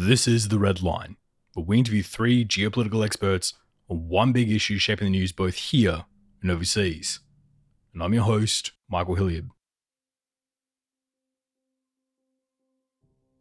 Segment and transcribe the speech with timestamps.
[0.00, 1.16] This is The Red Line,
[1.54, 3.54] where we interview three geopolitical experts
[3.90, 6.04] on one big issue shaping the news both here
[6.40, 7.18] and overseas.
[7.92, 9.48] And I'm your host, Michael Hilliard.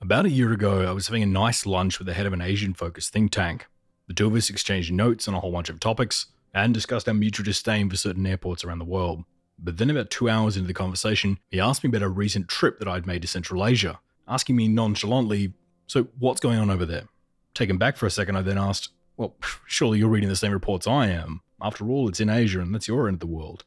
[0.02, 2.42] About a year ago, I was having a nice lunch with the head of an
[2.42, 3.68] Asian focused think tank.
[4.08, 7.14] The two of us exchanged notes on a whole bunch of topics and discussed our
[7.14, 9.26] mutual disdain for certain airports around the world.
[9.60, 12.80] But then, about two hours into the conversation, he asked me about a recent trip
[12.80, 15.54] that I'd made to Central Asia, asking me nonchalantly
[15.88, 17.08] so, what's going on over there?
[17.54, 20.86] Taken back for a second, I then asked, Well, surely you're reading the same reports
[20.86, 21.42] I am.
[21.62, 23.64] After all, it's in Asia and that's your end of the world.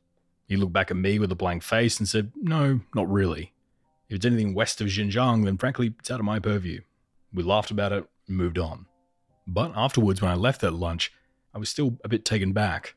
[0.47, 3.53] He looked back at me with a blank face and said, No, not really.
[4.09, 6.83] If it's anything west of Xinjiang, then frankly, it's out of my purview.
[7.33, 8.87] We laughed about it and moved on.
[9.47, 11.13] But afterwards, when I left that lunch,
[11.55, 12.95] I was still a bit taken back,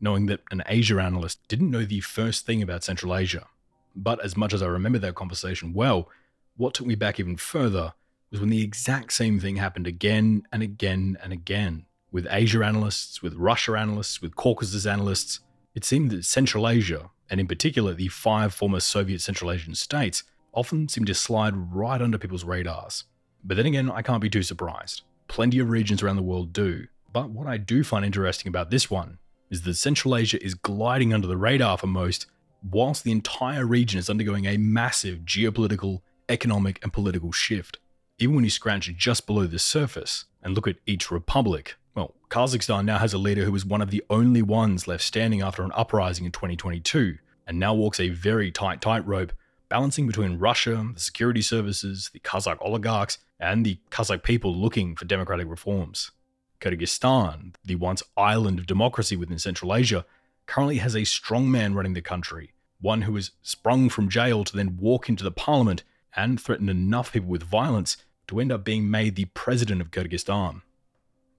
[0.00, 3.46] knowing that an Asia analyst didn't know the first thing about Central Asia.
[3.94, 6.08] But as much as I remember that conversation well,
[6.56, 7.94] what took me back even further
[8.34, 13.22] was when the exact same thing happened again and again and again with Asia analysts,
[13.22, 15.38] with Russia analysts, with Caucasus analysts.
[15.72, 20.24] It seemed that Central Asia, and in particular the five former Soviet Central Asian states,
[20.52, 23.04] often seemed to slide right under people's radars.
[23.44, 25.02] But then again, I can't be too surprised.
[25.28, 26.88] Plenty of regions around the world do.
[27.12, 31.14] But what I do find interesting about this one is that Central Asia is gliding
[31.14, 32.26] under the radar for most,
[32.68, 37.78] whilst the entire region is undergoing a massive geopolitical, economic, and political shift
[38.18, 42.84] even when you scratch just below the surface and look at each republic, well, Kazakhstan
[42.84, 45.72] now has a leader who was one of the only ones left standing after an
[45.74, 49.32] uprising in 2022, and now walks a very tight tightrope,
[49.68, 55.04] balancing between Russia, the security services, the Kazakh oligarchs, and the Kazakh people looking for
[55.04, 56.12] democratic reforms.
[56.60, 60.06] Kyrgyzstan, the once island of democracy within Central Asia,
[60.46, 64.56] currently has a strong man running the country, one who has sprung from jail to
[64.56, 65.82] then walk into the parliament
[66.16, 67.96] and threatened enough people with violence
[68.28, 70.62] to end up being made the president of Kyrgyzstan.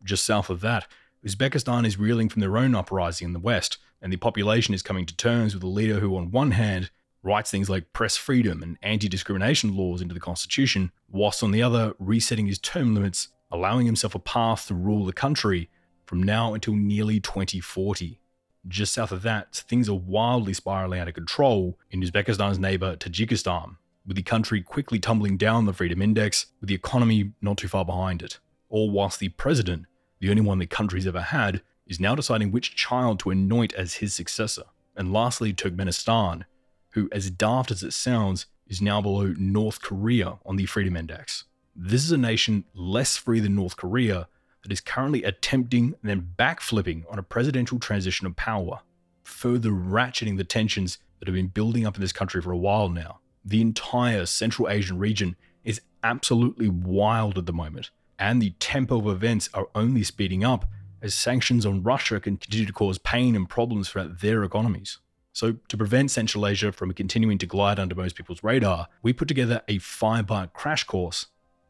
[0.04, 0.88] Just south of that,
[1.26, 5.06] Uzbekistan is reeling from their own uprising in the west, and the population is coming
[5.08, 6.92] to terms with a leader who, on one hand,
[7.24, 11.64] writes things like press freedom and anti discrimination laws into the constitution, whilst on the
[11.64, 15.70] other, resetting his term limits, allowing himself a path to rule the country
[16.06, 18.20] from now until nearly 2040.
[18.68, 23.78] Just south of that, things are wildly spiraling out of control in Uzbekistan's neighbor Tajikistan,
[24.06, 27.86] with the country quickly tumbling down the Freedom Index, with the economy not too far
[27.86, 28.40] behind it.
[28.70, 29.86] All whilst the president,
[30.20, 33.96] the only one the country's ever had, is now deciding which child to anoint as
[33.96, 34.64] his successor.
[34.96, 36.46] And lastly, Turkmenistan,
[36.92, 41.46] who, as daft as it sounds, is now below North Korea on the Freedom Index.
[41.76, 44.28] This is a nation less free than North Korea
[44.64, 48.80] that is currently attempting and then backflipping on a presidential transition of power,
[49.24, 52.90] further ratcheting the tensions that have been building up in this country for a while
[52.90, 58.98] now the entire Central Asian region is absolutely wild at the moment, and the tempo
[58.98, 60.66] of events are only speeding up
[61.02, 64.98] as sanctions on Russia can continue to cause pain and problems for their economies.
[65.34, 69.28] So, to prevent Central Asia from continuing to glide under most people's radar, we put
[69.28, 71.28] together a five part crash course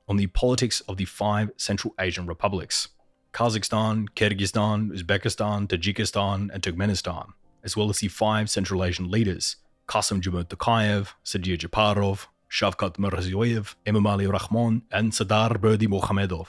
[0.08, 2.90] on the politics of the five Central Asian republics
[3.34, 7.34] Kazakhstan, Kyrgyzstan, Uzbekistan, Tajikistan, and Turkmenistan,
[7.64, 14.28] as well as the five Central Asian leaders Kassym-Jomart Tokayev, Sadir Japarov, Shavkat Mirziyoyev, Emomali
[14.32, 16.48] Rahmon, and Sardar Berdimuhamedov.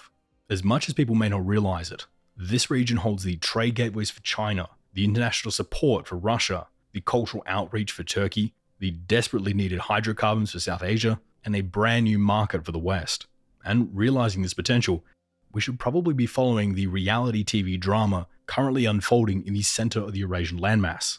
[0.49, 4.21] As much as people may not realize it, this region holds the trade gateways for
[4.23, 10.53] China, the international support for Russia, the cultural outreach for Turkey, the desperately needed hydrocarbons
[10.53, 13.27] for South Asia, and a brand new market for the West.
[13.65, 15.05] And realizing this potential,
[15.53, 20.13] we should probably be following the reality TV drama currently unfolding in the center of
[20.13, 21.19] the Eurasian landmass.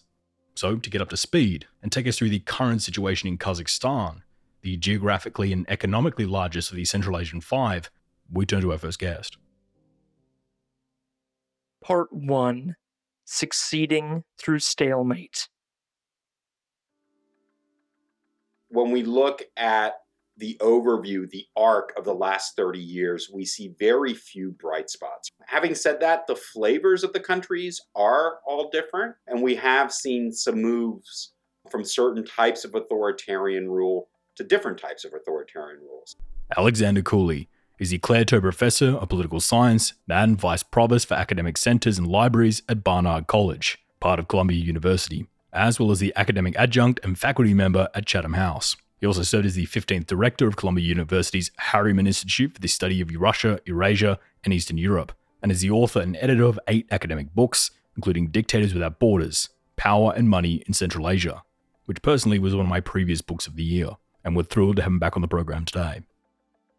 [0.57, 4.23] So, to get up to speed and take us through the current situation in Kazakhstan,
[4.63, 7.91] the geographically and economically largest of the Central Asian five,
[8.33, 9.37] we turn to our first guest.
[11.83, 12.75] Part 1
[13.23, 15.47] Succeeding Through Stalemate.
[18.69, 19.93] When we look at
[20.37, 25.29] the overview, the arc of the last 30 years, we see very few bright spots.
[25.45, 30.31] Having said that, the flavors of the countries are all different, and we have seen
[30.31, 31.33] some moves
[31.69, 36.15] from certain types of authoritarian rule to different types of authoritarian rules.
[36.55, 41.97] Alexander Cooley is the Claire Professor of Political Science and Vice Provost for Academic Centers
[41.97, 46.99] and Libraries at Barnard College, part of Columbia University, as well as the Academic Adjunct
[47.03, 48.75] and Faculty Member at Chatham House.
[48.99, 52.99] He also served as the 15th director of Columbia University's Harriman Institute for the Study
[53.01, 57.33] of Russia, Eurasia, and Eastern Europe, and is the author and editor of eight academic
[57.35, 61.43] books, including Dictators Without Borders, Power and Money in Central Asia,
[61.85, 63.91] which personally was one of my previous books of the year,
[64.23, 66.01] and we're thrilled to have him back on the program today.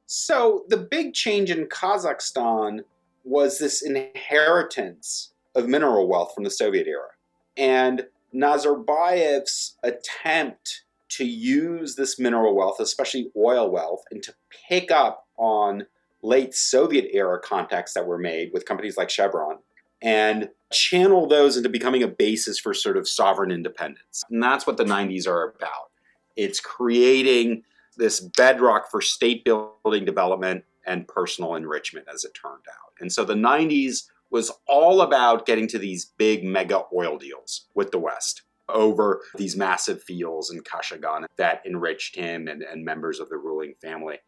[0.06, 2.80] So the big change in Kazakhstan
[3.24, 7.08] was this inheritance of mineral wealth from the Soviet era.
[7.56, 14.34] And Nazarbayev's attempt to use this mineral wealth, especially oil wealth, and to
[14.68, 15.86] pick up on
[16.22, 19.58] late Soviet era contacts that were made with companies like Chevron
[20.02, 24.22] and channel those into becoming a basis for sort of sovereign independence.
[24.30, 25.90] And that's what the 90s are about.
[26.36, 27.64] It's creating
[27.96, 32.92] this bedrock for state building development and personal enrichment, as it turned out.
[33.00, 37.90] And so the 90s was all about getting to these big mega oil deals with
[37.90, 43.28] the West over these massive fields in Kashagan that enriched him and, and members of
[43.28, 44.18] the ruling family.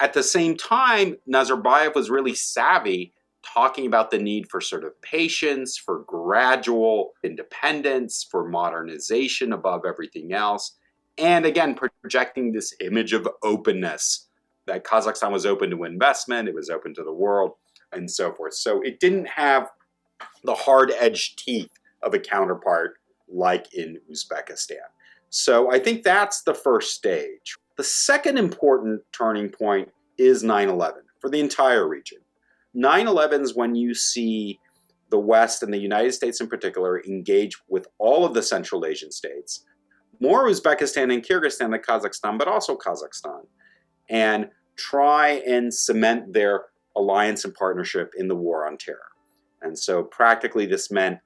[0.00, 3.12] At the same time, Nazarbayev was really savvy
[3.44, 10.32] talking about the need for sort of patience, for gradual independence, for modernization above everything
[10.32, 10.76] else.
[11.18, 14.26] And again, projecting this image of openness
[14.66, 17.52] that Kazakhstan was open to investment, it was open to the world,
[17.92, 18.54] and so forth.
[18.54, 19.68] So it didn't have
[20.42, 21.70] the hard edged teeth
[22.02, 22.94] of a counterpart
[23.28, 24.86] like in Uzbekistan.
[25.30, 27.56] So I think that's the first stage.
[27.76, 32.18] The second important turning point is 9 11 for the entire region.
[32.74, 34.60] 9 11 is when you see
[35.10, 39.12] the West and the United States in particular engage with all of the Central Asian
[39.12, 39.64] states,
[40.20, 43.46] more Uzbekistan and Kyrgyzstan than Kazakhstan, but also Kazakhstan,
[44.08, 46.64] and try and cement their
[46.96, 48.98] alliance and partnership in the war on terror.
[49.62, 51.18] And so practically this meant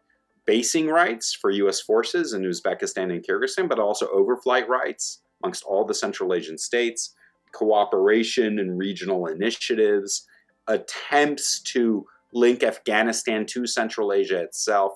[0.48, 5.84] basing rights for US forces in Uzbekistan and Kyrgyzstan, but also overflight rights amongst all
[5.84, 7.14] the Central Asian states,
[7.52, 10.26] cooperation and regional initiatives,
[10.66, 14.94] attempts to link Afghanistan to Central Asia itself.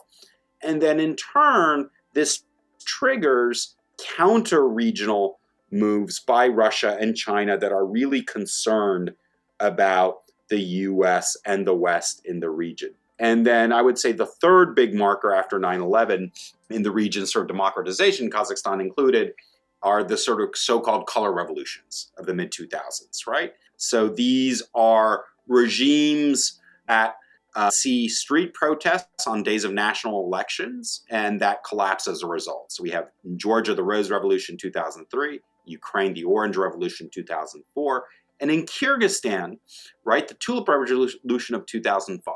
[0.62, 2.44] And then in turn, this
[2.87, 3.76] triggers
[4.16, 5.38] counter regional
[5.70, 9.12] moves by Russia and China that are really concerned
[9.60, 12.94] about the US and the West in the region.
[13.22, 16.32] And then I would say the third big marker after 9 11
[16.70, 19.34] in the region's sort of democratization, Kazakhstan included,
[19.80, 23.52] are the sort of so called color revolutions of the mid 2000s, right?
[23.76, 27.14] So these are regimes that
[27.54, 32.72] uh, see street protests on days of national elections, and that collapse as a result.
[32.72, 38.04] So we have in Georgia the Rose Revolution 2003, Ukraine the Orange Revolution 2004,
[38.40, 39.58] and in Kyrgyzstan,
[40.04, 42.34] right, the Tulip Revolution of 2005.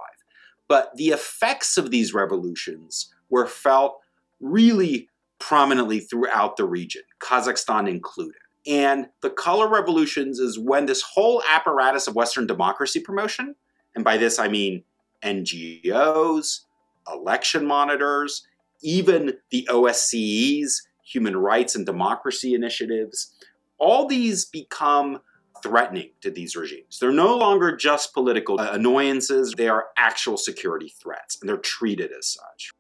[0.69, 4.01] But the effects of these revolutions were felt
[4.41, 5.09] really
[5.39, 8.41] prominently throughout the region, Kazakhstan included.
[8.67, 13.55] And the color revolutions is when this whole apparatus of Western democracy promotion,
[13.95, 14.83] and by this I mean
[15.23, 16.63] NGOs,
[17.09, 18.47] election monitors,
[18.83, 23.33] even the OSCE's human rights and democracy initiatives,
[23.79, 25.21] all these become
[25.63, 26.99] threatening to these regimes.
[26.99, 32.27] They're no longer just political annoyances, they are actual security threats, and they're treated as
[32.27, 32.71] such.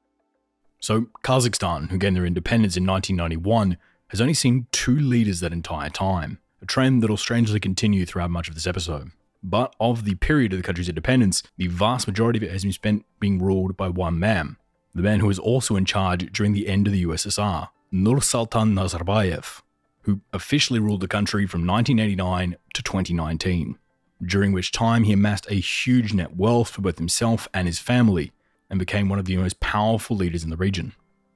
[0.81, 3.79] So, Kazakhstan, who gained their independence in 1991,
[4.09, 8.49] has only seen two leaders that entire time, a trend that'll strangely continue throughout much
[8.49, 9.11] of this episode.
[9.43, 12.73] But of the period of the country's independence, the vast majority of it has been
[12.73, 14.57] spent being ruled by one man,
[14.95, 19.63] the man who was also in charge during the end of the USSR, Nursultan Nazarbayev,
[20.07, 23.77] who officially ruled the country from 1989 to 2019,
[24.25, 28.33] during which time he amassed a huge net wealth for both himself and his family
[28.71, 30.93] and became one of the most powerful leaders in the region,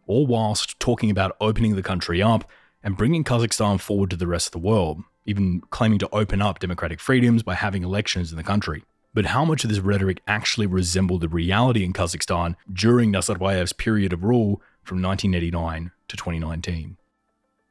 [0.07, 2.49] all whilst talking about opening the country up
[2.85, 6.61] and bringing Kazakhstan forward to the rest of the world, even claiming to open up
[6.61, 8.85] democratic freedoms by having elections in the country.
[9.13, 14.13] But how much of this rhetoric actually resembled the reality in Kazakhstan during Nazarbayev's period
[14.13, 16.99] of rule from 1989 to 2019?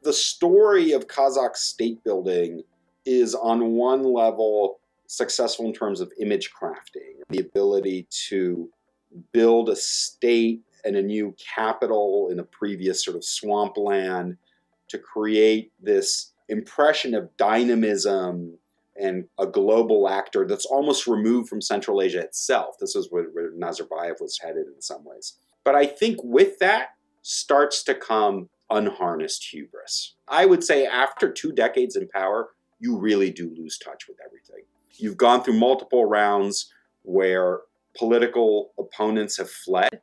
[0.02, 2.64] The story of Kazakh state building
[3.06, 8.70] is, on one level, successful in terms of image crafting, the ability to
[9.32, 14.38] build a state and a new capital in a previous sort of swampland
[14.88, 18.58] to create this impression of dynamism
[19.00, 22.76] and a global actor that's almost removed from Central Asia itself.
[22.80, 25.36] This is where, where Nazarbayev was headed in some ways.
[25.64, 26.90] But I think with that
[27.22, 30.16] starts to come unharnessed hubris.
[30.28, 32.50] I would say after two decades in power,
[32.80, 34.64] you really do lose touch with everything.
[34.98, 36.72] You've gone through multiple rounds
[37.04, 37.62] where
[37.98, 40.02] political opponents have fled,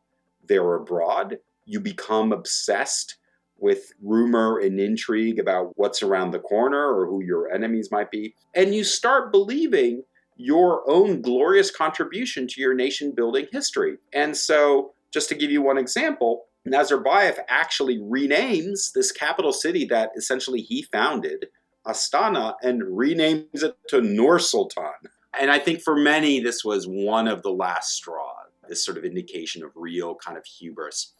[0.48, 1.38] they're abroad.
[1.64, 3.16] You become obsessed
[3.58, 8.34] with rumor and intrigue about what's around the corner or who your enemies might be.
[8.54, 10.02] And you start believing
[10.36, 13.96] your own glorious contribution to your nation building history.
[14.12, 20.10] And so, just to give you one example, Nazarbayev actually renames this capital city that
[20.16, 21.46] essentially he founded
[21.86, 24.92] Astana and renames it to Nur Sultan.
[25.38, 29.04] And I think for many, this was one of the last straws, this sort of
[29.04, 31.12] indication of real kind of hubris.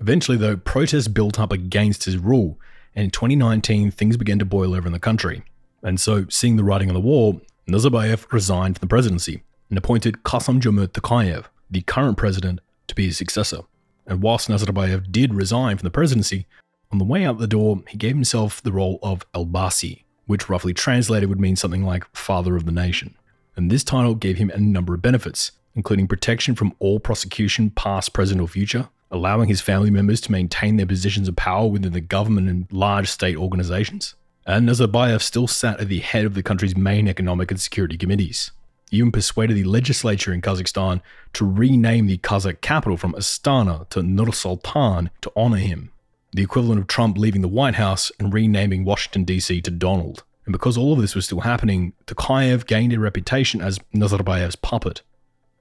[0.00, 2.58] Eventually, though, protests built up against his rule,
[2.94, 5.44] and in 2019, things began to boil over in the country.
[5.82, 10.24] And so, seeing the writing on the wall, Nazarbayev resigned from the presidency and appointed
[10.24, 13.60] Kassym-Jomart Tokayev, the current president, to be his successor.
[14.06, 16.46] And whilst Nazarbayev did resign from the presidency,
[16.90, 20.74] on the way out the door, he gave himself the role of Elbasi, which roughly
[20.74, 23.14] translated would mean something like father of the nation.
[23.56, 28.12] And this title gave him a number of benefits, including protection from all prosecution, past,
[28.12, 32.00] present, or future, allowing his family members to maintain their positions of power within the
[32.00, 34.14] government and large state organizations.
[34.46, 38.50] And Nazarbayev still sat at the head of the country's main economic and security committees.
[38.92, 41.00] Even persuaded the legislature in Kazakhstan
[41.32, 45.90] to rename the Kazakh capital from Astana to Nur Sultan to honor him
[46.32, 49.60] the equivalent of Trump leaving the White House and renaming Washington, D.C.
[49.62, 50.24] to Donald.
[50.46, 55.02] And because all of this was still happening, Tokayev gained a reputation as Nazarbayev's puppet.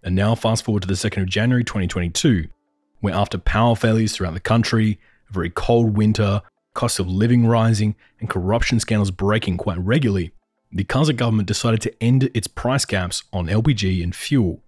[0.01, 2.47] And now, fast forward to the 2nd of January 2022,
[3.01, 6.41] where after power failures throughout the country, a very cold winter,
[6.73, 10.31] cost of living rising, and corruption scandals breaking quite regularly,
[10.71, 14.61] the Kazakh government decided to end its price caps on LPG and fuel,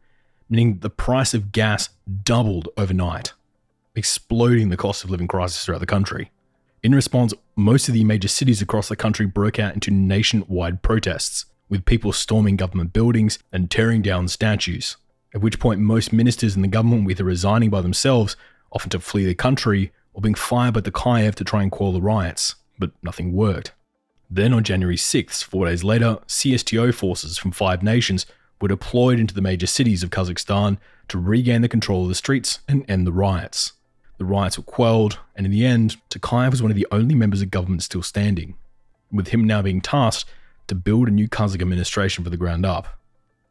[0.49, 1.89] meaning the price of gas
[2.23, 3.33] doubled overnight
[3.95, 6.31] exploding the cost of living crisis throughout the country.
[6.81, 11.45] In response, most of the major cities across the country broke out into nationwide protests,
[11.69, 14.97] with people storming government buildings and tearing down statues.
[15.33, 18.35] At which point, most ministers in the government were either resigning by themselves,
[18.71, 22.01] often to flee the country, or being fired by Tokayev to try and quell the
[22.01, 23.71] riots, but nothing worked.
[24.35, 28.25] Then on January 6th, four days later, CSTO forces from five nations
[28.59, 32.57] were deployed into the major cities of Kazakhstan to regain the control of the streets
[32.67, 33.73] and end the riots.
[34.17, 37.43] The riots were quelled, and in the end, Tokayev was one of the only members
[37.43, 38.55] of government still standing,
[39.11, 40.27] with him now being tasked
[40.65, 42.87] to build a new Kazakh administration from the ground up.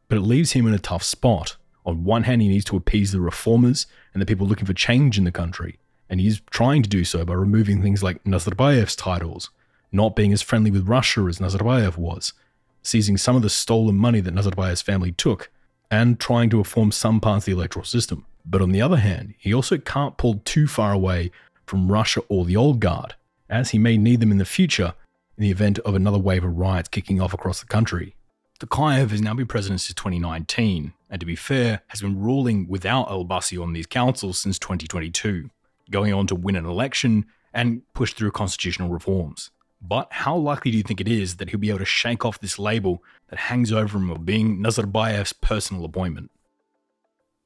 [0.09, 1.55] But it leaves him in a tough spot.
[1.85, 5.17] On one hand, he needs to appease the reformers and the people looking for change
[5.17, 9.49] in the country, and he's trying to do so by removing things like Nazarbayev's titles,
[9.93, 12.33] not being as friendly with Russia as Nazarbayev was,
[12.81, 15.49] seizing some of the stolen money that Nazarbayev's family took,
[15.89, 18.25] and trying to reform some parts of the electoral system.
[18.45, 21.31] But on the other hand, he also can't pull too far away
[21.65, 23.15] from Russia or the old guard,
[23.49, 24.93] as he may need them in the future
[25.37, 28.15] in the event of another wave of riots kicking off across the country.
[28.59, 33.09] Tokayev has now been president since 2019, and to be fair, has been ruling without
[33.09, 35.49] Elbasi on these councils since 2022,
[35.89, 39.51] going on to win an election and push through constitutional reforms.
[39.85, 42.39] But how likely do you think it is that he'll be able to shake off
[42.39, 46.31] this label that hangs over him of being Nazarbayev's personal appointment?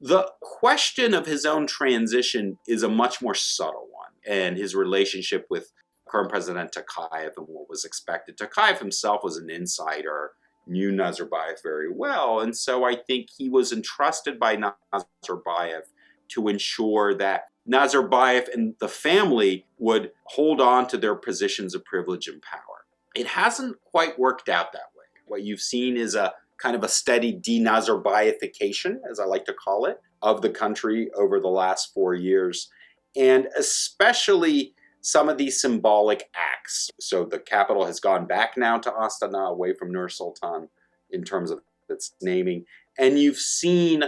[0.00, 5.46] The question of his own transition is a much more subtle one, and his relationship
[5.50, 5.72] with
[6.06, 8.38] current President Tokayev and what was expected.
[8.38, 10.30] Tokayev himself was an insider,
[10.68, 15.82] knew Nazarbayev very well, and so I think he was entrusted by Nazarbayev
[16.28, 22.28] to ensure that Nazarbayev and the family would hold on to their positions of privilege
[22.28, 22.86] and power.
[23.14, 25.04] It hasn't quite worked out that way.
[25.26, 29.86] What you've seen is a kind of a steady denazarbaification, as I like to call
[29.86, 32.68] it, of the country over the last four years,
[33.16, 36.90] and especially some of these symbolic acts.
[37.00, 40.68] So the capital has gone back now to Astana, away from Nur Sultan
[41.10, 42.64] in terms of its naming.
[42.98, 44.04] And you've seen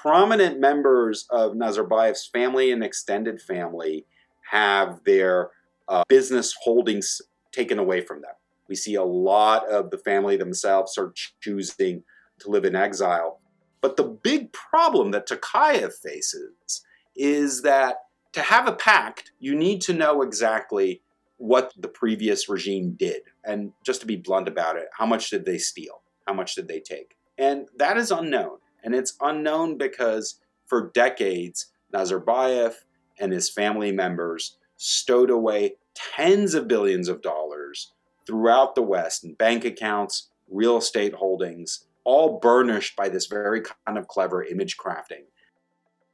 [0.00, 4.06] prominent members of Nazarbayev's family and extended family
[4.50, 5.50] have their
[5.88, 7.20] uh, business holdings
[7.52, 8.32] taken away from them.
[8.68, 12.04] We see a lot of the family themselves are choosing
[12.40, 13.40] to live in exile.
[13.80, 16.84] But the big problem that Tokayev faces
[17.14, 17.96] is that
[18.32, 21.02] to have a pact, you need to know exactly
[21.36, 23.22] what the previous regime did.
[23.44, 26.00] And just to be blunt about it, how much did they steal?
[26.26, 27.16] How much did they take?
[27.36, 28.58] And that is unknown.
[28.82, 32.74] And it's unknown because for decades, Nazarbayev
[33.18, 37.92] and his family members stowed away tens of billions of dollars
[38.26, 43.98] throughout the West in bank accounts, real estate holdings, all burnished by this very kind
[43.98, 45.24] of clever image crafting.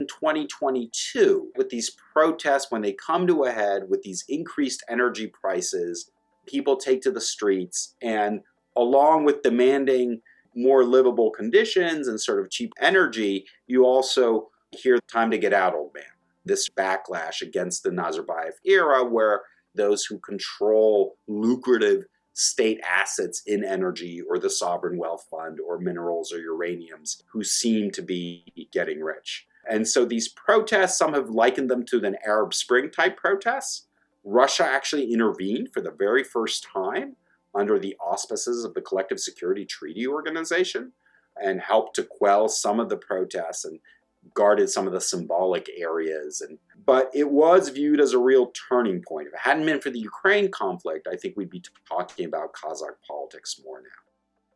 [0.00, 5.26] In 2022, with these protests, when they come to a head with these increased energy
[5.26, 6.10] prices,
[6.46, 8.40] people take to the streets, and
[8.76, 10.20] along with demanding
[10.58, 15.74] more livable conditions and sort of cheap energy, you also hear time to get out,
[15.74, 16.04] old man.
[16.44, 19.42] This backlash against the Nazarbayev era, where
[19.74, 26.32] those who control lucrative state assets in energy or the sovereign wealth fund or minerals
[26.32, 29.46] or uraniums who seem to be getting rich.
[29.68, 33.86] And so these protests, some have likened them to an Arab Spring type protests.
[34.24, 37.16] Russia actually intervened for the very first time
[37.54, 40.92] under the auspices of the Collective Security Treaty Organization
[41.42, 43.80] and helped to quell some of the protests and
[44.34, 46.40] guarded some of the symbolic areas.
[46.40, 49.28] And but it was viewed as a real turning point.
[49.28, 52.96] If it hadn't been for the ukraine conflict i think we'd be talking about kazakh
[53.06, 53.88] politics more now.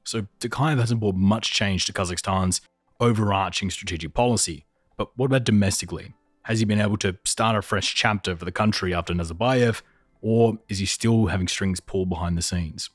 [0.04, 2.60] So tokayev hasn't brought much change to kazakhstan's
[3.00, 4.64] overarching strategic policy.
[4.96, 6.14] But what about domestically?
[6.42, 9.82] Has he been able to start a fresh chapter for the country after nazarbayev
[10.22, 12.88] or is he still having strings pulled behind the scenes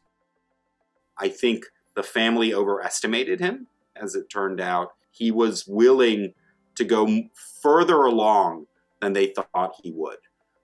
[1.17, 1.65] i think
[1.95, 6.33] the family overestimated him as it turned out he was willing
[6.75, 7.23] to go
[7.61, 8.67] further along
[9.01, 10.17] than they thought he would.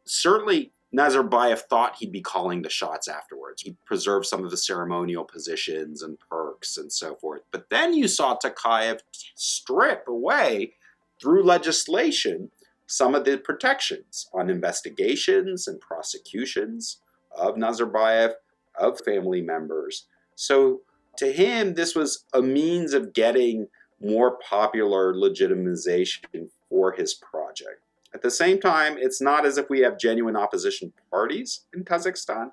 [0.05, 3.63] Certainly, Nazarbayev thought he'd be calling the shots afterwards.
[3.63, 7.41] He preserved some of the ceremonial positions and perks and so forth.
[7.51, 8.99] But then you saw Tokayev
[9.35, 10.73] strip away
[11.19, 12.51] through legislation
[12.87, 16.99] some of the protections on investigations and prosecutions
[17.35, 18.33] of Nazarbayev,
[18.77, 20.07] of family members.
[20.35, 20.81] So
[21.17, 23.67] to him, this was a means of getting
[24.01, 27.81] more popular legitimization for his project.
[28.13, 32.51] At the same time, it's not as if we have genuine opposition parties in Kazakhstan.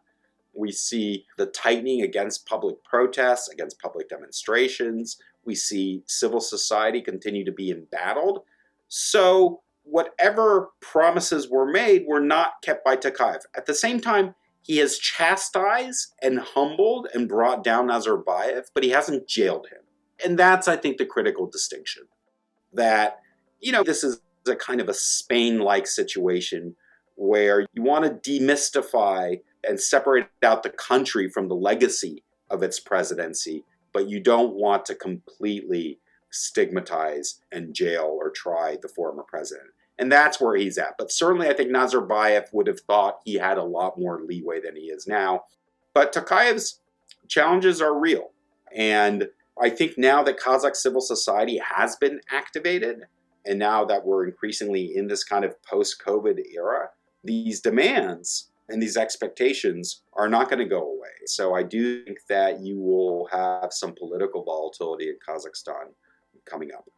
[0.55, 5.19] We see the tightening against public protests, against public demonstrations.
[5.45, 8.41] We see civil society continue to be embattled.
[8.89, 9.61] So,
[9.91, 13.41] whatever promises were made were not kept by Tokayev.
[13.57, 18.91] At the same time, he has chastised and humbled and brought down Nazarbayev, but he
[18.91, 19.81] hasn't jailed him.
[20.25, 22.05] And that's, I think, the critical distinction.
[22.73, 23.19] That,
[23.59, 26.77] you know, this is a kind of a Spain like situation
[27.17, 32.81] where you want to demystify and separate out the country from the legacy of its
[32.81, 35.99] presidency, but you don't want to completely
[36.31, 39.71] stigmatize and jail or try the former president.
[40.01, 40.97] And that's where he's at.
[40.97, 44.75] But certainly, I think Nazarbayev would have thought he had a lot more leeway than
[44.75, 45.45] he is now.
[45.93, 46.81] But Tokayev's
[47.29, 48.31] challenges are real.
[48.75, 49.29] And
[49.61, 53.03] I think now that Kazakh civil society has been activated,
[53.45, 56.89] and now that we're increasingly in this kind of post COVID era,
[57.23, 61.09] these demands and these expectations are not going to go away.
[61.27, 65.93] So I do think that you will have some political volatility in Kazakhstan
[66.47, 66.89] coming up.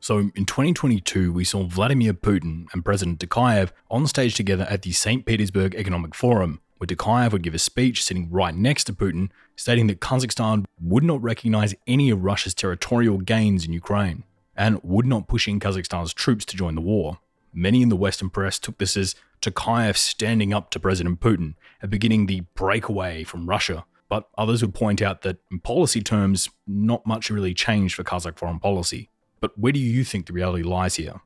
[0.00, 4.92] So in 2022, we saw Vladimir Putin and President Tokayev on stage together at the
[4.92, 5.26] St.
[5.26, 9.86] Petersburg Economic Forum where Tokayev would give a speech sitting right next to Putin, stating
[9.88, 14.24] that Kazakhstan would not recognize any of Russia's territorial gains in Ukraine
[14.56, 17.18] and would not push in Kazakhstan's troops to join the war.
[17.52, 21.90] Many in the Western press took this as Tokayev standing up to President Putin and
[21.90, 23.84] beginning the breakaway from Russia.
[24.08, 28.38] But others would point out that, in policy terms, not much really changed for Kazakh
[28.38, 29.10] foreign policy.
[29.40, 31.20] But where do you think the reality lies here?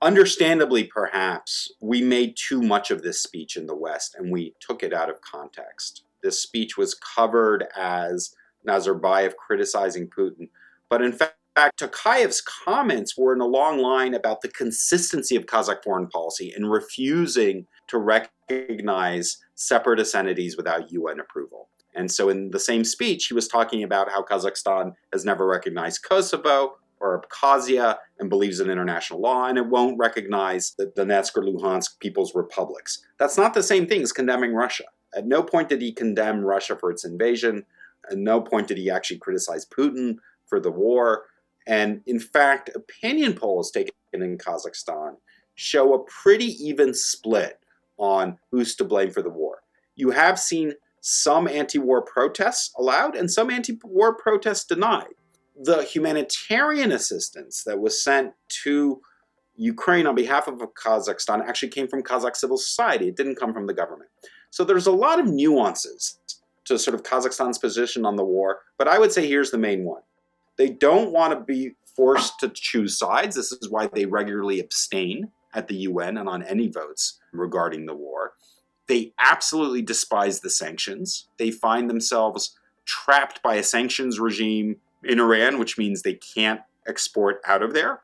[0.00, 4.84] Understandably, perhaps, we made too much of this speech in the West and we took
[4.84, 6.04] it out of context.
[6.22, 8.34] This speech was covered as
[8.66, 10.48] Nazarbayev criticizing Putin.
[10.88, 11.34] But in fact,
[11.76, 16.70] Tokayev's comments were in a long line about the consistency of Kazakh foreign policy and
[16.70, 21.68] refusing to recognize separatist entities without UN approval.
[21.98, 26.04] And so, in the same speech, he was talking about how Kazakhstan has never recognized
[26.04, 31.42] Kosovo or Abkhazia and believes in international law, and it won't recognize the Donetsk or
[31.42, 33.02] Luhansk People's Republics.
[33.18, 34.84] That's not the same thing as condemning Russia.
[35.12, 37.66] At no point did he condemn Russia for its invasion.
[38.08, 41.24] At no point did he actually criticize Putin for the war.
[41.66, 45.16] And in fact, opinion polls taken in Kazakhstan
[45.56, 47.58] show a pretty even split
[47.96, 49.62] on who's to blame for the war.
[49.96, 55.14] You have seen some anti war protests allowed and some anti war protests denied
[55.60, 58.32] the humanitarian assistance that was sent
[58.64, 59.00] to
[59.56, 63.08] Ukraine on behalf of Kazakhstan actually came from Kazakh civil society.
[63.08, 64.10] It didn't come from the government.
[64.50, 66.20] So there's a lot of nuances
[66.66, 69.84] to sort of Kazakhstan's position on the war, but I would say here's the main
[69.84, 70.02] one.
[70.56, 73.34] They don't want to be forced to choose sides.
[73.34, 77.94] This is why they regularly abstain at the UN and on any votes regarding the
[77.94, 78.34] war.
[78.88, 81.28] They absolutely despise the sanctions.
[81.38, 87.40] They find themselves trapped by a sanctions regime in Iran, which means they can't export
[87.46, 88.00] out of there,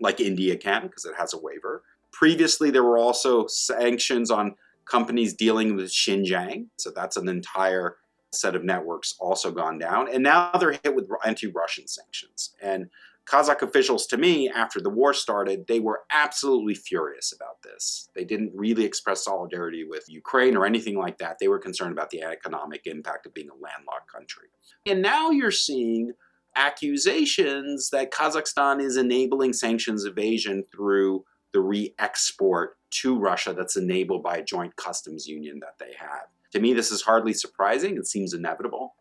[0.00, 1.82] like India can because it has a waiver.
[2.12, 7.96] Previously, there were also sanctions on companies dealing with Xinjiang, so that's an entire
[8.30, 10.12] set of networks also gone down.
[10.12, 12.54] And now they're hit with anti Russian sanctions.
[12.60, 12.90] And
[13.26, 18.08] Kazakh officials, to me, after the war started, they were absolutely furious about this.
[18.14, 21.38] They didn't really express solidarity with Ukraine or anything like that.
[21.40, 24.48] They were concerned about the economic impact of being a landlocked country.
[24.86, 26.12] And now you're seeing
[26.54, 34.22] accusations that Kazakhstan is enabling sanctions evasion through the re export to Russia that's enabled
[34.22, 36.26] by a joint customs union that they have.
[36.52, 37.96] To me, this is hardly surprising.
[37.96, 38.94] It seems inevitable.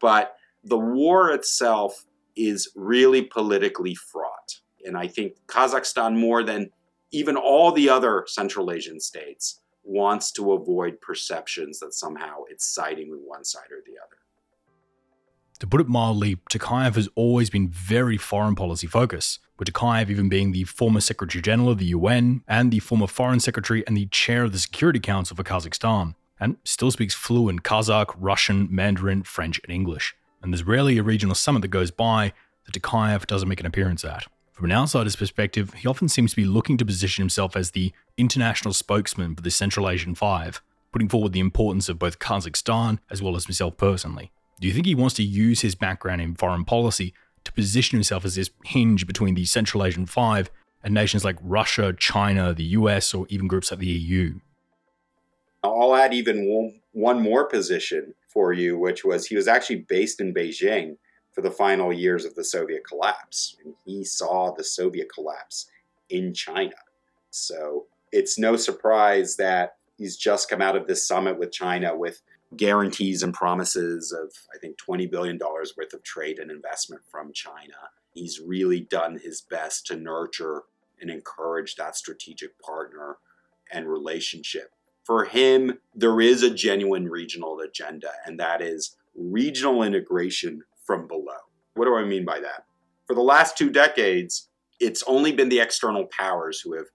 [0.00, 2.04] But the war itself
[2.38, 4.60] is really politically fraught.
[4.84, 6.70] And I think Kazakhstan, more than
[7.10, 13.10] even all the other Central Asian states, wants to avoid perceptions that somehow it's siding
[13.10, 14.18] with one side or the other.
[15.60, 20.28] To put it mildly, Tokayev has always been very foreign policy focused, with Tokayev even
[20.28, 24.06] being the former Secretary General of the UN and the former Foreign Secretary and the
[24.06, 29.60] chair of the Security Council for Kazakhstan, and still speaks fluent Kazakh, Russian, Mandarin, French,
[29.64, 30.14] and English.
[30.42, 32.32] And there's rarely a regional summit that goes by
[32.64, 34.26] that Tokayev doesn't make an appearance at.
[34.52, 37.92] From an outsider's perspective, he often seems to be looking to position himself as the
[38.16, 40.60] international spokesman for the Central Asian Five,
[40.92, 44.32] putting forward the importance of both Kazakhstan as well as himself personally.
[44.60, 48.24] Do you think he wants to use his background in foreign policy to position himself
[48.24, 50.50] as this hinge between the Central Asian Five
[50.82, 54.40] and nations like Russia, China, the US, or even groups like the EU?
[55.62, 56.48] I'll add even
[56.92, 60.96] one more position for you, which was he was actually based in Beijing
[61.32, 63.56] for the final years of the Soviet collapse.
[63.64, 65.70] And he saw the Soviet collapse
[66.10, 66.74] in China.
[67.30, 72.22] So it's no surprise that he's just come out of this summit with China with
[72.56, 77.74] guarantees and promises of, I think, $20 billion worth of trade and investment from China.
[78.14, 80.62] He's really done his best to nurture
[81.00, 83.18] and encourage that strategic partner
[83.72, 84.72] and relationship.
[85.08, 91.38] For him, there is a genuine regional agenda, and that is regional integration from below.
[91.76, 92.66] What do I mean by that?
[93.06, 96.88] For the last two decades, it's only been the external powers who have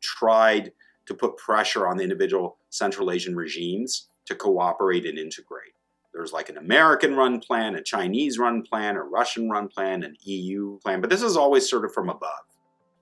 [0.00, 0.70] tried
[1.06, 5.72] to put pressure on the individual Central Asian regimes to cooperate and integrate.
[6.14, 10.14] There's like an American run plan, a Chinese run plan, a Russian run plan, an
[10.22, 12.30] EU plan, but this is always sort of from above.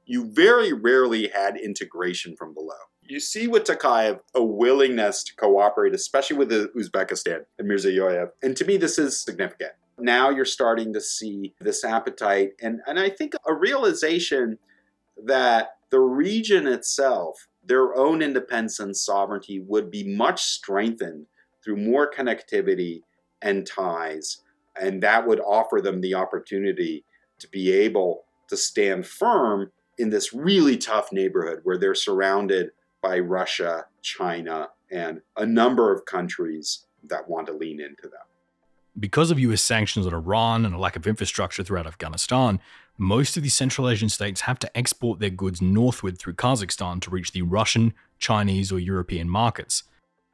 [0.07, 2.73] You very rarely had integration from below.
[3.09, 8.31] You see with Tokayev a willingness to cooperate, especially with Uzbekistan and Mirziyoyev.
[8.42, 9.73] And to me, this is significant.
[9.99, 14.59] Now you're starting to see this appetite and, and I think a realization
[15.25, 21.27] that the region itself, their own independence and sovereignty would be much strengthened
[21.64, 23.03] through more connectivity
[23.40, 24.42] and ties.
[24.81, 27.05] And that would offer them the opportunity
[27.38, 32.71] to be able to stand firm in this really tough neighborhood where they're surrounded
[33.02, 38.20] by Russia, China, and a number of countries that want to lean into them.
[38.98, 42.61] Because of US sanctions on Iran and a lack of infrastructure throughout Afghanistan,
[42.96, 47.11] most of the Central Asian states have to export their goods northward through Kazakhstan to
[47.11, 49.82] reach the Russian, Chinese, or European markets.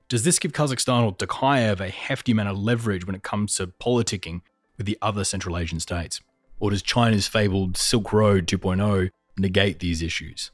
[0.09, 3.66] Does this give Kazakhstan or Tokayev a hefty amount of leverage when it comes to
[3.66, 4.42] politicking
[4.77, 6.20] with the other Central Asian states?
[6.61, 10.53] Or does China's fabled Silk Road 2.0 negate these issues?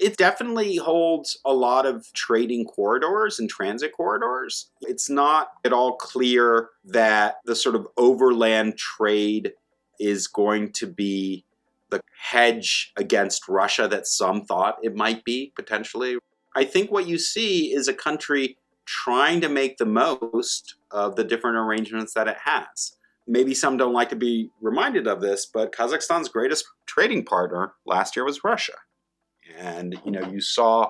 [0.00, 4.70] It definitely holds a lot of trading corridors and transit corridors.
[4.80, 9.52] It's not at all clear that the sort of overland trade
[9.98, 11.44] is going to be
[11.90, 16.16] the hedge against Russia that some thought it might be potentially.
[16.56, 21.24] I think what you see is a country trying to make the most of the
[21.24, 22.96] different arrangements that it has.
[23.26, 28.16] Maybe some don't like to be reminded of this, but Kazakhstan's greatest trading partner last
[28.16, 28.72] year was Russia.
[29.58, 30.88] And you know, you saw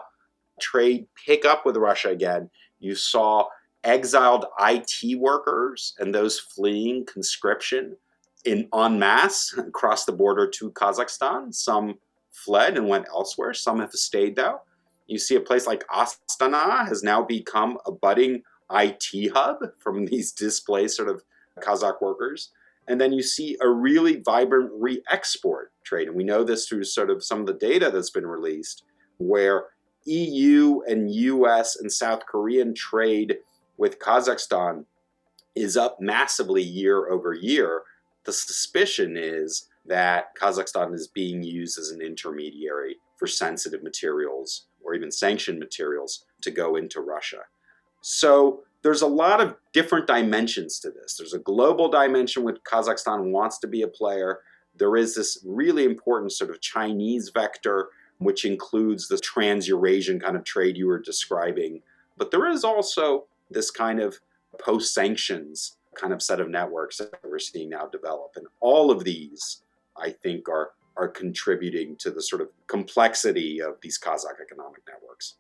[0.61, 2.51] trade pick up with Russia again.
[2.79, 3.47] You saw
[3.85, 7.97] exiled IT workers and those fleeing conscription
[8.45, 11.55] in en masse across the border to Kazakhstan.
[11.55, 11.99] Some
[12.31, 13.55] fled and went elsewhere.
[13.55, 14.61] Some have stayed though.
[15.07, 20.33] You see a place like Astana has now become a budding IT hub from these
[20.33, 21.23] displaced sort of
[21.61, 22.51] Kazakh workers.
[22.89, 26.09] And then you see a really vibrant re export trade.
[26.09, 28.85] And we know this through sort of some of the data that's been released,
[29.19, 29.67] where
[30.07, 33.39] EU and US and South Korean trade
[33.77, 34.85] with Kazakhstan
[35.55, 37.83] is up massively year over year.
[38.25, 44.95] The suspicion is that Kazakhstan is being used as an intermediary for sensitive materials or
[44.95, 47.43] even sanctioned materials to go into Russia.
[48.01, 51.17] So there's a lot of different dimensions to this.
[51.17, 54.41] There's a global dimension which Kazakhstan wants to be a player.
[54.77, 57.89] There is this really important sort of Chinese vector,
[58.19, 61.83] which includes the trans Eurasian kind of trade you were describing.
[62.17, 64.19] But there is also this kind of
[64.59, 68.33] post sanctions kind of set of networks that we're seeing now develop.
[68.37, 69.63] And all of these,
[69.97, 75.35] I think, are, are contributing to the sort of complexity of these Kazakh economic networks.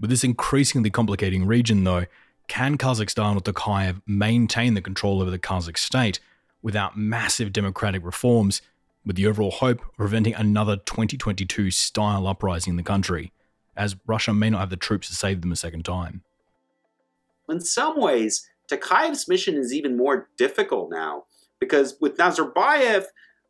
[0.00, 2.04] With this increasingly complicating region, though,
[2.48, 6.18] can Kazakhstan or Tokayev maintain the control over the Kazakh state
[6.62, 8.60] without massive democratic reforms,
[9.06, 13.32] with the overall hope of preventing another 2022 style uprising in the country,
[13.76, 16.22] as Russia may not have the troops to save them a second time?
[17.48, 21.24] In some ways, Tokayev's mission is even more difficult now
[21.58, 23.04] because with Nazarbayev,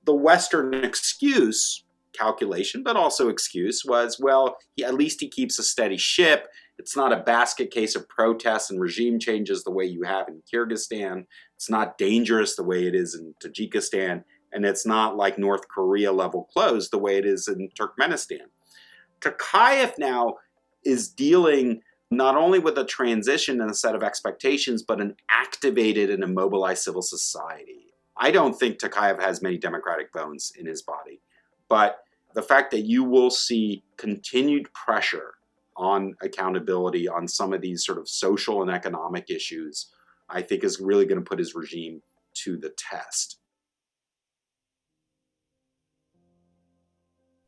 [0.05, 1.83] the Western excuse,
[2.13, 6.49] calculation, but also excuse, was well, he, at least he keeps a steady ship.
[6.79, 10.43] It's not a basket case of protests and regime changes the way you have in
[10.53, 11.27] Kyrgyzstan.
[11.57, 14.23] It's not dangerous the way it is in Tajikistan.
[14.53, 18.47] And it's not like North Korea level closed the way it is in Turkmenistan.
[19.21, 20.37] Tokayev now
[20.85, 26.11] is dealing not only with a transition and a set of expectations, but an activated
[26.11, 27.93] and immobilized civil society.
[28.17, 31.21] I don't think Tokayev has many democratic bones in his body,
[31.69, 31.99] but
[32.35, 35.35] the fact that you will see continued pressure
[35.79, 39.87] on accountability on some of these sort of social and economic issues,
[40.29, 42.03] I think is really going to put his regime
[42.43, 43.39] to the test.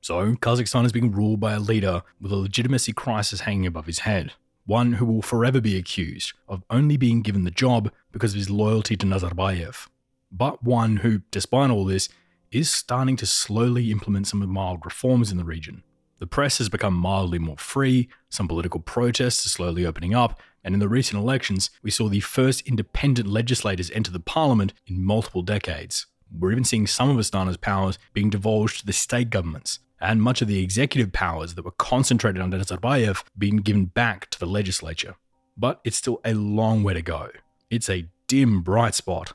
[0.01, 4.01] So, Kazakhstan is being ruled by a leader with a legitimacy crisis hanging above his
[4.01, 4.33] head.
[4.65, 8.49] One who will forever be accused of only being given the job because of his
[8.49, 9.89] loyalty to Nazarbayev.
[10.33, 12.09] But one who, despite all this,
[12.51, 15.83] is starting to slowly implement some mild reforms in the region.
[16.21, 20.75] The press has become mildly more free, some political protests are slowly opening up, and
[20.75, 25.41] in the recent elections, we saw the first independent legislators enter the parliament in multiple
[25.41, 26.07] decades.
[26.31, 30.43] We're even seeing some of Astana's powers being divulged to the state governments, and much
[30.43, 35.17] of the executive powers that were concentrated under Nazarbayev being given back to the legislature.
[35.57, 37.31] But it's still a long way to go.
[37.71, 39.33] It's a dim bright spot,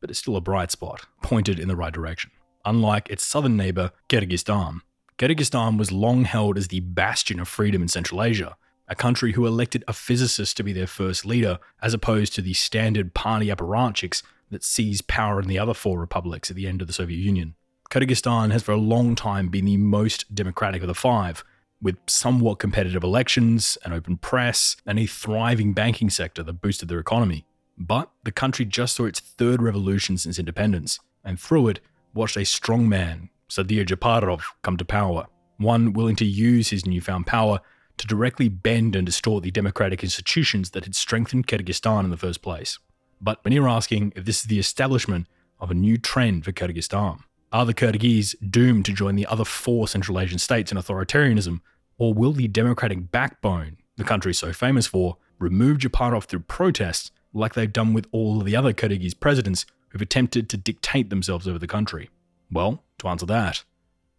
[0.00, 2.30] but it's still a bright spot, pointed in the right direction
[2.66, 4.80] unlike its southern neighbour, Kyrgyzstan.
[5.18, 8.54] Kyrgyzstan was long held as the bastion of freedom in Central Asia,
[8.86, 12.52] a country who elected a physicist to be their first leader, as opposed to the
[12.52, 16.86] standard party apparatchiks that seized power in the other four republics at the end of
[16.86, 17.54] the Soviet Union.
[17.90, 21.42] Kyrgyzstan has for a long time been the most democratic of the five,
[21.80, 26.98] with somewhat competitive elections, an open press, and a thriving banking sector that boosted their
[26.98, 27.46] economy.
[27.78, 31.80] But the country just saw its third revolution since independence, and through it,
[32.12, 35.26] watched a strong man, Sadir Japarov, come to power,
[35.58, 37.60] one willing to use his newfound power
[37.98, 42.42] to directly bend and distort the democratic institutions that had strengthened Kyrgyzstan in the first
[42.42, 42.78] place.
[43.20, 45.26] But many are asking if this is the establishment
[45.60, 47.20] of a new trend for Kyrgyzstan.
[47.52, 51.60] Are the Kyrgyz doomed to join the other four Central Asian states in authoritarianism,
[51.96, 57.10] or will the democratic backbone the country is so famous for remove Japarov through protests
[57.32, 61.58] like they've done with all the other Kyrgyz presidents who've attempted to dictate themselves over
[61.58, 62.10] the country?
[62.50, 63.64] Well, to answer that,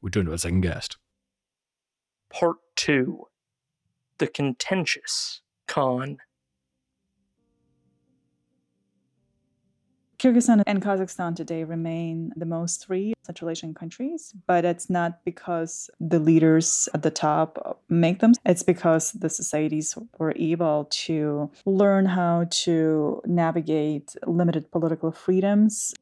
[0.01, 0.97] we turn to our second guest.
[2.29, 3.27] Part 2
[4.17, 6.17] The Contentious Khan
[10.19, 15.91] Kyrgyzstan and Kazakhstan today remain the most free Central Asian countries, but it's not because
[15.99, 18.33] the leaders at the top make them.
[18.43, 25.93] It's because the societies were able to learn how to navigate limited political freedoms.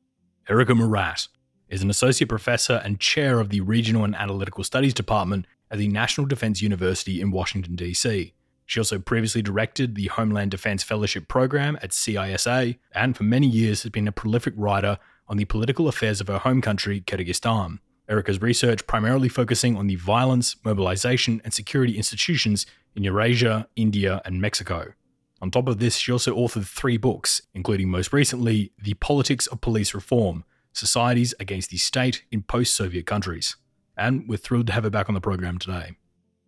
[0.47, 1.27] Erica Marat
[1.69, 5.87] is an associate professor and chair of the Regional and Analytical Studies Department at the
[5.87, 8.33] National Defense University in Washington, D.C.
[8.65, 13.83] She also previously directed the Homeland Defense Fellowship Program at CISA and for many years
[13.83, 14.97] has been a prolific writer
[15.27, 17.79] on the political affairs of her home country, Kyrgyzstan.
[18.07, 24.39] Erica's research primarily focusing on the violence, mobilization, and security institutions in Eurasia, India, and
[24.39, 24.93] Mexico.
[25.41, 29.61] On top of this, she also authored three books, including most recently The Politics of
[29.61, 30.43] Police Reform
[30.75, 33.55] Societies Against the State in Post Soviet Countries.
[33.97, 35.95] And we're thrilled to have her back on the program today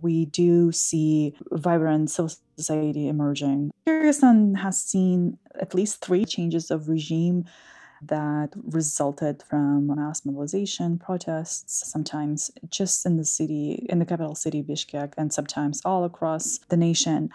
[0.01, 3.71] we do see vibrant civil society emerging.
[3.87, 7.45] Kyrgyzstan has seen at least three changes of regime
[8.01, 14.61] that resulted from mass mobilization, protests, sometimes just in the city, in the capital city,
[14.61, 17.31] Bishkek, and sometimes all across the nation.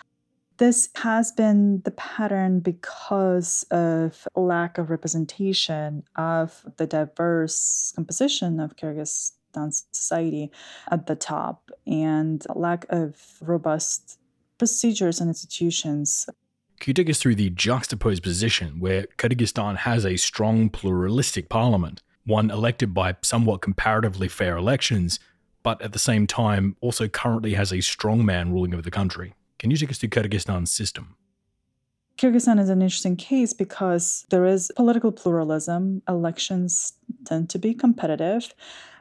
[0.62, 8.77] This has been the pattern because of lack of representation of the diverse composition of
[8.77, 10.53] Kyrgyzstan society
[10.88, 14.20] at the top and lack of robust
[14.57, 16.29] procedures and institutions.
[16.79, 22.03] Can you take us through the juxtaposed position where Kyrgyzstan has a strong pluralistic parliament,
[22.25, 25.18] one elected by somewhat comparatively fair elections,
[25.64, 29.35] but at the same time also currently has a strong man ruling over the country?
[29.62, 31.14] Can you take us to Kyrgyzstan's system?
[32.18, 36.03] Kyrgyzstan is an interesting case because there is political pluralism.
[36.09, 36.94] Elections
[37.25, 38.53] tend to be competitive.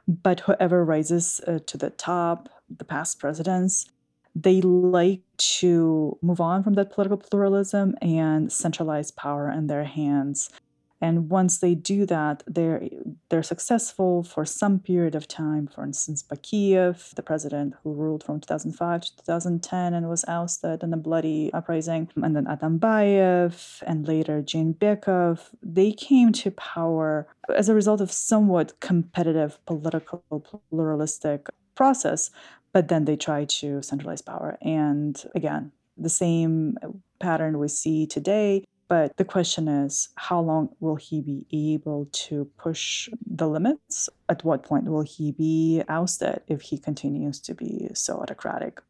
[0.08, 2.47] But whoever rises uh, to the top,
[2.78, 3.89] the past presidents,
[4.36, 5.21] they like
[5.58, 10.52] to move on from that political pluralism and centralize power in their hands.
[11.01, 12.87] And once they do that, they're
[13.29, 15.67] they're successful for some period of time.
[15.67, 20.93] For instance, Bakiev, the president who ruled from 2005 to 2010 and was ousted in
[20.93, 27.73] a bloody uprising, and then Atambayev and later Jeenbekov, they came to power as a
[27.73, 30.23] result of somewhat competitive political
[30.69, 32.29] pluralistic process,
[32.73, 34.57] but then they tried to centralize power.
[34.61, 36.77] And again, the same
[37.19, 42.51] pattern we see today but the question is, how long will he be able to
[42.58, 44.10] push the limits?
[44.27, 48.82] At what point will he be ousted if he continues to be so autocratic?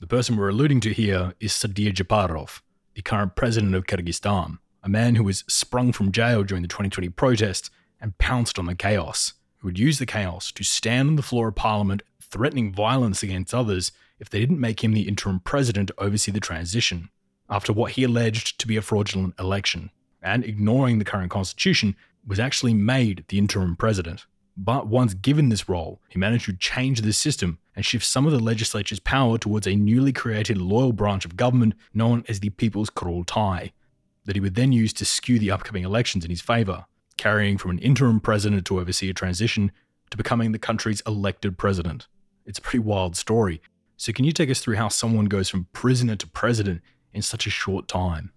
[0.00, 2.62] The person we're alluding to here is Sadyr Japarov,
[2.96, 7.10] the current president of Kyrgyzstan, a man who was sprung from jail during the 2020
[7.10, 11.22] protests and pounced on the chaos, who would use the chaos to stand on the
[11.22, 15.86] floor of parliament threatening violence against others if they didn't make him the interim president
[15.86, 17.10] to oversee the transition
[17.48, 19.90] after what he alleged to be a fraudulent election,
[20.22, 21.94] and ignoring the current constitution,
[22.26, 24.26] was actually made the interim president.
[24.56, 28.32] But once given this role, he managed to change the system and shift some of
[28.32, 32.90] the legislature's power towards a newly created loyal branch of government known as the People's
[32.90, 33.72] Kurultai,
[34.24, 37.72] that he would then use to skew the upcoming elections in his favour, carrying from
[37.72, 39.72] an interim president to oversee a transition
[40.10, 42.06] to becoming the country's elected president.
[42.46, 43.60] It's a pretty wild story.
[43.96, 46.82] So, can you take us through how someone goes from prisoner to president
[47.14, 48.32] in such a short time?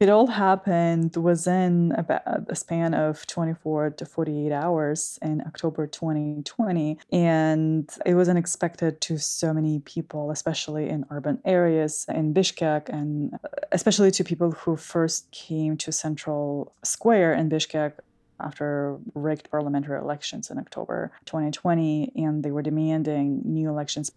[0.00, 6.98] It all happened within about a span of 24 to 48 hours in October 2020.
[7.12, 13.34] And it was unexpected to so many people, especially in urban areas in Bishkek, and
[13.34, 17.92] uh, especially to people who first came to Central Square in Bishkek
[18.40, 24.10] after rigged parliamentary elections in October 2020, and they were demanding new elections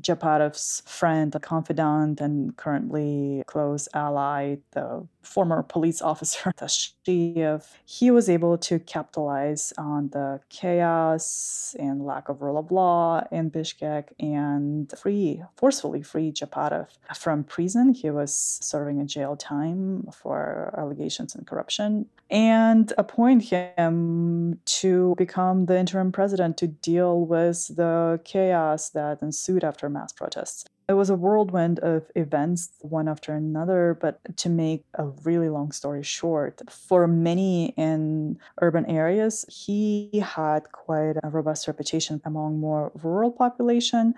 [0.00, 8.28] Japarov's friend, a confidant, and currently close ally, the former police officer Tashiev, he was
[8.28, 14.92] able to capitalize on the chaos and lack of rule of law in Bishkek and
[14.98, 17.94] free, forcefully free Japarov from prison.
[17.94, 25.66] He was serving a jail time for allegations and corruption and appoint him to become
[25.66, 30.64] the interim president to deal with the chaos that ensued after mass protests.
[30.88, 33.96] It was a whirlwind of events, one after another.
[34.00, 40.72] But to make a really long story short, for many in urban areas, he had
[40.72, 44.14] quite a robust reputation among more rural population.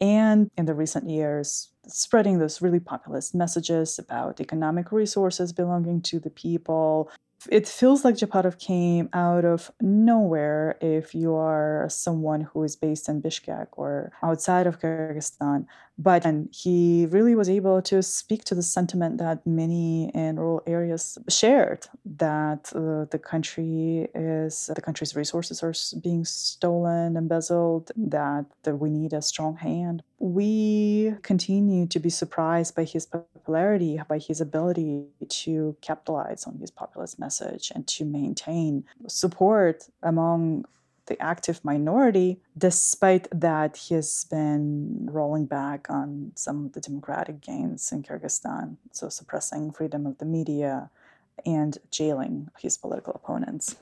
[0.00, 6.20] And in the recent years, spreading those really populist messages about economic resources belonging to
[6.20, 7.10] the people,
[7.50, 13.08] it feels like Japarov came out of nowhere if you are someone who is based
[13.08, 15.66] in Bishkek or outside of Kyrgyzstan.
[15.98, 20.62] But and he really was able to speak to the sentiment that many in rural
[20.66, 28.46] areas shared that uh, the country is the country's resources are being stolen, embezzled, that,
[28.62, 30.02] that we need a strong hand.
[30.20, 36.72] We continue to be surprised by his popularity, by his ability to capitalize on his
[36.72, 40.64] populist message and to maintain support among
[41.06, 47.90] the active minority, despite that he's been rolling back on some of the democratic gains
[47.92, 50.90] in Kyrgyzstan, so suppressing freedom of the media
[51.46, 53.76] and jailing his political opponents.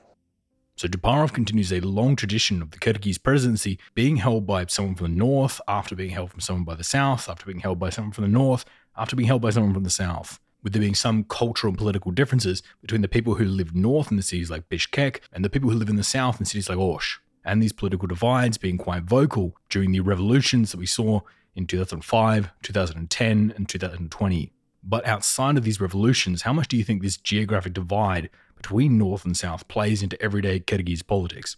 [0.77, 5.07] So Japarov continues a long tradition of the Kyrgyz presidency being held by someone from
[5.07, 8.13] the north, after being held from someone by the south, after being held by someone
[8.13, 8.63] from the north,
[8.95, 12.11] after being held by someone from the south with there being some cultural and political
[12.11, 15.69] differences between the people who live north in the cities like Bishkek and the people
[15.69, 17.19] who live in the south in cities like Osh.
[17.45, 21.21] And these political divides being quite vocal during the revolutions that we saw
[21.55, 24.51] in 2005, 2010, and 2020.
[24.83, 29.25] But outside of these revolutions, how much do you think this geographic divide between North
[29.25, 31.57] and South plays into everyday Kyrgyz politics?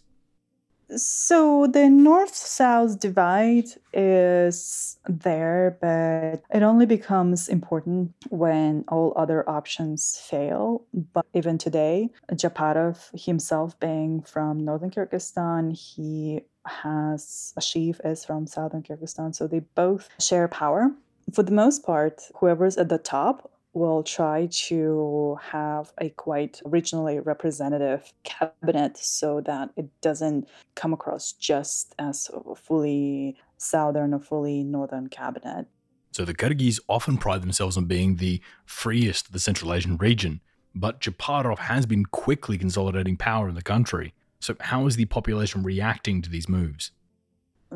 [0.96, 9.48] So the north south divide is there, but it only becomes important when all other
[9.48, 10.84] options fail.
[11.12, 18.46] But even today, Japarov himself being from northern Kyrgyzstan, he has a chief is from
[18.46, 20.90] southern Kyrgyzstan, so they both share power.
[21.32, 27.24] For the most part, whoever's at the top will try to have a quite regionally
[27.24, 34.64] representative cabinet so that it doesn't come across just as a fully southern or fully
[34.64, 35.66] northern cabinet.
[36.12, 40.40] So the Kyrgyz often pride themselves on being the freest of the Central Asian region,
[40.74, 44.14] but Japarov has been quickly consolidating power in the country.
[44.40, 46.90] So how is the population reacting to these moves?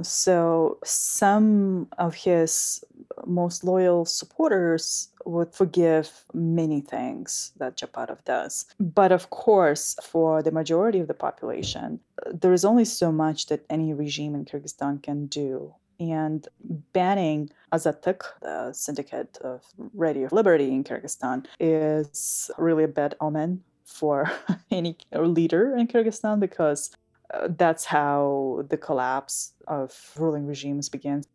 [0.03, 2.85] So some of his
[3.27, 8.67] most loyal supporters would forgive many things that Japarov does.
[8.79, 12.01] But of course, for the majority of the population,
[12.33, 15.75] there is only so much that any regime in Kyrgyzstan can do.
[16.01, 16.47] And
[16.93, 19.63] banning Azattyk, the syndicate of
[19.95, 24.31] Radio Liberty in Kyrgyzstan, is really a bad omen for
[24.71, 26.91] any leader in Kyrgyzstan because
[27.35, 31.27] Uh, that's how the collapse of ruling regimes begins.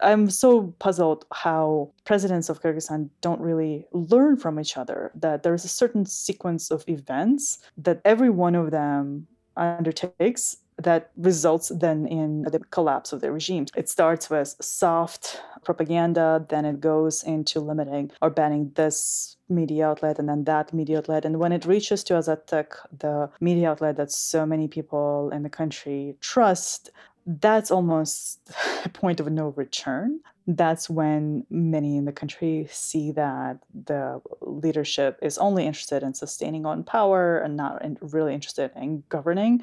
[0.00, 5.64] I'm so puzzled how presidents of Kyrgyzstan don't really learn from each other, that there's
[5.64, 9.26] a certain sequence of events that every one of them
[9.56, 13.66] undertakes that results then in the collapse of the regime.
[13.76, 20.18] It starts with soft propaganda, then it goes into limiting or banning this media outlet
[20.18, 21.24] and then that media outlet.
[21.24, 25.50] And when it reaches to Azattyk, the media outlet that so many people in the
[25.50, 26.90] country trust,
[27.26, 28.40] that's almost
[28.84, 30.20] a point of no return.
[30.48, 36.66] That's when many in the country see that the leadership is only interested in sustaining
[36.66, 39.62] on power and not really interested in governing.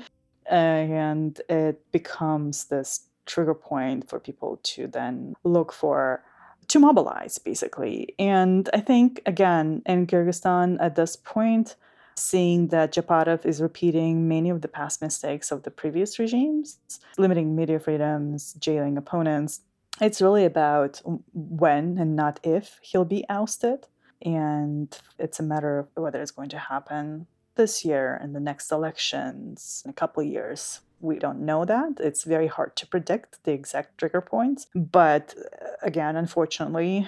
[0.50, 6.24] And it becomes this trigger point for people to then look for
[6.68, 11.76] to mobilize basically and i think again in kyrgyzstan at this point
[12.20, 16.80] seeing that Japarov is repeating many of the past mistakes of the previous regimes,
[17.18, 19.62] limiting media freedoms, jailing opponents.
[20.02, 21.02] It's really about
[21.34, 23.88] when and not if he'll be ousted.
[24.22, 27.28] And it's a matter of whether it's going to happen
[27.60, 30.80] this year in the next elections in a couple of years.
[31.01, 31.99] We don't know that.
[31.99, 34.68] It's very hard to predict the exact trigger points.
[34.74, 37.05] But uh, again, unfortunately,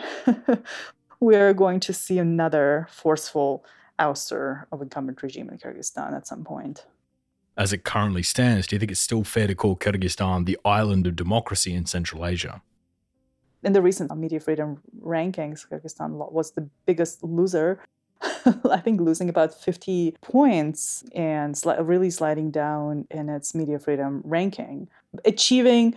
[1.21, 3.63] we're going to see another forceful
[3.97, 6.85] ouster of incumbent regime in Kyrgyzstan at some point.
[7.57, 11.07] As it currently stands, do you think it's still fair to call Kyrgyzstan the island
[11.07, 12.61] of democracy in Central Asia?
[13.63, 17.79] In the recent media freedom rankings, Kyrgyzstan was the biggest loser.
[18.69, 24.21] I think losing about 50 points and sli- really sliding down in its media freedom
[24.23, 24.87] ranking,
[25.25, 25.95] achieving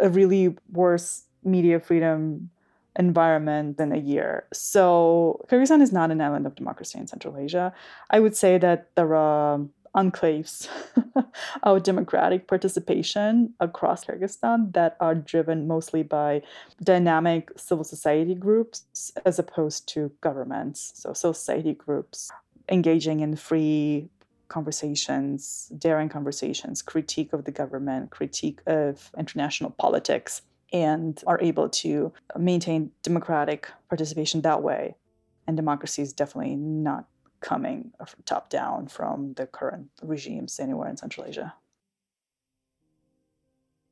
[0.00, 2.50] a really worse media freedom
[2.98, 4.46] environment than a year.
[4.52, 7.72] So Kyrgyzstan is not an island of democracy in Central Asia.
[8.10, 9.60] I would say that there are
[9.96, 10.68] enclaves
[11.62, 16.42] of democratic participation across Kyrgyzstan that are driven mostly by
[16.82, 20.92] dynamic civil society groups as opposed to governments.
[20.94, 22.30] So society groups
[22.68, 24.10] engaging in free
[24.48, 30.42] conversations, daring conversations, critique of the government, critique of international politics
[30.72, 34.94] and are able to maintain democratic participation that way.
[35.46, 37.06] And democracy is definitely not
[37.40, 37.92] coming
[38.24, 41.54] top down from the current regimes anywhere in Central Asia.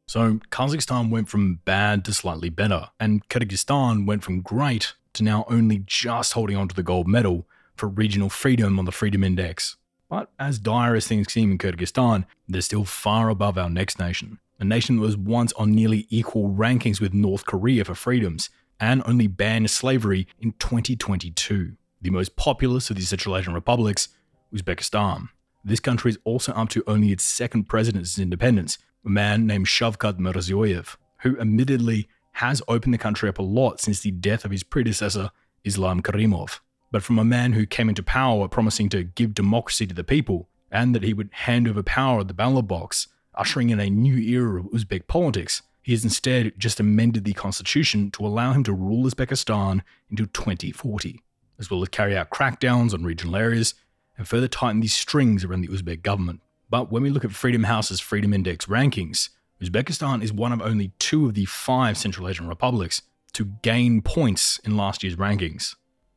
[0.06, 5.44] So Kazakhstan went from bad to slightly better, and Kyrgyzstan went from great to now
[5.48, 9.76] only just holding on to the gold medal for regional freedom on the Freedom Index.
[10.10, 14.38] But as dire as things seem in Kyrgyzstan, they're still far above our next nation
[14.58, 19.02] a nation that was once on nearly equal rankings with North Korea for freedoms, and
[19.06, 21.76] only banned slavery in 2022.
[22.04, 24.10] The most populous of the Central Asian republics,
[24.54, 25.30] Uzbekistan.
[25.64, 28.76] This country is also up to only its second president since independence,
[29.06, 34.00] a man named Shavkat Mirziyoyev, who admittedly has opened the country up a lot since
[34.00, 35.30] the death of his predecessor,
[35.64, 36.60] Islam Karimov.
[36.92, 40.50] But from a man who came into power promising to give democracy to the people
[40.70, 44.18] and that he would hand over power at the ballot box, ushering in a new
[44.18, 48.74] era of Uzbek politics, he has instead just amended the constitution to allow him to
[48.74, 49.80] rule Uzbekistan
[50.10, 51.22] until 2040,
[51.58, 53.74] as well as carry out crackdowns on regional areas
[54.16, 56.40] and further tighten these strings around the Uzbek government.
[56.70, 59.30] But when we look at Freedom House's Freedom Index rankings,
[59.62, 63.02] Uzbekistan is one of only two of the five Central Asian republics
[63.32, 65.74] to gain points in last year's rankings.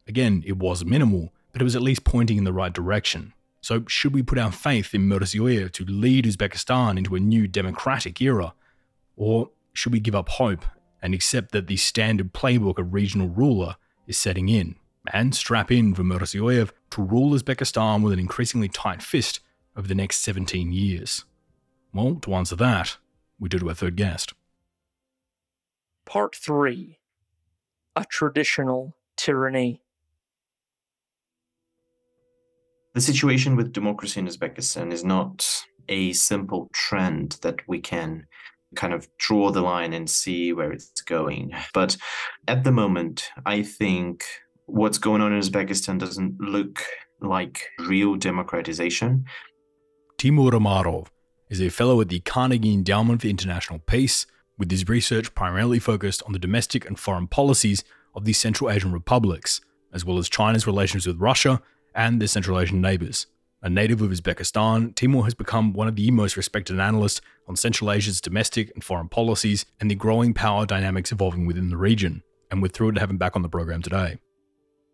[0.08, 3.34] Again, it was minimal, but it was at least pointing in the right direction.
[3.62, 8.22] So, should we put our faith in Mirziyoyev to lead Uzbekistan into a new democratic
[8.22, 8.54] era?
[9.16, 10.64] Or should we give up hope
[11.02, 13.76] and accept that the standard playbook of regional ruler
[14.06, 14.76] is setting in
[15.14, 19.40] and strap in for Mirziyoyev to rule Uzbekistan with an increasingly tight fist
[19.76, 21.26] over the next 17 years?
[21.94, 22.98] Well, to answer that,
[23.40, 24.34] we do to our third guest.
[26.06, 27.00] Part 3
[27.96, 29.82] A Traditional Tyranny
[32.94, 35.48] The situation with democracy in Uzbekistan is not
[35.88, 38.26] a simple trend that we can
[38.76, 41.54] kind of draw the line and see where it's going.
[41.74, 41.98] But
[42.48, 44.26] at the moment, I think
[44.68, 46.84] what's going on in Uzbekistan doesn't look
[47.22, 49.26] like real democratization.
[50.18, 51.08] Temur Umarov
[51.50, 56.22] is a fellow at the Carnegie Endowment for International Peace, with his research primarily focused
[56.24, 59.62] on the domestic and foreign policies of the Central Asian republics,
[59.94, 61.62] as well as China's relations with Russia
[61.96, 63.28] and their Central Asian neighbors.
[63.62, 67.92] A native of Uzbekistan, Temur has become one of the most respected analysts on Central
[67.92, 72.22] Asia's domestic and foreign policies and the growing power dynamics evolving within the region.
[72.52, 74.20] And we're thrilled to have him back on the program today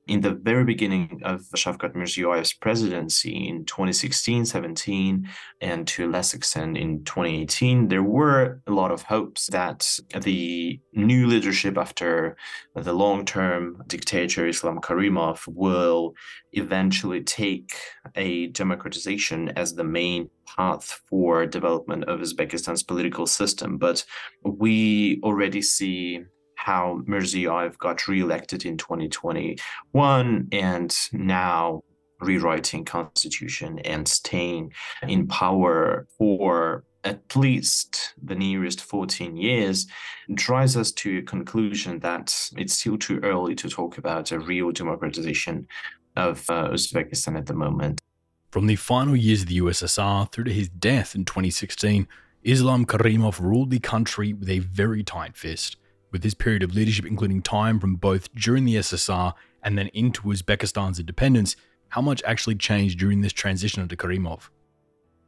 [0.07, 5.25] in the very beginning of Shavkat Mirziyoyev's presidency in 2016-17
[5.61, 10.79] and to a less extent in 2018, there were a lot of hopes that the
[10.93, 12.35] new leadership after
[12.75, 16.15] the long-term dictator Islam Karimov will
[16.51, 17.73] eventually take
[18.15, 23.77] a democratization as the main path for development of Uzbekistan's political system.
[23.77, 24.03] But
[24.43, 26.23] we already see
[26.63, 31.83] how Mirziyoyev got reelected in 2021 and now
[32.21, 34.71] rewriting constitution and staying
[35.05, 39.87] in power for at least the nearest 14 years
[40.35, 44.71] drives us to a conclusion that it's still too early to talk about a real
[44.71, 45.67] democratization
[46.15, 47.99] of uh, Uzbekistan at the moment.
[48.51, 52.07] From the final years of the USSR through to his death in 2016,
[52.43, 55.75] Islam Karimov ruled the country with a very tight fist
[56.13, 59.33] with this period of leadership including time from both during the SSR
[59.63, 61.57] and then into Uzbekistan's independence,
[61.89, 64.49] how much actually changed during this transition under Karimov?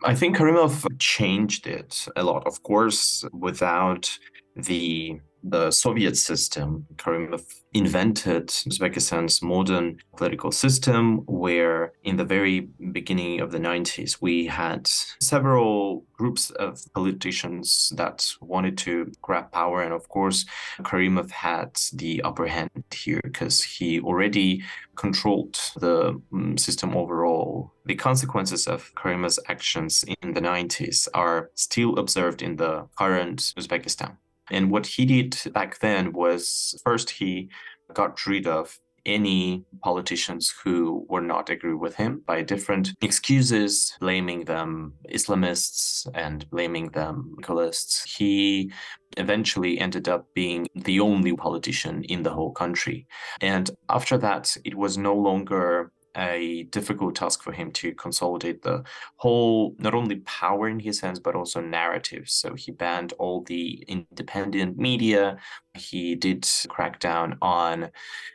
[0.03, 2.45] I think Karimov changed it a lot.
[2.47, 4.17] Of course, without
[4.55, 7.43] the the Soviet system, Karimov
[7.73, 14.87] invented Uzbekistan's modern political system, where in the very beginning of the 90s, we had
[15.21, 19.83] several groups of politicians that wanted to grab power.
[19.83, 20.45] And of course,
[20.81, 24.63] Karimov had the upper hand here because he already
[24.95, 27.71] controlled the mm, system overall.
[27.85, 34.17] The consequences of Karimov's actions in the 90s are still observed in the current Uzbekistan.
[34.51, 37.49] And what he did back then was first he
[37.93, 44.45] got rid of any politicians who were not agree with him by different excuses, blaming
[44.45, 48.03] them Islamists and blaming them Kalists.
[48.17, 48.71] He
[49.17, 53.07] eventually ended up being the only politician in the whole country.
[53.41, 58.83] And after that, it was no longer a difficult task for him to consolidate the
[59.17, 62.33] whole, not only power in his hands, but also narratives.
[62.33, 65.37] So he banned all the independent media.
[65.73, 67.89] He did crack down on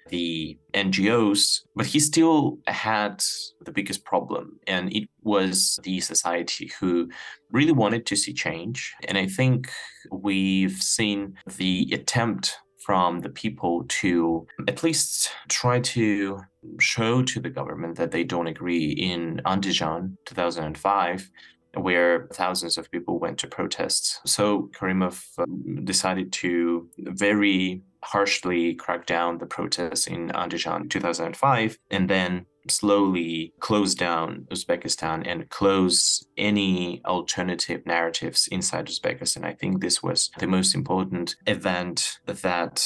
[0.08, 3.22] the NGOs, but he still had
[3.64, 4.58] the biggest problem.
[4.66, 7.08] And it was the society who
[7.50, 8.94] really wanted to see change.
[9.08, 9.70] And I think
[10.10, 16.40] we've seen the attempt from the people to at least try to
[16.80, 21.30] show to the government that they don't agree in Andijan 2005
[21.74, 24.20] where thousands of people went to protest.
[24.26, 32.08] So Karimov um, decided to very harshly crack down the protests in Andijan 2005 and
[32.08, 39.44] then slowly close down Uzbekistan and close any alternative narratives inside Uzbekistan.
[39.44, 42.76] I think this was the most important event that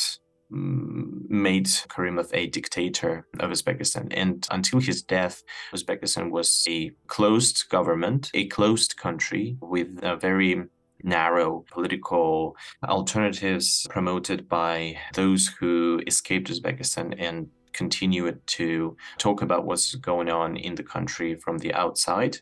[0.53, 4.12] mm, made Karimov a dictator of Uzbekistan.
[4.16, 5.43] And until his death,
[5.74, 10.64] Uzbekistan was a closed government, a closed country with a very
[11.05, 12.57] narrow political
[12.89, 20.56] alternatives promoted by those who escaped Uzbekistan and continue to talk about what's going on
[20.56, 22.38] in the country from the outside.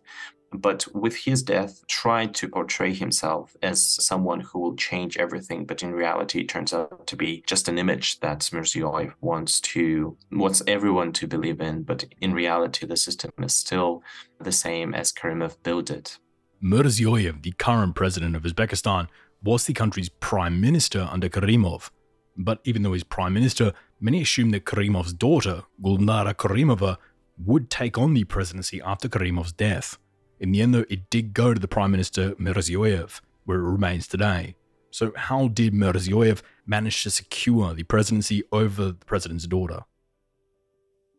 [0.55, 5.83] But with his death tried to portray himself as someone who will change everything but
[5.83, 10.63] in reality it turns out to be just an image that Mirziyoyev wants to wants
[10.67, 14.03] everyone to believe in but in reality the system is still
[14.41, 16.19] the same as Karimov built it.
[16.63, 19.09] Mirziyoyev the current president of Uzbekistan
[19.43, 21.91] was the country's prime minister under Karimov.
[22.37, 23.73] But even though he's prime minister
[24.03, 26.97] many assume that Karimov's daughter Gulnara Karimova
[27.39, 29.99] would take on the presidency after Karimov's death
[30.43, 34.09] in the end, though, it did go to the Prime Minister Mirziyoyev, where it remains
[34.09, 34.57] today.
[34.91, 39.85] So, how did Mirziyoyev manage to secure the presidency over the president's daughter?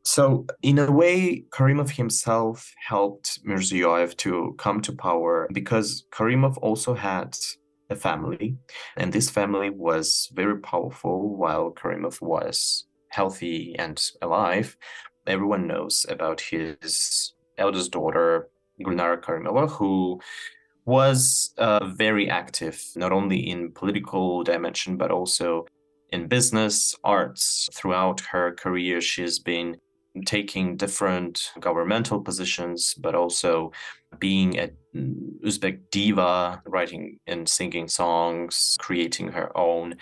[0.04, 6.94] So, in a way, Karimov himself helped Mirziyoyev to come to power because Karimov also
[6.94, 7.38] had
[7.90, 8.58] a family,
[8.98, 14.76] and this family was very powerful while Karimov was healthy and alive.
[15.28, 18.50] Everyone knows about his eldest daughter,
[18.82, 20.20] Gulnara Karimova, who
[20.86, 25.66] was uh, very active, not only in political dimension, but also
[26.10, 27.70] in business, arts.
[27.74, 29.78] Throughout her career, she's been
[30.26, 33.72] taking different governmental positions, but also
[34.20, 39.95] being a mm, Uzbek diva, writing and singing songs, creating her own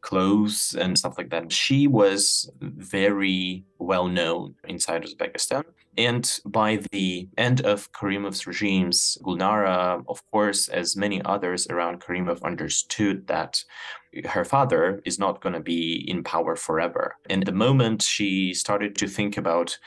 [0.00, 1.50] clothes and stuff like that.
[1.52, 5.64] She was very well known inside Uzbekistan.
[5.96, 12.42] And by the end of Karimov's regimes, Gulnara, of course, as many others around Karimov,
[12.42, 13.62] understood that
[14.24, 17.16] her father is not going to be in power forever.
[17.30, 19.78] And the moment she started to think about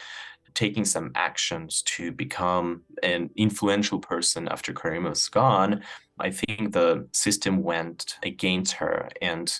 [0.53, 5.83] taking some actions to become an influential person after Karimov's gone,
[6.19, 9.09] I think the system went against her.
[9.21, 9.53] And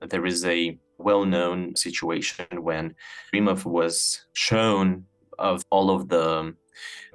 [0.00, 2.94] there is a well known situation when
[3.32, 5.06] Karimov was shown
[5.38, 6.54] of all of the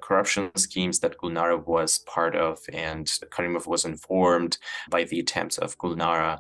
[0.02, 4.58] corruption schemes that Gulnara was part of, and Karimov was informed
[4.90, 6.40] by the attempts of Gulnara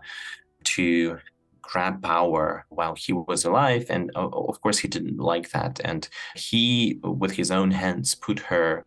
[0.63, 1.17] to
[1.61, 3.85] grab power while he was alive.
[3.89, 5.81] And of course, he didn't like that.
[5.83, 8.85] And he, with his own hands, put her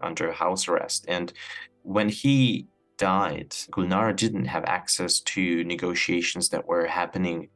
[0.00, 1.06] under house arrest.
[1.08, 1.32] And
[1.82, 2.66] when he
[2.98, 7.48] died, Gulnara didn't have access to negotiations that were happening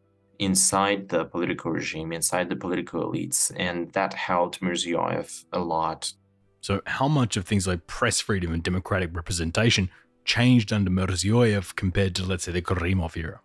[0.42, 6.12] inside the political regime, inside the political elites, and that helped Mirziyoyev a lot.
[6.60, 9.88] So, how much of things like press freedom and democratic representation
[10.24, 13.40] changed under Mirziyoyev compared to, let's say, the Karimov era?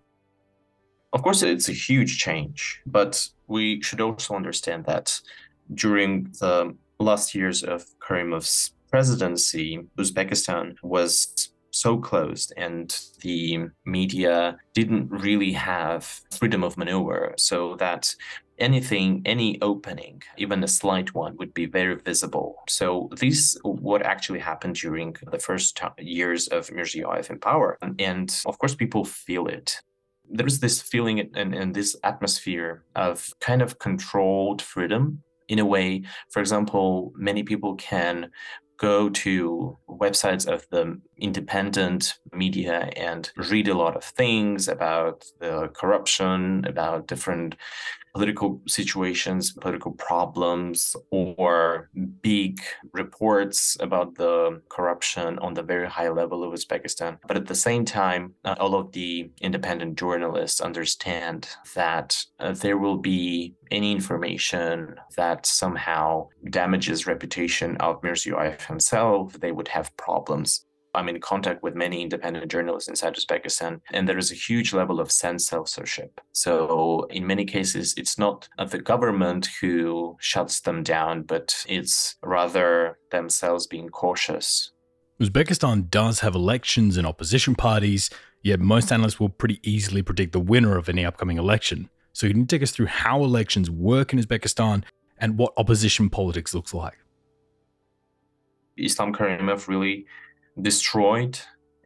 [1.14, 5.20] Of course, it's a huge change, but we should also understand that
[5.74, 15.10] during the last years of Karimov's presidency, Uzbekistan was so closed and the media didn't
[15.10, 18.14] really have freedom of maneuver so that
[18.60, 22.56] anything any opening even a slight one would be very visible.
[22.68, 28.58] So this what actually happened during the first years of Mirziyoyev in power and of
[28.58, 29.82] course people feel it.
[30.30, 36.04] There's this feeling and this atmosphere of kind of controlled freedom in a way.
[36.32, 38.32] For example many people can
[38.78, 45.70] go to websites of the independent media and read a lot of things about the
[45.74, 47.56] corruption, about different
[48.18, 51.88] political situations, political problems, or
[52.24, 52.60] big
[52.94, 57.20] reports about the corruption on the very high level of Uzbekistan.
[57.28, 62.80] But at the same time, uh, all of the independent journalists understand that uh, there
[62.80, 70.66] will be any information that somehow damages reputation of Mirziyoyev himself, they would have problems.
[70.98, 75.00] I'm in contact with many independent journalists inside Uzbekistan, and there is a huge level
[75.00, 76.20] of sense censorship.
[76.32, 82.98] So, in many cases, it's not the government who shuts them down, but it's rather
[83.12, 84.72] themselves being cautious.
[85.22, 88.10] Uzbekistan does have elections and opposition parties,
[88.42, 91.90] yet most analysts will pretty easily predict the winner of any upcoming election.
[92.14, 94.84] So, can you take us through how elections work in Uzbekistan
[95.20, 96.98] and what opposition politics looks like?
[98.78, 100.06] Islam Karimov really
[100.62, 101.40] destroyed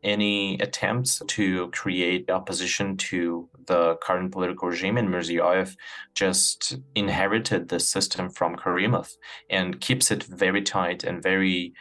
[0.03, 5.75] any attempts to create opposition to the current political regime and Mirziyoyev
[6.15, 9.11] just inherited the system from Karimov
[9.49, 11.73] and keeps it very tight and very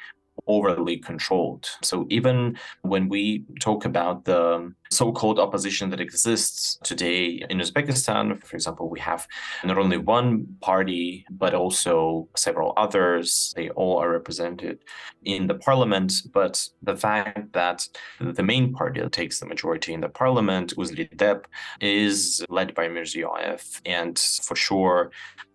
[0.46, 1.68] overly controlled.
[1.82, 8.56] So even when we talk about the so-called opposition that exists today in Uzbekistan, for
[8.56, 9.26] example, we have
[9.64, 13.52] not only one party but also several others.
[13.56, 14.80] They all are represented
[15.24, 17.88] in the parliament, but the fact that
[18.20, 21.44] the main party that takes the majority in the parliament, UzLiDep,
[21.80, 25.10] is led by Mirziyoyev, and for sure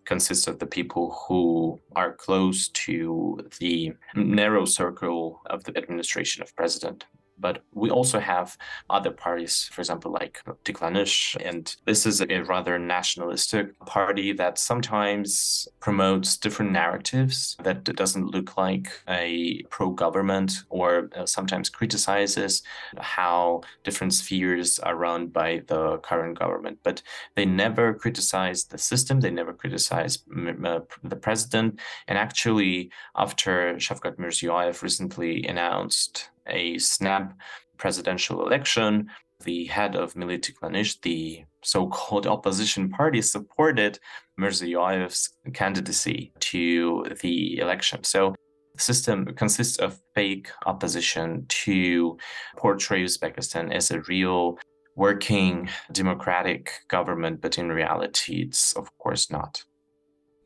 [0.06, 6.54] consists of the people who are close to the narrow circle of the administration of
[6.56, 7.04] president
[7.38, 8.56] but we also have
[8.90, 11.36] other parties, for example, like Tiklanish.
[11.44, 18.56] And this is a rather nationalistic party that sometimes promotes different narratives that doesn't look
[18.56, 22.62] like a pro government or uh, sometimes criticizes
[22.98, 26.78] how different spheres are run by the current government.
[26.82, 27.02] But
[27.34, 30.18] they never criticize the system, they never criticize
[30.64, 31.80] uh, the president.
[32.08, 37.34] And actually, after Shavkat Mirziyoyev recently announced a snap
[37.76, 39.08] presidential election,
[39.44, 43.98] the head of Milli Tiklanish, the so-called opposition party, supported
[44.40, 48.02] Mirziyoyev's candidacy to the election.
[48.04, 48.34] So
[48.74, 52.16] the system consists of fake opposition to
[52.56, 54.58] portray Uzbekistan as a real
[54.96, 59.64] working democratic government, but in reality, it's of course not.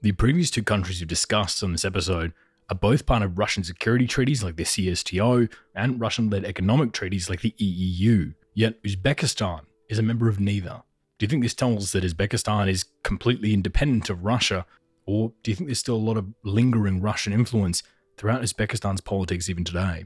[0.02, 2.32] The previous two countries you've discussed on this episode
[2.70, 7.28] are both part of Russian security treaties like the CSTO and Russian led economic treaties
[7.28, 8.34] like the EEU.
[8.54, 10.82] Yet Uzbekistan is a member of neither.
[11.18, 14.64] Do you think this tells us that Uzbekistan is completely independent of Russia,
[15.04, 17.82] or do you think there's still a lot of lingering Russian influence
[18.20, 20.04] throughout Uzbekistan's politics even today.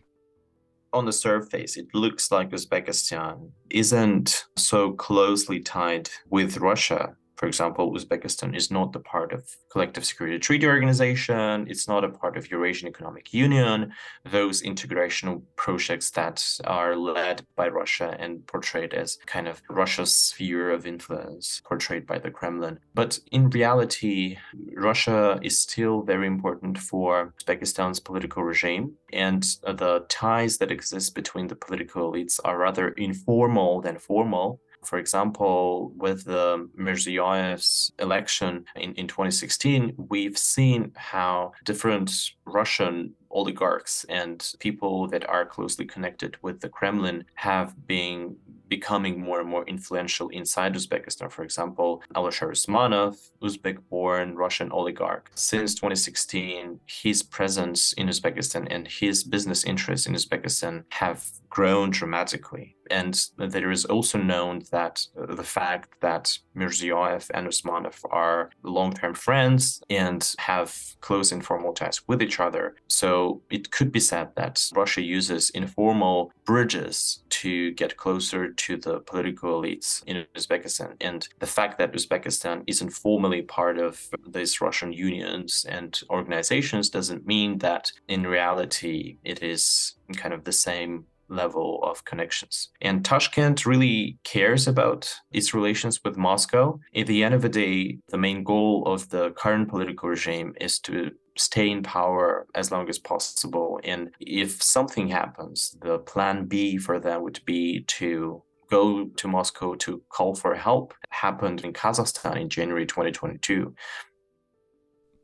[0.92, 7.92] On the surface, it looks like Uzbekistan isn't so closely tied with Russia for example,
[7.92, 11.66] Uzbekistan is not a part of Collective Security Treaty Organization.
[11.68, 13.92] It's not a part of Eurasian Economic Union.
[14.24, 20.70] Those integration projects that are led by Russia and portrayed as kind of Russia's sphere
[20.70, 22.78] of influence, portrayed by the Kremlin.
[22.94, 24.36] But in reality,
[24.76, 31.48] Russia is still very important for Uzbekistan's political regime, and the ties that exist between
[31.48, 34.60] the political elites are rather informal than formal.
[34.84, 42.12] For example, with the Mirziyoyev's election in, in 2016, we've seen how different
[42.44, 48.36] Russian oligarchs and people that are closely connected with the Kremlin have been
[48.76, 51.28] becoming more and more influential inside Uzbekistan.
[51.30, 53.14] For example, Alisher Usmanov,
[53.46, 55.24] Uzbek-born Russian oligarch.
[55.34, 61.20] Since 2016, his presence in Uzbekistan and his business interests in Uzbekistan have
[61.54, 62.74] grown dramatically.
[62.90, 69.14] And there is also known that uh, the fact that Mirziyoyev and Usmanov are long-term
[69.14, 70.70] friends and have
[71.00, 72.74] close informal ties with each other.
[72.88, 79.00] So it could be said that Russia uses informal bridges to get closer to the
[79.00, 80.96] political elites in Uzbekistan.
[81.02, 87.26] And the fact that Uzbekistan isn't formally part of these Russian unions and organizations doesn't
[87.26, 92.70] mean that in reality it is kind of the same level of connections.
[92.80, 96.78] And Tashkent really cares about its relations with Moscow.
[96.94, 100.78] At the end of the day, the main goal of the current political regime is
[100.80, 103.80] to stay in power as long as possible.
[103.84, 109.74] And if something happens, the plan B for them would be to go to Moscow
[109.74, 110.94] to call for help.
[111.04, 113.74] It happened in Kazakhstan in January 2022.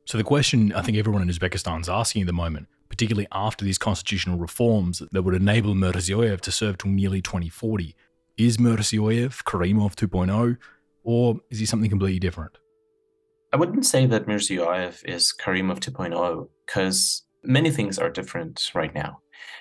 [0.07, 3.65] So the question I think everyone in Uzbekistan is asking at the moment particularly after
[3.65, 7.97] these constitutional reforms that would enable Mirziyoyev to serve till nearly 2040.
[8.37, 10.59] Is Mirziyoyev Karimov 2.0,
[11.03, 12.59] or is he something completely different?
[13.53, 19.21] I wouldn't say that Mirziyoyev is Karimov 2.0 because many things are different right now.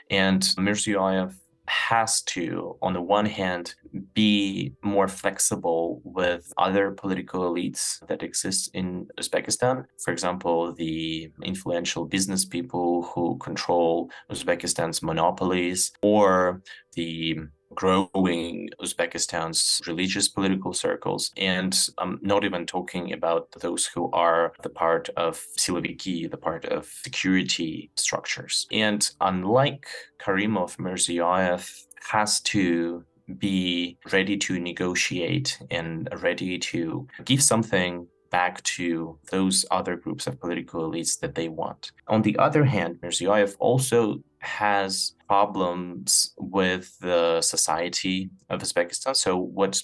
[0.09, 1.36] And Mirziyoyev
[1.70, 3.76] has to, on the one hand,
[4.13, 9.86] be more flexible with other political elites that exist in Uzbekistan.
[10.03, 16.61] For example, the influential business people who control Uzbekistan's monopolies, or
[16.95, 17.39] the
[17.74, 21.32] growing Uzbekistan's religious political circles.
[21.38, 26.65] And I'm not even talking about those who are the part of Siloviki, the part
[26.65, 28.67] of security structures.
[28.72, 29.88] And unlike
[30.20, 31.70] Karimov, Mirziyoyev
[32.09, 33.05] has to
[33.38, 40.39] be ready to negotiate and ready to give something back to those other groups of
[40.39, 41.91] political elites that they want.
[42.07, 49.15] On the other hand, Mirziyoyev also has problems with the society of Uzbekistan.
[49.15, 49.82] So what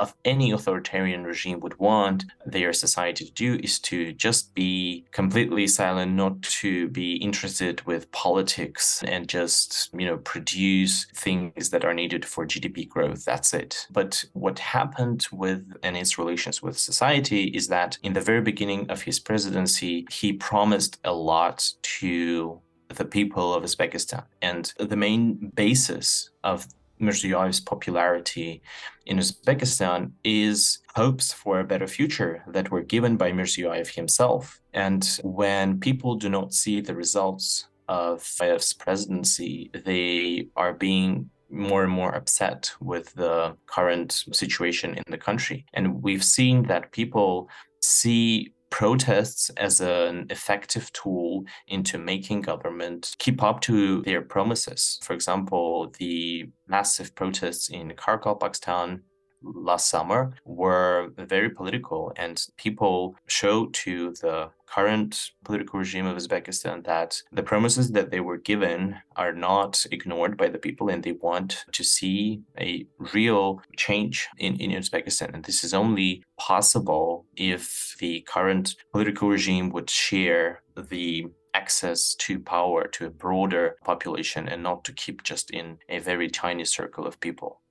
[0.00, 5.66] of any authoritarian regime would want their society to do is to just be completely
[5.66, 11.94] silent, not to be interested with politics and just, you know, produce things that are
[11.94, 13.24] needed for GDP growth.
[13.24, 13.86] That's it.
[13.90, 18.90] But what happened with and his relations with society is that in the very beginning
[18.90, 24.24] of his presidency, he promised a lot to the people of Uzbekistan.
[24.42, 26.66] And the main basis of
[27.00, 28.62] Mirziyoyev's popularity
[29.06, 34.60] in Uzbekistan is hopes for a better future that were given by Mirziyoyev himself.
[34.72, 41.84] And when people do not see the results of Bayev's presidency, they are being more
[41.84, 45.64] and more upset with the current situation in the country.
[45.74, 47.48] And we've seen that people
[47.80, 54.98] see protests as an effective tool into making government keep up to their promises.
[55.02, 59.00] For example, the massive protests in Karakalpakstan
[59.42, 66.84] last summer were very political, and people showed to the current political regime of Uzbekistan
[66.84, 71.12] that the promises that they were given are not ignored by the people, and they
[71.12, 75.34] want to see a real change in, in Uzbekistan.
[75.34, 82.38] And this is only possible if the current political regime would share the access to
[82.38, 87.06] power to a broader population and not to keep just in a very tiny circle
[87.06, 87.62] of people.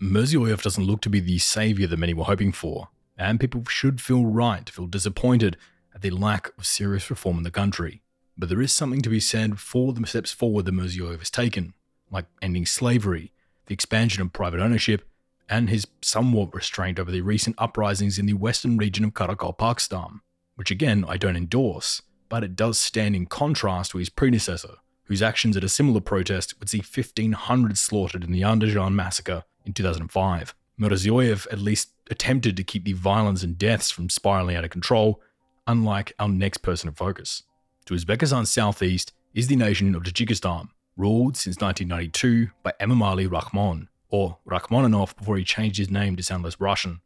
[0.00, 2.88] Mirziyoyev doesn't look to be the savior that many were hoping for,
[3.18, 5.58] and people should feel right to feel disappointed
[5.94, 8.00] at the lack of serious reform in the country.
[8.38, 11.74] But there is something to be said for the steps forward that Mirziyoyev has taken,
[12.10, 13.32] like ending slavery,
[13.66, 15.06] the expansion of private ownership,
[15.50, 20.20] and his somewhat restraint over the recent uprisings in the western region of Karakalpakstan,
[20.54, 25.20] which again I don't endorse, but it does stand in contrast to his predecessor, whose
[25.20, 30.54] actions at a similar protest would see 1,500 slaughtered in the Andijan massacre in 2005.
[30.80, 35.20] Mirziyoyev at least attempted to keep the violence and deaths from spiraling out of control,
[35.66, 37.42] unlike our next person of focus.
[37.86, 44.38] To Uzbekistan's southeast is the nation of Tajikistan, ruled since 1992 by Emomali Rahmon, or
[44.48, 47.00] Rakhmonov before he changed his name to sound less Russian.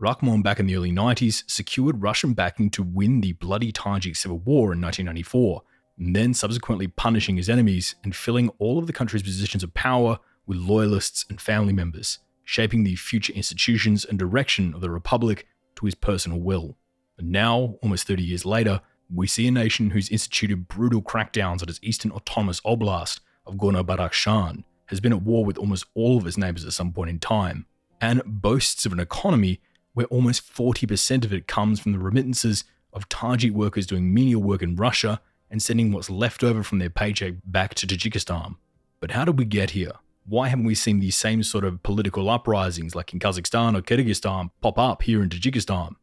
[0.00, 4.38] Rahmon back in the early 90s secured Russian backing to win the bloody Tajik civil
[4.38, 5.62] war in 1994,
[5.98, 10.18] and then subsequently punishing his enemies and filling all of the country's positions of power
[10.46, 15.86] with loyalists and family members, shaping the future institutions and direction of the republic to
[15.86, 16.76] his personal will.
[17.18, 18.80] And now, almost 30 years later,
[19.12, 23.82] we see a nation who's instituted brutal crackdowns at its eastern autonomous oblast of Gorno
[23.82, 27.18] Badakhshan, has been at war with almost all of its neighbors at some point in
[27.18, 27.66] time,
[28.00, 29.60] and boasts of an economy
[29.92, 34.62] where almost 40% of it comes from the remittances of Tajik workers doing menial work
[34.62, 35.20] in Russia
[35.50, 38.56] and sending what's left over from their paycheck back to Tajikistan.
[39.00, 39.92] But how did we get here?
[40.26, 44.50] Why haven't we seen these same sort of political uprisings like in Kazakhstan or Kyrgyzstan
[44.60, 45.94] pop up here in Tajikistan?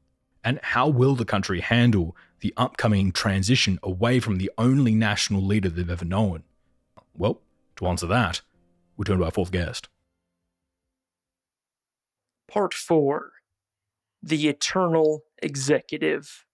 [0.44, 5.70] And how will the country handle the upcoming transition away from the only national leader
[5.70, 6.44] they've ever known?
[7.14, 7.42] Well,
[7.78, 8.42] to answer that,
[8.96, 9.90] we turn to our fourth guest.
[12.48, 13.32] Part 4
[14.24, 16.46] The Eternal Executive.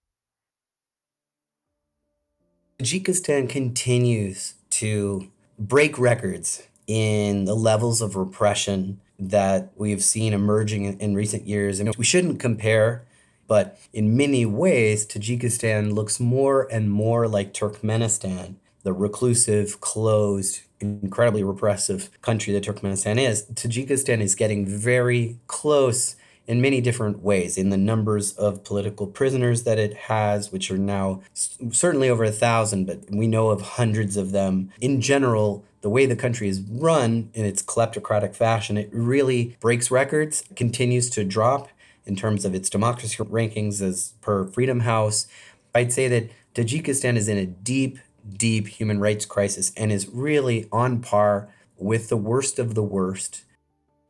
[2.80, 11.00] Tajikistan continues to break records in the levels of repression that we've seen emerging in,
[11.00, 11.80] in recent years.
[11.80, 13.06] And we shouldn't compare,
[13.48, 21.44] but in many ways, Tajikistan looks more and more like Turkmenistan, the reclusive, closed, incredibly
[21.44, 23.46] repressive country that Turkmenistan is.
[23.54, 26.16] Tajikistan is getting very close
[26.46, 30.78] in many different ways in the numbers of political prisoners that it has, which are
[30.78, 34.70] now certainly over a thousand, but we know of hundreds of them.
[34.82, 39.90] In general, the way the country is run in its kleptocratic fashion, it really breaks
[39.90, 41.70] records, continues to drop
[42.06, 45.28] in terms of its democracy rankings as per Freedom House.
[45.74, 48.00] I'd say that Tajikistan is in a deep,
[48.38, 53.44] deep human rights crisis and is really on par with the worst of the worst.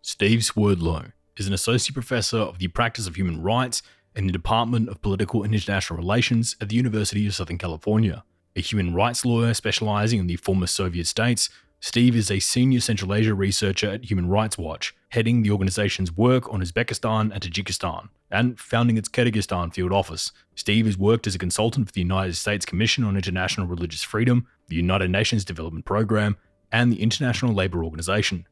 [0.01, 3.81] Steve Swerdlow is an associate professor of the practice of human rights
[4.15, 8.23] in the Department of Political and International Relations at the University of Southern California.
[8.55, 13.13] A human rights lawyer specializing in the former Soviet states, Steve is a senior Central
[13.13, 18.57] Asia researcher at Human Rights Watch, heading the organization's work on Uzbekistan and Tajikistan, and
[18.57, 20.31] founding its Kyrgyzstan field office.
[20.55, 24.47] Steve has worked as a consultant for the United States Commission on International Religious Freedom,
[24.69, 26.37] the United Nations Development Program,
[26.71, 28.47] and the International Labour Organization.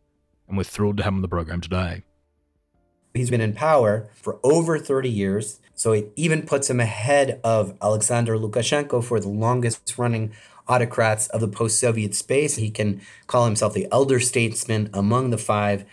[0.49, 2.03] And we're thrilled to have him on the program today.
[3.13, 7.75] He's been in power for over 30 years, so it even puts him ahead of
[7.81, 10.31] Alexander Lukashenko for the longest running
[10.67, 12.55] autocrats of the post Soviet space.
[12.55, 15.83] He can call himself the elder statesman among the five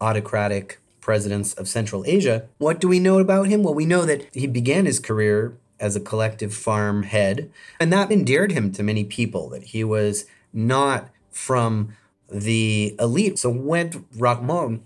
[0.00, 2.46] autocratic presidents of Central Asia.
[2.58, 3.62] What do we know about him?
[3.62, 8.10] Well, we know that he began his career as a collective farm head, and that
[8.10, 11.94] endeared him to many people, that he was not from
[12.28, 13.38] the elite.
[13.38, 14.80] So when Rahmon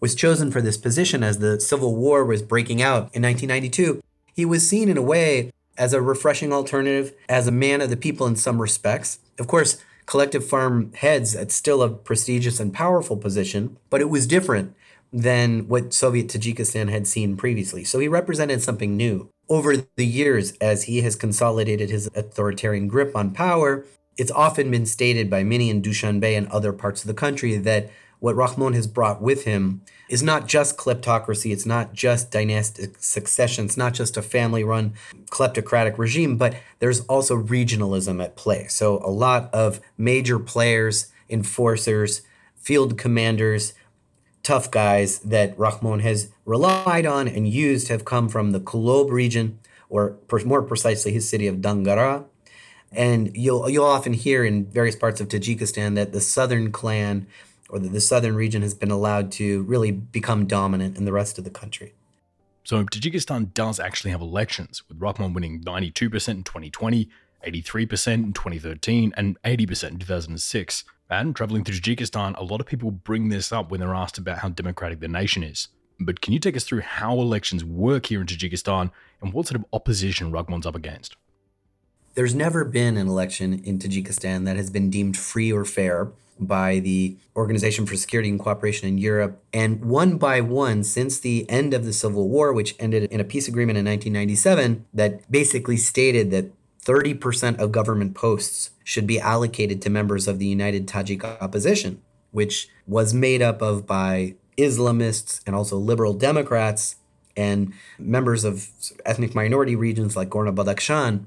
[0.00, 4.02] was chosen for this position as the Civil War was breaking out in 1992,
[4.34, 7.96] he was seen in a way as a refreshing alternative, as a man of the
[7.96, 9.18] people in some respects.
[9.38, 14.26] Of course, collective farm heads, it's still a prestigious and powerful position, but it was
[14.26, 14.74] different
[15.12, 17.84] than what Soviet Tajikistan had seen previously.
[17.84, 19.28] So he represented something new.
[19.48, 23.84] Over the years, as he has consolidated his authoritarian grip on power,
[24.18, 27.90] it's often been stated by many in Dushanbe and other parts of the country that
[28.20, 33.64] what Rahmon has brought with him is not just kleptocracy, it's not just dynastic succession,
[33.64, 34.94] it's not just a family run
[35.30, 38.66] kleptocratic regime, but there's also regionalism at play.
[38.68, 42.22] So a lot of major players, enforcers,
[42.54, 43.74] field commanders,
[44.42, 49.58] tough guys that Rahmon has relied on and used have come from the Kulob region,
[49.88, 52.24] or more precisely his city of Dangara.
[52.92, 57.26] And you'll you'll often hear in various parts of Tajikistan that the southern clan
[57.68, 61.38] or that the southern region has been allowed to really become dominant in the rest
[61.38, 61.94] of the country.
[62.64, 67.08] So Tajikistan does actually have elections, with Rahmon winning 92% in 2020,
[67.46, 70.84] 83% in 2013, and 80% in 2006.
[71.08, 74.38] And traveling to Tajikistan, a lot of people bring this up when they're asked about
[74.38, 75.68] how democratic the nation is.
[76.00, 78.90] But can you take us through how elections work here in Tajikistan
[79.22, 81.16] and what sort of opposition Rahmon's up against?
[82.16, 86.78] There's never been an election in Tajikistan that has been deemed free or fair by
[86.78, 89.38] the Organization for Security and Cooperation in Europe.
[89.52, 93.24] And one by one, since the end of the Civil War, which ended in a
[93.24, 96.46] peace agreement in 1997, that basically stated that
[96.86, 102.00] 30% of government posts should be allocated to members of the United Tajik Opposition,
[102.30, 106.96] which was made up of by Islamists and also liberal Democrats
[107.36, 108.68] and members of
[109.04, 111.24] ethnic minority regions like Gorno Badakhshan.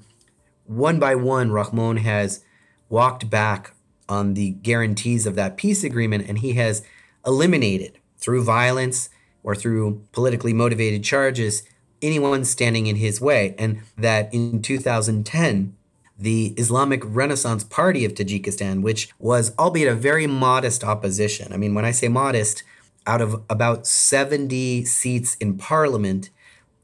[0.69, 2.45] One by one, Rahmon has
[2.89, 3.73] walked back
[4.07, 6.83] on the guarantees of that peace agreement, and he has
[7.25, 9.09] eliminated through violence
[9.41, 11.63] or through politically motivated charges
[12.03, 13.55] anyone standing in his way.
[13.57, 15.75] And that in 2010,
[16.19, 21.73] the Islamic Renaissance Party of Tajikistan, which was, albeit a very modest opposition, I mean,
[21.73, 22.61] when I say modest,
[23.07, 26.29] out of about 70 seats in parliament,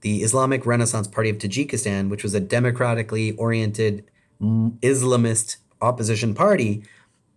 [0.02, 4.04] the Islamic Renaissance Party of Tajikistan, which was a democratically oriented
[4.42, 6.84] Islamist opposition party,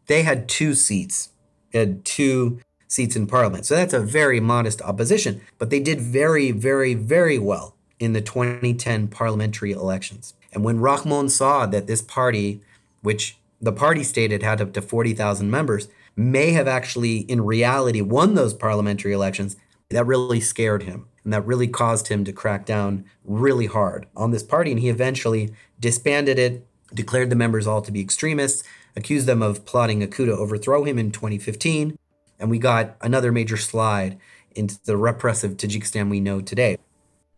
[0.06, 1.30] they had two seats.
[1.72, 3.66] They had two seats in parliament.
[3.66, 8.20] So that's a very modest opposition, but they did very, very, very well in the
[8.20, 10.34] 2010 parliamentary elections.
[10.52, 12.62] And when Rahmon saw that this party,
[13.02, 18.34] which the party stated had up to 40,000 members, may have actually in reality won
[18.34, 19.56] those parliamentary elections,
[19.90, 21.06] that really scared him.
[21.28, 24.70] And that really caused him to crack down really hard on this party.
[24.70, 28.62] And he eventually disbanded it, declared the members all to be extremists,
[28.96, 31.98] accused them of plotting a coup to overthrow him in 2015.
[32.38, 34.18] And we got another major slide
[34.52, 36.78] into the repressive Tajikistan we know today.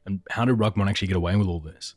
[0.07, 1.97] And how did Rahmon actually get away with all this?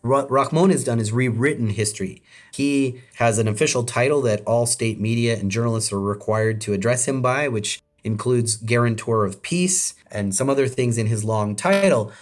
[0.00, 2.22] What Rahmon has done is rewritten history.
[2.54, 7.06] He has an official title that all state media and journalists are required to address
[7.06, 12.12] him by, which includes guarantor of peace and some other things in his long title.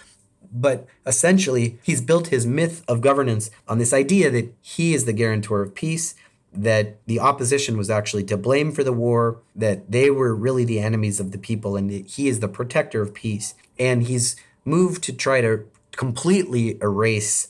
[0.51, 5.13] But essentially, he's built his myth of governance on this idea that he is the
[5.13, 6.15] guarantor of peace,
[6.51, 10.79] that the opposition was actually to blame for the war, that they were really the
[10.79, 13.53] enemies of the people, and he is the protector of peace.
[13.77, 17.49] And he's moved to try to completely erase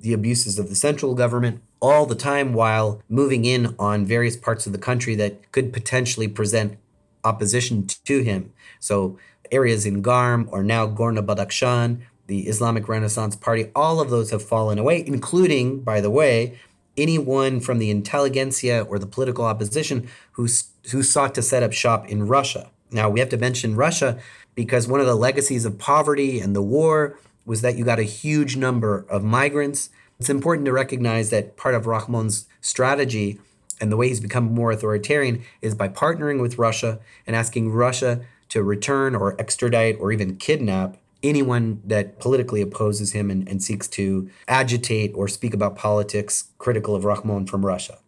[0.00, 4.66] the abuses of the central government all the time while moving in on various parts
[4.66, 6.78] of the country that could potentially present
[7.24, 8.52] opposition to him.
[8.80, 9.18] So
[9.50, 14.42] areas in Garm or now Gorno Badakhshan, the Islamic Renaissance Party, all of those have
[14.42, 16.58] fallen away, including, by the way,
[16.96, 20.48] anyone from the intelligentsia or the political opposition who,
[20.90, 22.70] who sought to set up shop in Russia.
[22.90, 24.18] Now, we have to mention Russia
[24.54, 28.04] because one of the legacies of poverty and the war was that you got a
[28.04, 29.90] huge number of migrants.
[30.20, 33.40] It's important to recognize that part of Rahmon's strategy
[33.82, 38.20] and the way he's become more authoritarian is by partnering with Russia and asking Russia
[38.48, 43.88] to return or extradite or even kidnap anyone that politically opposes him and, and seeks
[43.88, 47.98] to agitate or speak about politics critical of Rahmon from Russia.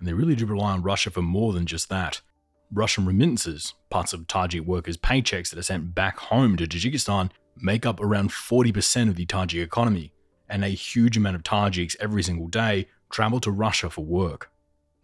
[0.00, 2.20] And they really do rely on Russia for more than just that.
[2.72, 7.86] Russian remittances, parts of Tajik workers' paychecks that are sent back home to Tajikistan, make
[7.86, 10.12] up around 40% of the Tajik economy,
[10.48, 14.50] and a huge amount of Tajiks every single day travel to Russia for work.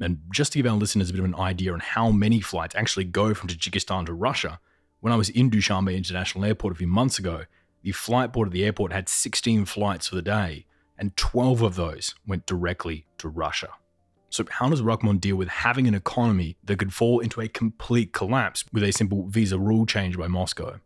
[0.01, 2.75] And just to give our listeners a bit of an idea on how many flights
[2.75, 4.61] actually go from Tajikistan to Russia,
[5.01, 7.45] when I was in Dushanbe International Airport a few months ago,
[7.83, 10.67] the flight board of the airport had 16 flights for the day,
[10.99, 13.69] and 12 of those went directly to Russia.
[14.31, 18.13] So, how does Rahmon deal with having an economy that could fall into a complete
[18.13, 20.81] collapse with a simple visa rule change by Moscow?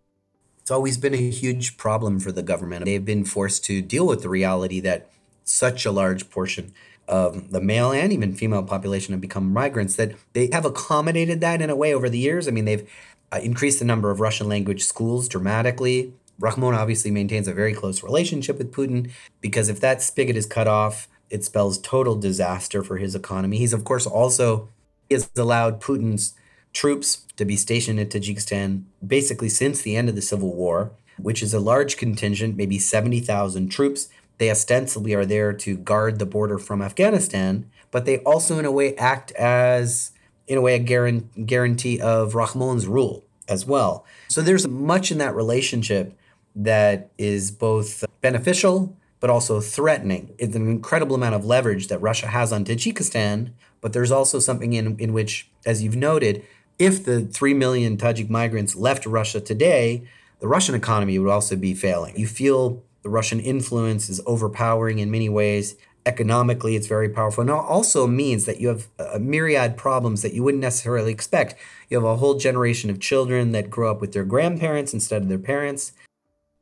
[0.59, 2.85] It's always been a huge problem for the government.
[2.85, 5.09] They've been forced to deal with the reality that
[5.45, 6.75] such a large portion
[7.09, 11.63] of the male and even female population have become migrants, that they have accommodated that
[11.63, 12.47] in a way over the years.
[12.47, 12.89] I mean, they've
[13.33, 16.13] uh, increased the number of Russian language schools dramatically.
[16.41, 20.69] Rahmon obviously maintains a very close relationship with Putin because if that spigot is cut
[20.69, 23.59] off, it spells total disaster for his economy.
[23.59, 24.69] He's, of course, also
[25.11, 26.35] has allowed Putin's
[26.73, 31.43] troops to be stationed in Tajikistan basically since the end of the civil war, which
[31.43, 34.09] is a large contingent, maybe 70,000 troops.
[34.39, 38.73] They ostensibly are there to guard the border from Afghanistan, but they also, in a
[38.73, 40.13] way, act as,
[40.47, 44.05] in a way, a guarantee of Rahmon's rule as well.
[44.29, 46.17] So there's much in that relationship
[46.55, 50.35] that is both beneficial but also threatening.
[50.39, 54.73] It's an incredible amount of leverage that Russia has on Tajikistan, but there's also something
[54.73, 56.45] in, in which, as you've noted,
[56.79, 60.05] if the 3 million Tajik migrants left Russia today,
[60.39, 62.17] the Russian economy would also be failing.
[62.17, 65.77] You feel the Russian influence is overpowering in many ways.
[66.05, 67.43] Economically, it's very powerful.
[67.43, 71.55] And it also means that you have a myriad problems that you wouldn't necessarily expect.
[71.89, 75.29] You have a whole generation of children that grow up with their grandparents instead of
[75.29, 75.93] their parents.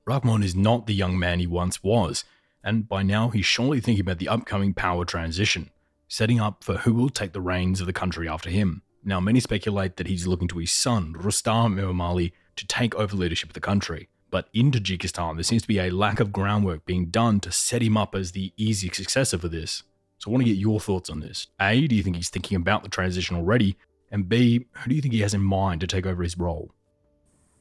[0.08, 2.24] Rahmon is not the young man he once was
[2.66, 5.70] and by now he's surely thinking about the upcoming power transition,
[6.08, 8.82] setting up for who will take the reins of the country after him.
[9.04, 13.50] Now, many speculate that he's looking to his son, Rustam Emomali, to take over leadership
[13.50, 14.08] of the country.
[14.36, 17.80] But in Tajikistan, there seems to be a lack of groundwork being done to set
[17.80, 19.82] him up as the easy successor for this.
[20.18, 21.46] So I want to get your thoughts on this.
[21.58, 23.78] A, do you think he's thinking about the transition already?
[24.10, 26.70] And B, who do you think he has in mind to take over his role?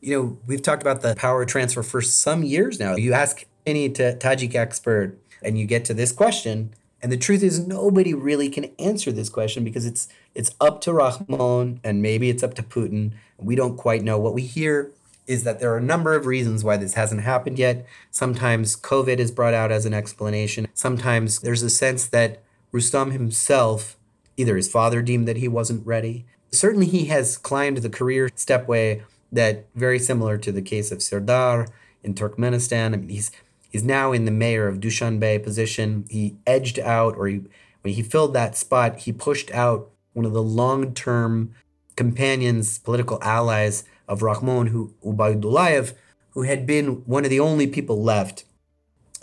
[0.02, 2.98] You know, we've talked about the power transfer for some years now.
[2.98, 7.66] You ask any Tajik expert and you get to this question, and the truth is,
[7.66, 12.44] nobody really can answer this question because it's it's up to Rahmon and maybe it's
[12.44, 13.14] up to Putin.
[13.38, 14.20] We don't quite know.
[14.20, 14.92] What we hear
[15.28, 17.86] is that there are a number of reasons why this hasn't happened yet.
[18.12, 20.68] Sometimes COVID is brought out as an explanation.
[20.74, 23.98] Sometimes there's a sense that Rustam himself,
[24.38, 26.26] either his father deemed that he wasn't ready.
[26.52, 31.68] Certainly, he has climbed the career stepway that very similar to the case of Serdar
[32.04, 32.94] in Turkmenistan.
[32.94, 33.32] I mean, he's
[33.76, 36.06] He's now in the mayor of Dushanbe position.
[36.10, 37.42] He edged out, or he,
[37.82, 41.54] when he filled that spot, he pushed out one of the long term
[41.96, 45.94] companions, political allies of Rahmon, who Ubaydullayev,
[46.32, 48.44] who had been one of the only people left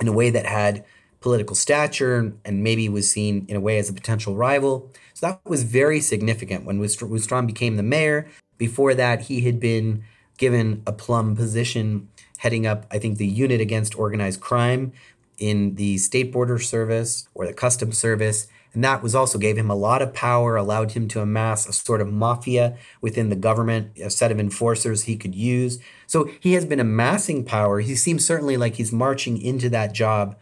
[0.00, 0.84] in a way that had
[1.20, 4.90] political stature and maybe was seen in a way as a potential rival.
[5.14, 8.28] So that was very significant when Rustam became the mayor.
[8.58, 10.02] Before that, he had been
[10.38, 12.08] given a plum position
[12.38, 14.92] heading up, I think, the unit against organized crime
[15.38, 18.48] in the State Border Service or the Customs Service.
[18.74, 21.72] And that was also gave him a lot of power, allowed him to amass a
[21.72, 25.78] sort of mafia within the government, a set of enforcers he could use.
[26.06, 27.80] So he has been amassing power.
[27.80, 30.36] He seems certainly like he's marching into that job.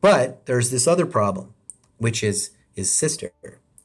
[0.00, 1.52] But there's this other problem,
[1.98, 3.32] which is his sister,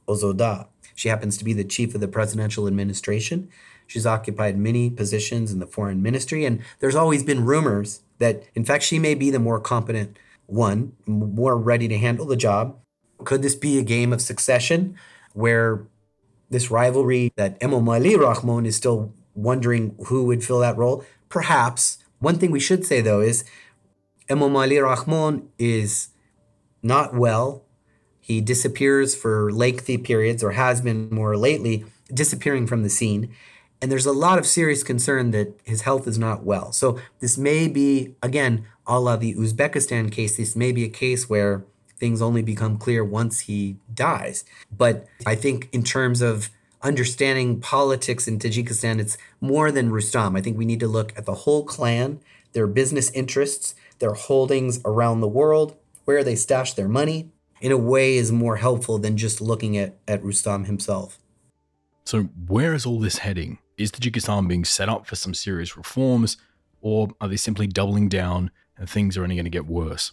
[0.08, 0.68] Ozoda.
[0.94, 3.50] She happens to be the chief of the presidential administration.
[3.88, 8.64] She's occupied many positions in the foreign ministry, and there's always been rumors that, in
[8.64, 12.80] fact, she may be the more competent one, more ready to handle the job.
[13.24, 14.96] Could this be a game of succession
[15.34, 15.86] where
[16.50, 21.04] this rivalry that Emomali Rahmon is still wondering who would fill that role?
[21.30, 22.00] Perhaps.
[22.20, 23.44] One thing we should say, though, is
[24.30, 26.10] Emomali Rahmon is
[26.82, 27.64] not well.
[28.20, 33.34] He disappears for lengthy periods, or has been more lately, disappearing from the scene
[33.82, 36.72] and there's a lot of serious concern that his health is not well.
[36.72, 41.30] So this may be, again, a la the Uzbekistan case, this may be a case
[41.30, 41.66] where
[41.98, 44.44] things only become clear once he dies.
[44.76, 46.50] But I think in terms of
[46.82, 50.36] understanding politics in Tajikistan, it's more than Rustam.
[50.36, 52.20] I think we need to look at the whole clan,
[52.54, 55.76] their business interests, their holdings around the world,
[56.06, 57.32] where they stash their money,
[57.62, 61.18] in a way is more helpful than just looking at, at Rustam himself.
[62.04, 63.58] So, where is all this heading?
[63.78, 66.38] Is Tajikistan being set up for some serious reforms,
[66.82, 70.12] or are they simply doubling down and things are only going to get worse?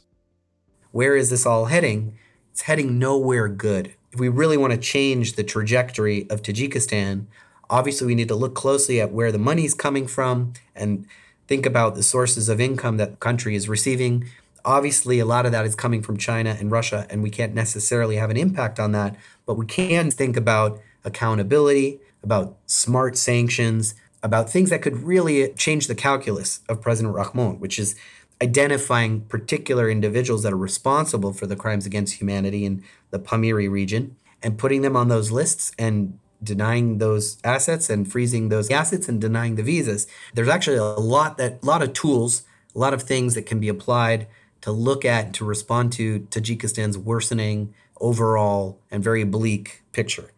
[0.93, 2.19] Where is this all heading?
[2.51, 3.95] It's heading nowhere good.
[4.13, 7.25] If we really want to change the trajectory of Tajikistan,
[7.71, 11.07] obviously we need to look closely at where the money's coming from and
[11.49, 14.27] think about the sources of income that the country is receiving.
[14.67, 18.17] Obviously, a lot of that is coming from China and Russia, and we can't necessarily
[18.17, 19.17] have an impact on that,
[19.47, 25.87] but we can think about accountability, about smart sanctions, about things that could really change
[25.87, 27.97] the calculus of President Rahmon, which is
[28.43, 34.17] identifying particular individuals that are responsible for the crimes against humanity in the Pamiri region
[34.43, 39.21] and putting them on those lists and denying those assets and freezing those assets and
[39.21, 40.09] denying the visas.
[40.35, 42.43] There's actually a lot that lot of tools,
[42.75, 44.27] a lot of things that can be applied
[44.63, 50.33] to look at to respond to Tajikistan's worsening overall and very bleak picture.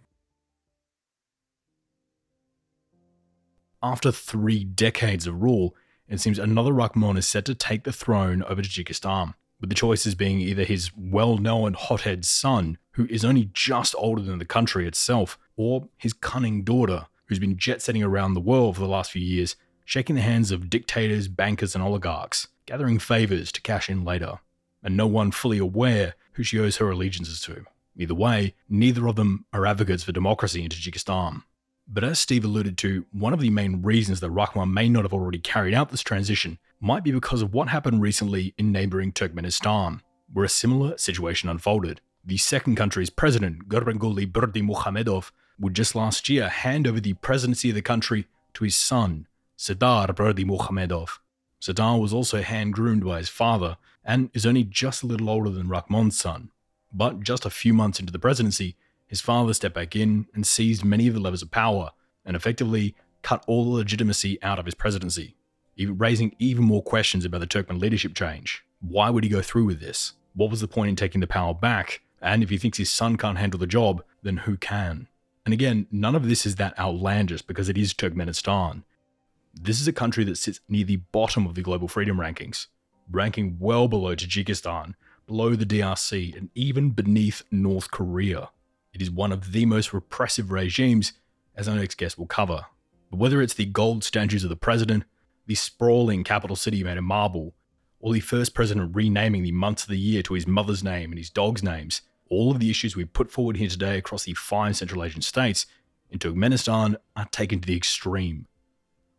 [3.82, 5.74] After three decades of rule,
[6.14, 10.14] it seems another Rahmon is set to take the throne over Tajikistan, with the choices
[10.14, 14.86] being either his well known hothead son, who is only just older than the country
[14.86, 19.10] itself, or his cunning daughter, who's been jet setting around the world for the last
[19.10, 24.04] few years, shaking the hands of dictators, bankers, and oligarchs, gathering favors to cash in
[24.04, 24.38] later,
[24.82, 27.64] and no one fully aware who she owes her allegiances to.
[27.96, 31.42] Either way, neither of them are advocates for democracy in Tajikistan.
[31.86, 35.12] But as Steve alluded to, one of the main reasons that Rahmon may not have
[35.12, 40.00] already carried out this transition might be because of what happened recently in neighboring Turkmenistan,
[40.32, 42.00] where a similar situation unfolded.
[42.24, 47.74] The second country's president, Gurbanguly Berdimuhamedov, would just last year hand over the presidency of
[47.74, 51.18] the country to his son, Serdar Berdimuhamedov.
[51.60, 55.50] Serdar was also hand groomed by his father and is only just a little older
[55.50, 56.50] than Rahmon's son.
[56.92, 60.84] But just a few months into the presidency, his father stepped back in and seized
[60.84, 61.90] many of the levers of power
[62.24, 65.36] and effectively cut all the legitimacy out of his presidency,
[65.78, 68.64] raising even more questions about the Turkmen leadership change.
[68.80, 70.14] Why would he go through with this?
[70.34, 72.00] What was the point in taking the power back?
[72.20, 75.08] And if he thinks his son can't handle the job, then who can?
[75.44, 78.82] And again, none of this is that outlandish because it is Turkmenistan.
[79.54, 82.66] This is a country that sits near the bottom of the global freedom rankings,
[83.10, 84.94] ranking well below Tajikistan,
[85.26, 88.50] below the DRC, and even beneath North Korea.
[88.94, 91.14] It is one of the most repressive regimes,
[91.56, 92.66] as our next guest will cover.
[93.10, 95.04] But whether it's the gold statues of the president,
[95.46, 97.54] the sprawling capital city made of marble,
[97.98, 101.18] or the first president renaming the months of the year to his mother's name and
[101.18, 104.76] his dog's names, all of the issues we put forward here today across the five
[104.76, 105.66] Central Asian states
[106.10, 108.46] in Turkmenistan are taken to the extreme.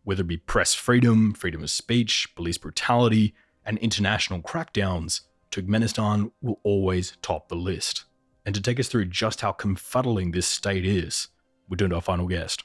[0.03, 3.33] Whether it be press freedom, freedom of speech, police brutality,
[3.65, 5.21] and international crackdowns,
[5.51, 8.05] Turkmenistan will always top the list.
[8.45, 11.29] And to take us through just how confuddling this state is,
[11.67, 12.63] we're doing our final guest.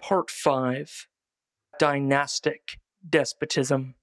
[0.00, 1.06] Part 5
[1.78, 2.78] Dynastic
[3.08, 3.94] Despotism.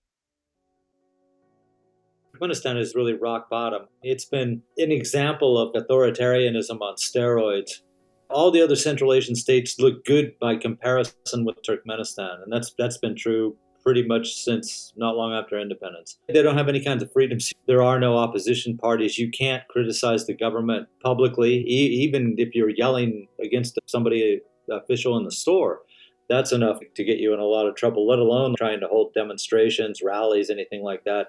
[2.35, 3.88] Turkmenistan is really rock bottom.
[4.03, 7.81] It's been an example of authoritarianism on steroids.
[8.29, 12.97] All the other Central Asian states look good by comparison with Turkmenistan, and that's that's
[12.97, 13.55] been true
[13.88, 16.18] pretty much since not long after independence.
[16.27, 17.53] They don't have any kinds of freedoms.
[17.68, 19.18] There are no opposition parties.
[19.18, 25.23] You can't criticize the government publicly, e- even if you're yelling against somebody official in
[25.23, 25.84] the store.
[26.27, 29.14] That's enough to get you in a lot of trouble, let alone trying to hold
[29.14, 31.27] demonstrations, rallies, anything like that.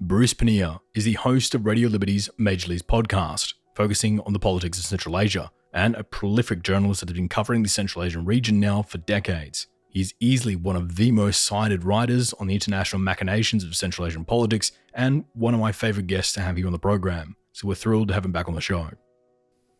[0.00, 4.86] Bruce Pannier is the host of Radio Liberty's Majlis podcast, focusing on the politics of
[4.86, 8.80] Central Asia, and a prolific journalist that has been covering the Central Asian region now
[8.80, 9.66] for decades.
[9.90, 14.06] He is easily one of the most cited writers on the international machinations of Central
[14.06, 17.34] Asian politics, and one of my favorite guests to have here on the program.
[17.52, 18.90] So we're thrilled to have him back on the show.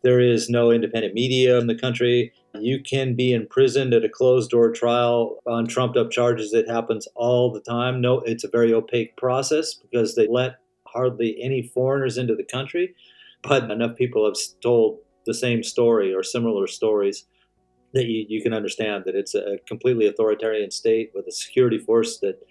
[0.03, 2.33] There is no independent media in the country.
[2.55, 6.53] You can be imprisoned at a closed door trial on trumped up charges.
[6.53, 8.01] It happens all the time.
[8.01, 10.57] No, it's a very opaque process because they let
[10.87, 12.95] hardly any foreigners into the country,
[13.43, 17.25] but enough people have told the same story or similar stories
[17.93, 22.19] that you, you can understand that it's a completely authoritarian state with a security force
[22.19, 22.45] that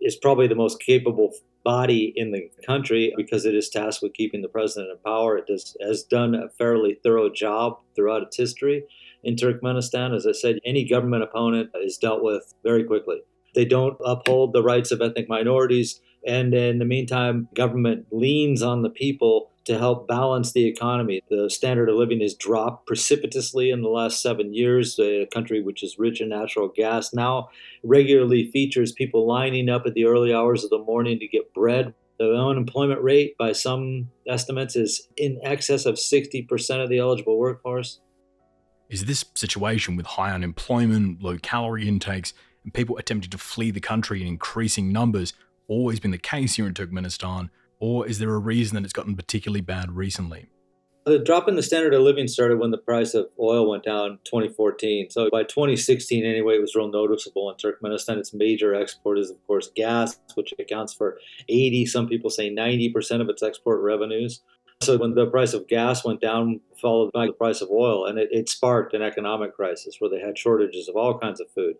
[0.00, 1.32] is probably the most capable
[1.64, 5.36] body in the country because it is tasked with keeping the president in power.
[5.36, 8.84] It does, has done a fairly thorough job throughout its history.
[9.24, 13.22] In Turkmenistan, as I said, any government opponent is dealt with very quickly.
[13.54, 16.00] They don't uphold the rights of ethnic minorities.
[16.24, 21.20] And in the meantime, government leans on the people to help balance the economy.
[21.28, 24.98] The standard of living has dropped precipitously in the last seven years.
[24.98, 27.50] A country which is rich in natural gas now
[27.82, 31.94] regularly features people lining up at the early hours of the morning to get bread.
[32.18, 38.00] The unemployment rate, by some estimates, is in excess of 60% of the eligible workforce.
[38.88, 42.32] Is this situation with high unemployment, low calorie intakes,
[42.64, 45.34] and people attempting to flee the country in increasing numbers
[45.68, 47.50] always been the case here in Turkmenistan?
[47.78, 50.48] Or is there a reason that it's gotten particularly bad recently?
[51.04, 54.12] The drop in the standard of living started when the price of oil went down
[54.12, 55.10] in 2014.
[55.10, 58.16] So by 2016, anyway, it was real noticeable in Turkmenistan.
[58.16, 63.20] Its major export is, of course, gas, which accounts for 80, some people say 90%
[63.20, 64.42] of its export revenues.
[64.82, 68.18] So when the price of gas went down, followed by the price of oil, and
[68.18, 71.76] it, it sparked an economic crisis where they had shortages of all kinds of food.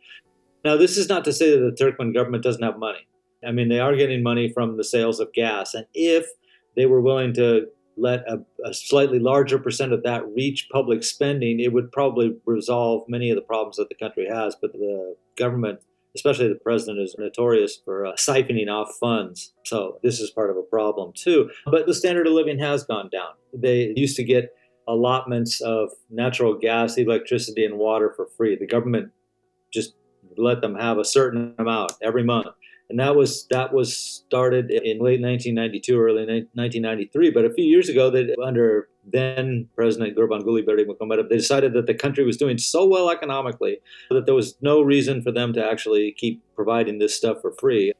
[0.64, 3.08] Now, this is not to say that the Turkmen government doesn't have money.
[3.46, 5.74] I mean, they are getting money from the sales of gas.
[5.74, 6.26] And if
[6.74, 7.66] they were willing to
[7.96, 13.08] let a, a, slightly larger percent of that reach public spending, it would probably resolve
[13.08, 14.54] many of the problems that the country has.
[14.60, 15.80] But the government,
[16.14, 19.54] especially the president, is notorious for uh, siphoning off funds.
[19.64, 21.50] So this is part of a problem too.
[21.64, 23.30] But the standard of living has gone down.
[23.54, 24.54] They used to get
[24.88, 28.56] allotments of natural gas, electricity, and water for free.
[28.56, 29.10] The government
[29.72, 29.94] just
[30.36, 32.48] let them have a certain amount every month
[32.88, 37.30] and that was that was started in late 1992, early 1993.
[37.30, 41.94] But a few years ago, that under then President Gurbanguly Berdimuhamedov, they decided that the
[41.94, 43.78] country was doing so well economically
[44.10, 47.92] that there was no reason for them to actually keep providing this stuff for free.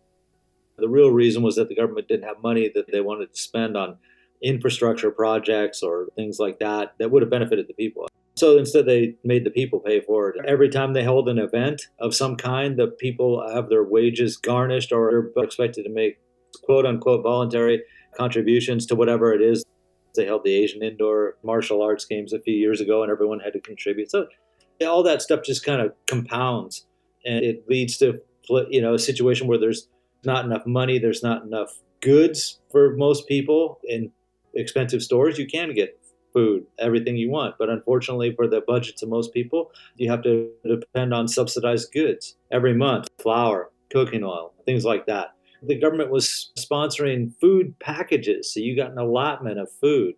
[0.79, 3.77] The real reason was that the government didn't have money that they wanted to spend
[3.77, 3.97] on
[4.43, 8.07] infrastructure projects or things like that that would have benefited the people.
[8.37, 10.45] So instead, they made the people pay for it.
[10.47, 14.93] Every time they hold an event of some kind, the people have their wages garnished
[14.93, 16.19] or are expected to make
[16.63, 17.83] quote unquote voluntary
[18.17, 19.65] contributions to whatever it is.
[20.15, 23.55] They held the Asian indoor martial arts games a few years ago, and everyone had
[23.55, 24.11] to contribute.
[24.11, 24.27] So
[24.87, 26.87] all that stuff just kind of compounds,
[27.25, 28.21] and it leads to
[28.69, 29.89] you know a situation where there's
[30.25, 34.11] not enough money, there's not enough goods for most people in
[34.55, 35.39] expensive stores.
[35.39, 35.99] You can get
[36.37, 37.55] food, everything you want.
[37.59, 42.37] But unfortunately, for the budgets of most people, you have to depend on subsidized goods
[42.53, 45.29] every month flour, cooking oil, things like that.
[45.63, 48.53] the government was sponsoring food packages.
[48.53, 50.15] So you got an allotment of food,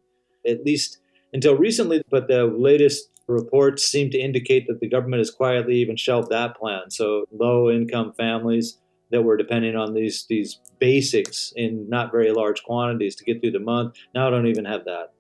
[0.47, 0.99] at least
[1.33, 2.03] until recently.
[2.11, 6.57] But the latest reports seem to indicate that the government has quietly even shelved that
[6.57, 6.91] plan.
[6.91, 8.79] So low income families
[9.11, 13.53] that were depending on these these basics in not very large quantities to get through
[13.53, 15.13] the month now don't even have that.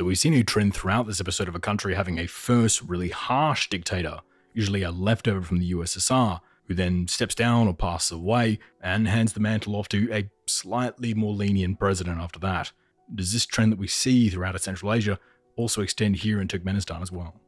[0.00, 3.10] So we've seen a trend throughout this episode of a country having a first really
[3.10, 4.20] harsh dictator,
[4.54, 9.34] usually a leftover from the USSR, who then steps down or passes away and hands
[9.34, 12.72] the mantle off to a slightly more lenient president after that.
[13.14, 15.18] Does this trend that we see throughout Central Asia
[15.54, 17.38] also extend here in Turkmenistan as well?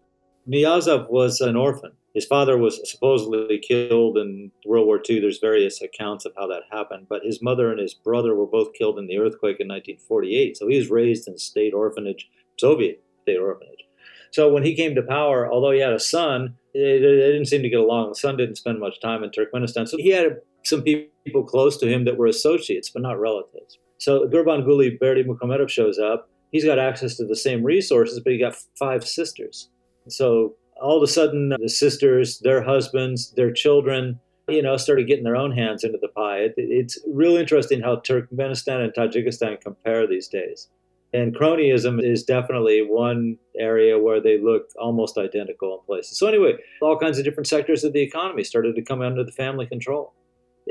[0.47, 1.93] Niyazov was an orphan.
[2.13, 5.21] His father was supposedly killed in World War II.
[5.21, 8.75] There's various accounts of how that happened, but his mother and his brother were both
[8.75, 10.59] killed in the earthquake in 1948.
[10.59, 13.85] So he was raised in state orphanage, Soviet state orphanage.
[14.33, 17.69] So when he came to power, although he had a son, they, didn't seem to
[17.69, 18.11] get along.
[18.11, 19.87] The son didn't spend much time in Turkmenistan.
[19.87, 23.79] So he had some people close to him that were associates, but not relatives.
[23.99, 26.29] So Gurbanguly Berdimuhamedov shows up.
[26.51, 29.69] He's got access to the same resources, but he got five sisters.
[30.09, 34.19] So all of a sudden, the sisters, their husbands, their children,
[34.49, 36.39] you know, started getting their own hands into the pie.
[36.39, 40.69] It, it's real interesting how Turkmenistan and Tajikistan compare these days.
[41.15, 46.19] And cronyism is definitely one area where they look almost identical in places.
[46.19, 49.33] So, anyway, all kinds of different sectors of the economy started to come under the
[49.33, 50.15] family control.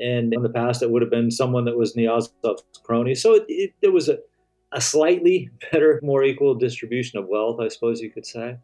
[0.01, 3.13] And in the past, it would have been someone that was Niyazov's crony.
[3.13, 4.17] So, it, it, there was a,
[4.71, 8.57] a slightly better, more equal distribution of wealth, I suppose you could say.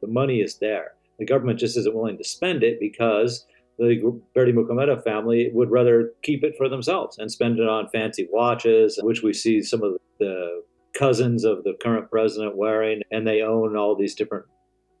[0.00, 0.92] The money is there.
[1.18, 3.46] The government just isn't willing to spend it because
[3.78, 8.98] the Berdimuhamedov family would rather keep it for themselves and spend it on fancy watches,
[9.02, 10.62] which we see some of the
[10.98, 14.46] cousins of the current president wearing, and they own all these different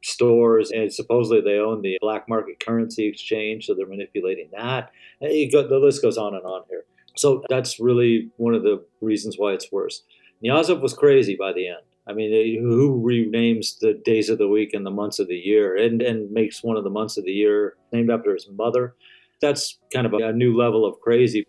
[0.02, 4.90] stores, and supposedly they own the black market currency exchange, so they're manipulating that.
[5.20, 6.84] Go, the list goes on and on here.
[7.16, 10.02] So that's really one of the reasons why it's worse.
[10.42, 11.82] Niyazov was crazy by the end.
[12.06, 15.76] I mean, who renames the days of the week and the months of the year
[15.76, 18.94] and, and makes one of the months of the year named after his mother?
[19.40, 21.46] That's kind of a new level of crazy.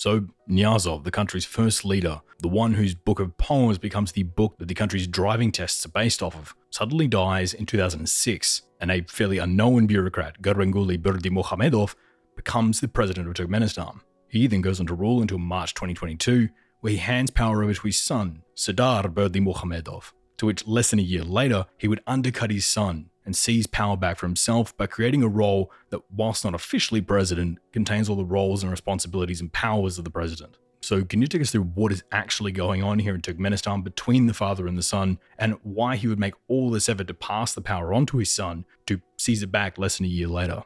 [0.00, 4.56] So, Niyazov, the country's first leader, the one whose book of poems becomes the book
[4.56, 9.02] that the country's driving tests are based off of, suddenly dies in 2006, and a
[9.02, 11.94] fairly unknown bureaucrat, Gurbanguly Berdimuhamedov,
[12.34, 14.00] becomes the president of Turkmenistan.
[14.26, 16.48] He then goes on to rule until March 2022,
[16.80, 21.02] where he hands power over to his son, Serdar Berdimuhamedov, to which less than a
[21.02, 25.22] year later, he would undercut his son and seize power back for himself by creating
[25.22, 29.98] a role that, whilst not officially president, contains all the roles and responsibilities and powers
[29.98, 30.56] of the president.
[30.82, 34.26] So, can you take us through what is actually going on here in Turkmenistan between
[34.26, 37.52] the father and the son, and why he would make all this effort to pass
[37.52, 40.64] the power on to his son to seize it back less than a year later?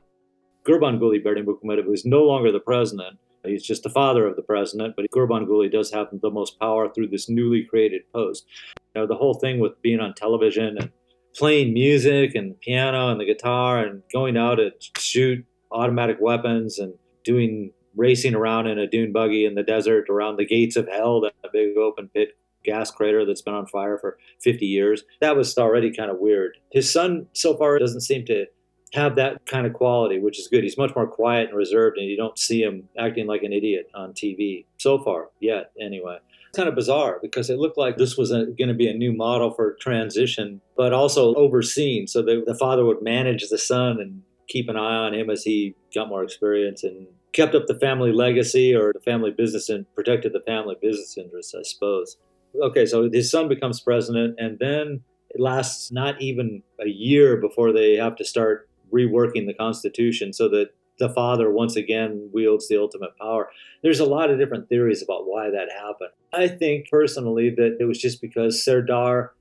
[0.65, 3.19] Gurbanguly Berdimuhamedov is no longer the president.
[3.45, 7.09] He's just the father of the president, but Gurbanguly does have the most power through
[7.09, 8.47] this newly created post.
[8.95, 10.91] Know, the whole thing with being on television and
[11.37, 16.95] playing music and piano and the guitar and going out to shoot automatic weapons and
[17.25, 21.21] doing racing around in a dune buggy in the desert around the gates of hell,
[21.21, 25.05] that big open pit gas crater that's been on fire for 50 years.
[25.21, 26.57] That was already kind of weird.
[26.73, 28.47] His son so far doesn't seem to
[28.95, 30.63] have that kind of quality, which is good.
[30.63, 33.91] He's much more quiet and reserved, and you don't see him acting like an idiot
[33.95, 36.19] on TV so far yet, anyway.
[36.55, 39.51] Kind of bizarre because it looked like this was going to be a new model
[39.51, 42.07] for transition, but also overseen.
[42.07, 45.43] So the, the father would manage the son and keep an eye on him as
[45.43, 49.93] he got more experience and kept up the family legacy or the family business and
[49.95, 52.17] protected the family business interests, I suppose.
[52.63, 57.73] Okay, so his son becomes president, and then it lasts not even a year before
[57.73, 60.69] they have to start reworking the Constitution so that
[60.99, 63.51] the father once again wields the ultimate power.
[63.83, 66.11] There's a lot of different theories about why that happened.
[66.33, 69.33] I think personally that it was just because Serdar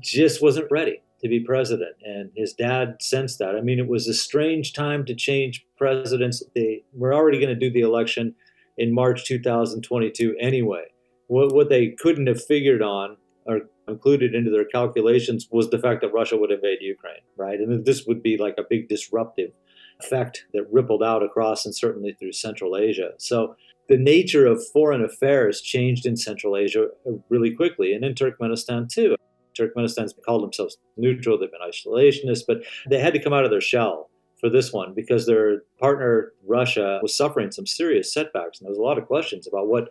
[0.00, 3.56] just wasn't ready to be president, and his dad sensed that.
[3.56, 6.42] I mean, it was a strange time to change presidents.
[6.54, 8.34] They were already going to do the election
[8.76, 10.84] in March 2022 anyway.
[11.28, 13.16] What, what they couldn't have figured on
[13.46, 17.58] or included into their calculations was the fact that Russia would invade Ukraine, right?
[17.58, 19.52] And this would be like a big disruptive
[20.00, 23.10] effect that rippled out across and certainly through Central Asia.
[23.18, 23.56] So
[23.88, 28.88] the nature of foreign affairs changed in Central Asia uh, really quickly and in Turkmenistan
[28.88, 29.16] too.
[29.56, 32.58] Turkmenistan's called themselves neutral, they've been isolationist, but
[32.90, 36.98] they had to come out of their shell for this one because their partner, Russia,
[37.02, 38.58] was suffering some serious setbacks.
[38.58, 39.88] And there was a lot of questions about what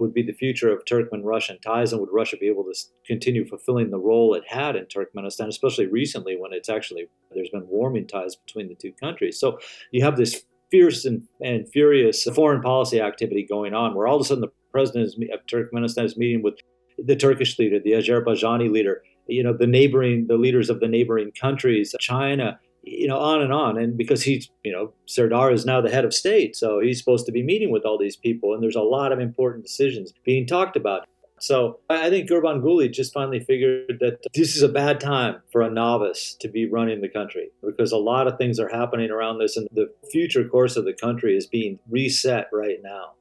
[0.00, 2.74] would be the future of Turkmen Russian ties and would Russia be able to
[3.06, 7.68] continue fulfilling the role it had in Turkmenistan, especially recently when it's actually there's been
[7.68, 9.38] warming ties between the two countries.
[9.38, 9.58] So
[9.90, 14.22] you have this fierce and, and furious foreign policy activity going on, where all of
[14.22, 16.54] a sudden the president of Turkmenistan is meeting with
[16.98, 21.32] the Turkish leader, the Azerbaijani leader, you know, the neighboring, the leaders of the neighboring
[21.32, 23.78] countries, China, you know, on and on.
[23.78, 27.26] And because he's, you know, Serdar is now the head of state, so he's supposed
[27.26, 30.46] to be meeting with all these people, and there's a lot of important decisions being
[30.46, 31.06] talked about.
[31.40, 35.70] So I think Gurbanguly just finally figured that this is a bad time for a
[35.70, 39.56] novice to be running the country because a lot of things are happening around this,
[39.56, 43.12] and the future course of the country is being reset right now,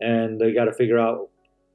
[0.00, 1.30] and they got to figure out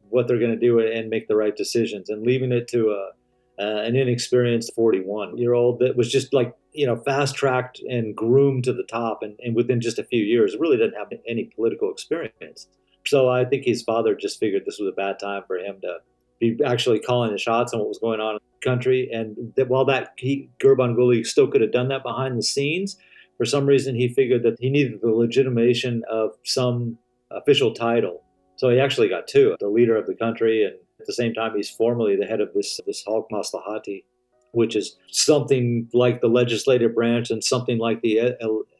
[0.09, 3.11] what they're going to do and make the right decisions, and leaving it to a
[3.59, 8.15] uh, an inexperienced 41 year old that was just like you know fast tracked and
[8.15, 11.45] groomed to the top and, and within just a few years really didn't have any
[11.55, 12.67] political experience.
[13.05, 15.97] So i think his father just figured this was a bad time for him to
[16.39, 19.09] be actually calling the shots on what was going on in the country.
[19.11, 22.97] And that while that he Gurbanguly still could have done that behind the scenes
[23.37, 26.97] for some reason he figured that he needed the legitimation of some
[27.31, 28.23] official title.
[28.57, 31.55] So he actually got two the leader of the country and at the same time,
[31.55, 34.03] he's formally the head of this this Halk Maslahati,
[34.51, 38.31] which is something like the legislative branch and something like the uh,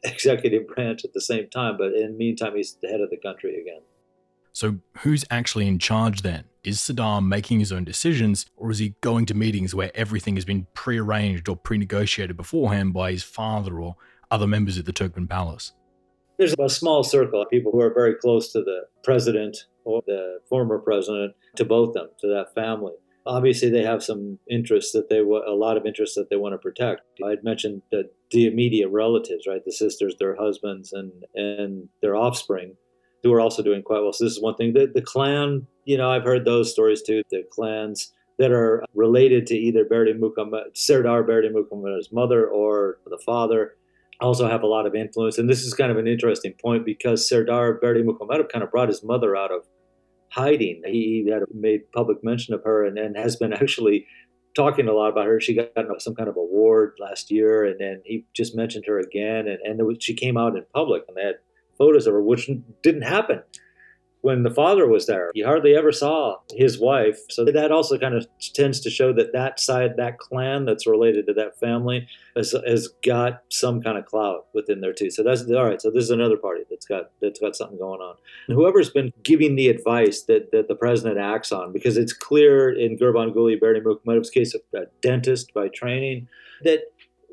[0.04, 1.76] executive branch at the same time.
[1.76, 3.80] But in the meantime, he's the head of the country again.
[4.52, 6.44] So, who's actually in charge then?
[6.64, 10.44] Is Serdar making his own decisions, or is he going to meetings where everything has
[10.44, 13.96] been prearranged or pre negotiated beforehand by his father or
[14.30, 15.72] other members of the Turkmen palace?
[16.36, 20.40] There's a small circle of people who are very close to the president or the
[20.48, 22.94] former president to both them, to that family.
[23.26, 26.58] Obviously, they have some interests that they a lot of interests that they want to
[26.58, 27.02] protect.
[27.24, 32.76] I'd mentioned that the immediate relatives, right, the sisters, their husbands, and and their offspring,
[33.22, 34.12] who are also doing quite well.
[34.12, 34.72] So this is one thing.
[34.72, 37.22] The, the clan, you know, I've heard those stories too.
[37.30, 40.18] The clans that are related to either Berdi
[40.74, 43.74] Serdar Berdi Muhammad's mother or the father
[44.20, 45.38] also have a lot of influence.
[45.38, 49.02] And this is kind of an interesting point because Serdar Berdimuhamedov kind of brought his
[49.02, 49.64] mother out of
[50.30, 50.82] hiding.
[50.86, 54.06] He had made public mention of her and, and has been actually
[54.54, 55.40] talking a lot about her.
[55.40, 59.46] She got some kind of award last year, and then he just mentioned her again.
[59.46, 61.36] And, and was, she came out in public, and they had
[61.78, 62.50] photos of her, which
[62.82, 63.42] didn't happen
[64.22, 65.30] when the father was there.
[65.34, 67.18] He hardly ever saw his wife.
[67.30, 71.26] So that also kind of tends to show that that side, that clan that's related
[71.26, 72.06] to that family,
[72.36, 75.10] has, has got some kind of clout within there too.
[75.10, 75.80] So that's all right.
[75.80, 78.16] So this is another party that's got that's got something going on.
[78.46, 82.70] And whoever's been giving the advice that, that the president acts on, because it's clear
[82.70, 86.28] in Gurbanguly Berdimuhamedov's case, a dentist by training,
[86.62, 86.80] that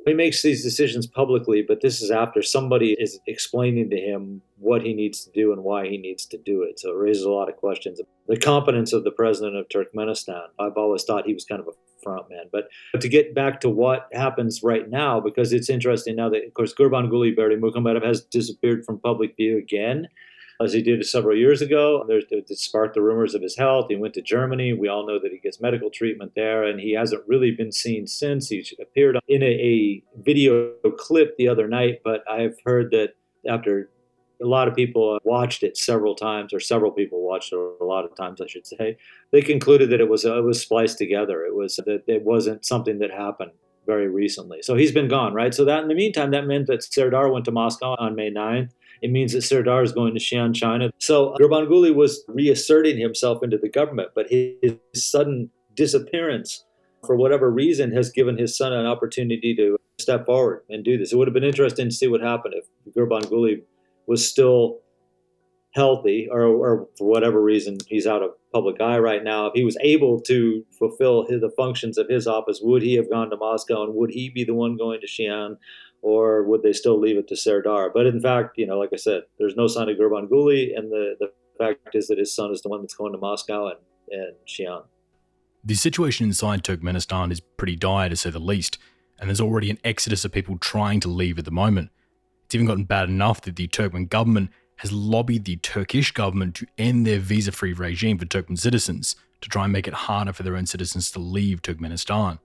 [0.07, 4.81] he makes these decisions publicly, but this is after somebody is explaining to him what
[4.81, 6.79] he needs to do and why he needs to do it.
[6.79, 7.99] So it raises a lot of questions.
[8.27, 12.03] The competence of the president of Turkmenistan, I've always thought he was kind of a
[12.03, 12.45] front man.
[12.51, 12.69] But
[12.99, 16.73] to get back to what happens right now, because it's interesting now that, of course,
[16.73, 20.07] Gurbanguly Muhammadov has disappeared from public view again
[20.61, 22.03] as he did several years ago.
[22.07, 23.87] There's, it sparked the rumors of his health.
[23.89, 24.73] He went to Germany.
[24.73, 28.07] We all know that he gets medical treatment there, and he hasn't really been seen
[28.07, 28.49] since.
[28.49, 33.13] He appeared in a, a video clip the other night, but I've heard that
[33.47, 33.89] after
[34.41, 38.05] a lot of people watched it several times, or several people watched it a lot
[38.05, 38.97] of times, I should say.
[39.31, 41.43] They concluded that it was it was spliced together.
[41.43, 43.51] It was that it wasn't something that happened
[43.87, 44.61] very recently.
[44.61, 45.53] So he's been gone, right?
[45.53, 48.71] So that in the meantime, that meant that Serdar went to Moscow on May 9th.
[49.01, 50.91] It means that Serdar is going to Xi'an, China.
[50.97, 56.65] So Gurbanguly was reasserting himself into the government, but his sudden disappearance,
[57.05, 61.13] for whatever reason, has given his son an opportunity to step forward and do this.
[61.13, 63.61] It would have been interesting to see what happened if Gurbanguly
[64.07, 64.79] was still
[65.75, 69.45] healthy, or, or for whatever reason he's out of public eye right now.
[69.47, 73.09] If he was able to fulfill his, the functions of his office, would he have
[73.11, 75.57] gone to Moscow and would he be the one going to Xi'an?
[76.01, 77.91] Or would they still leave it to Serdar?
[77.93, 81.15] But in fact, you know, like I said, there's no sign of Gurbanguly, and the,
[81.19, 83.79] the fact is that his son is the one that's going to Moscow and,
[84.11, 84.83] and Xi'an.
[85.63, 88.77] The situation inside Turkmenistan is pretty dire, to say the least,
[89.19, 91.89] and there's already an exodus of people trying to leave at the moment.
[92.45, 96.67] It's even gotten bad enough that the Turkmen government has lobbied the Turkish government to
[96.77, 100.43] end their visa free regime for Turkmen citizens to try and make it harder for
[100.43, 102.39] their own citizens to leave Turkmenistan.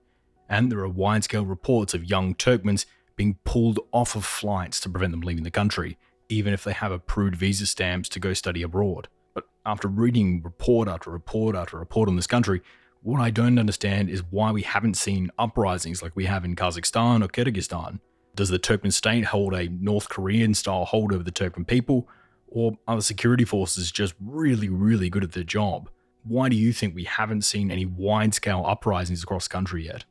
[0.49, 4.89] And there are wide scale reports of young Turkmens being pulled off of flights to
[4.89, 5.97] prevent them leaving the country,
[6.29, 9.07] even if they have approved visa stamps to go study abroad.
[9.33, 12.61] But after reading report after report after report on this country,
[13.01, 17.23] what I don't understand is why we haven't seen uprisings like we have in Kazakhstan
[17.23, 17.99] or Kyrgyzstan.
[18.35, 22.07] Does the Turkmen state hold a North Korean style hold over the Turkmen people?
[22.47, 25.89] Or are the security forces just really, really good at their job?
[26.23, 30.05] Why do you think we haven't seen any wide scale uprisings across the country yet?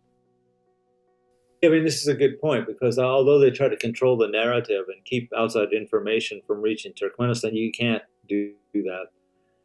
[1.65, 4.87] I mean, this is a good point because although they try to control the narrative
[4.89, 9.07] and keep outside information from reaching Turkmenistan, you can't do that.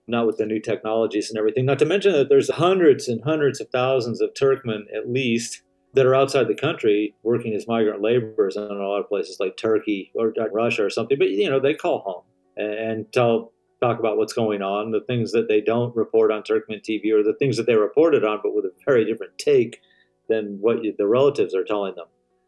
[0.08, 1.66] Not with the new technologies and everything.
[1.66, 5.64] Not to mention that there's hundreds and hundreds of thousands of Turkmen, at least,
[5.94, 9.58] that are outside the country working as migrant laborers in a lot of places like
[9.58, 11.18] Turkey or Russia or something.
[11.18, 12.24] But you know, they call home
[12.56, 13.52] and tell
[13.82, 17.24] talk about what's going on, the things that they don't report on Turkmen TV, or
[17.24, 19.82] the things that they reported on, but with a very different take
[20.30, 22.08] than what you, the relatives are telling them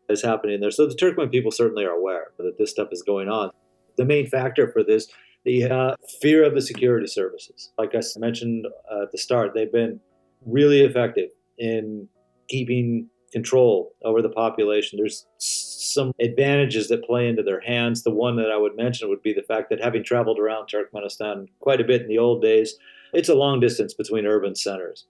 [0.10, 0.72] is happening there.
[0.72, 3.52] So the Turkmen people certainly are aware that this stuff is going on.
[3.98, 5.08] The main factor for this,
[5.46, 7.72] the uh, fear of the security services.
[7.78, 10.00] Like I mentioned at the start, they've been
[10.46, 12.08] really effective in
[12.48, 14.98] keeping control over the population.
[14.98, 18.04] There's some advantages that play into their hands.
[18.04, 21.48] The one that I would mention would be the fact that having traveled around Turkmenistan
[21.60, 22.76] quite a bit in the old days,
[23.14, 25.06] it's a long distance between urban centers.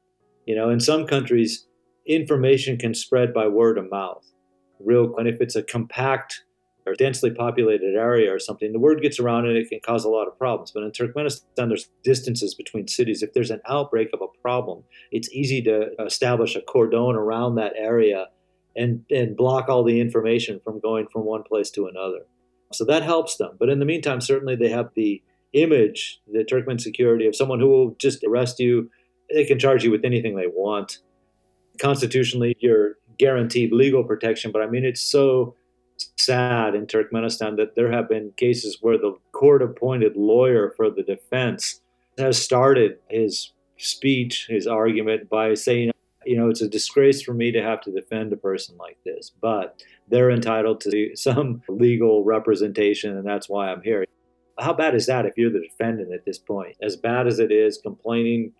[0.45, 1.67] You know, in some countries,
[2.05, 4.25] information can spread by word of mouth.
[4.79, 6.43] Real, and if it's a compact
[6.85, 10.09] or densely populated area or something, the word gets around and it can cause a
[10.09, 10.71] lot of problems.
[10.71, 13.21] But in Turkmenistan, there's distances between cities.
[13.21, 17.73] If there's an outbreak of a problem, it's easy to establish a cordon around that
[17.75, 18.27] area
[18.75, 22.25] and, and block all the information from going from one place to another.
[22.71, 23.57] So that helps them.
[23.59, 25.21] But in the meantime, certainly they have the
[25.53, 28.89] image, the Turkmen security of someone who will just arrest you.
[29.33, 30.99] They can charge you with anything they want.
[31.79, 35.55] Constitutionally, you're guaranteed legal protection, but I mean, it's so
[36.17, 41.03] sad in Turkmenistan that there have been cases where the court appointed lawyer for the
[41.03, 41.81] defense
[42.17, 45.91] has started his speech, his argument by saying,
[46.25, 49.31] you know, it's a disgrace for me to have to defend a person like this,
[49.41, 54.05] but they're entitled to some legal representation, and that's why I'm here.
[54.59, 56.75] How bad is that if you're the defendant at this point?
[56.81, 58.51] As bad as it is, complaining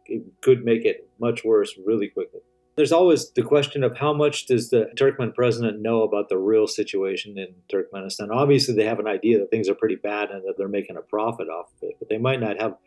[0.42, 2.40] could make it much worse really quickly.
[2.80, 6.66] There's always the question of how much does the Turkmen president know about the real
[6.66, 8.30] situation in Turkmenistan?
[8.32, 11.02] Obviously, they have an idea that things are pretty bad and that they're making a
[11.02, 12.78] profit off of it, but they might not have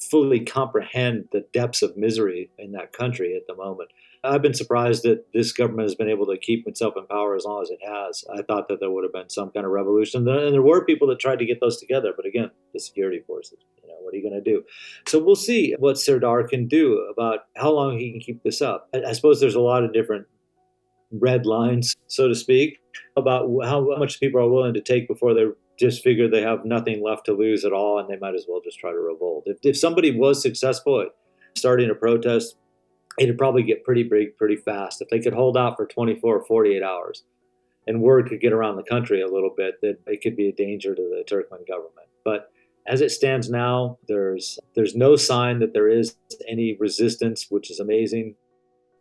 [0.00, 3.90] fully comprehend the depths of misery in that country at the moment.
[4.24, 7.44] I've been surprised that this government has been able to keep itself in power as
[7.44, 8.24] long as it has.
[8.32, 11.08] I thought that there would have been some kind of revolution, and there were people
[11.08, 12.14] that tried to get those together.
[12.16, 13.58] But again, the security forces.
[13.96, 14.62] Know, what are you going to do?
[15.06, 18.88] So we'll see what Serdar can do about how long he can keep this up.
[18.94, 20.26] I, I suppose there's a lot of different
[21.10, 22.78] red lines, so to speak,
[23.16, 25.46] about how much people are willing to take before they
[25.78, 28.60] just figure they have nothing left to lose at all, and they might as well
[28.64, 29.44] just try to revolt.
[29.46, 31.08] If, if somebody was successful at
[31.54, 32.56] starting a protest
[33.18, 35.00] it'd probably get pretty big pretty fast.
[35.00, 37.24] If they could hold out for 24 or 48 hours
[37.86, 40.52] and word could get around the country a little bit, that it could be a
[40.52, 42.08] danger to the Turkmen government.
[42.24, 42.50] But
[42.86, 46.16] as it stands now, there's there's no sign that there is
[46.48, 48.34] any resistance, which is amazing.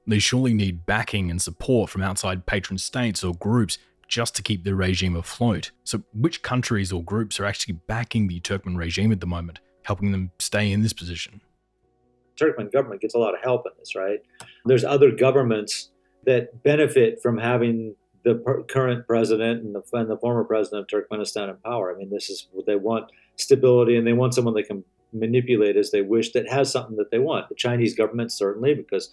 [0.08, 4.64] They surely need backing and support from outside patron states or groups just to keep
[4.64, 5.72] their regime afloat.
[5.84, 10.12] So, which countries or groups are actually backing the Turkmen regime at the moment, helping
[10.12, 11.42] them stay in this position?
[12.40, 14.20] Turkmen government gets a lot of help in this, right?
[14.66, 15.92] There's other governments
[16.26, 20.88] that benefit from having the per- current president and the, and the former president of
[20.88, 21.94] Turkmenistan in power.
[21.94, 24.84] I mean, this is what they want stability and they want someone they can
[25.14, 27.50] manipulate as they wish that has something that they want.
[27.50, 29.10] The Chinese government, certainly, because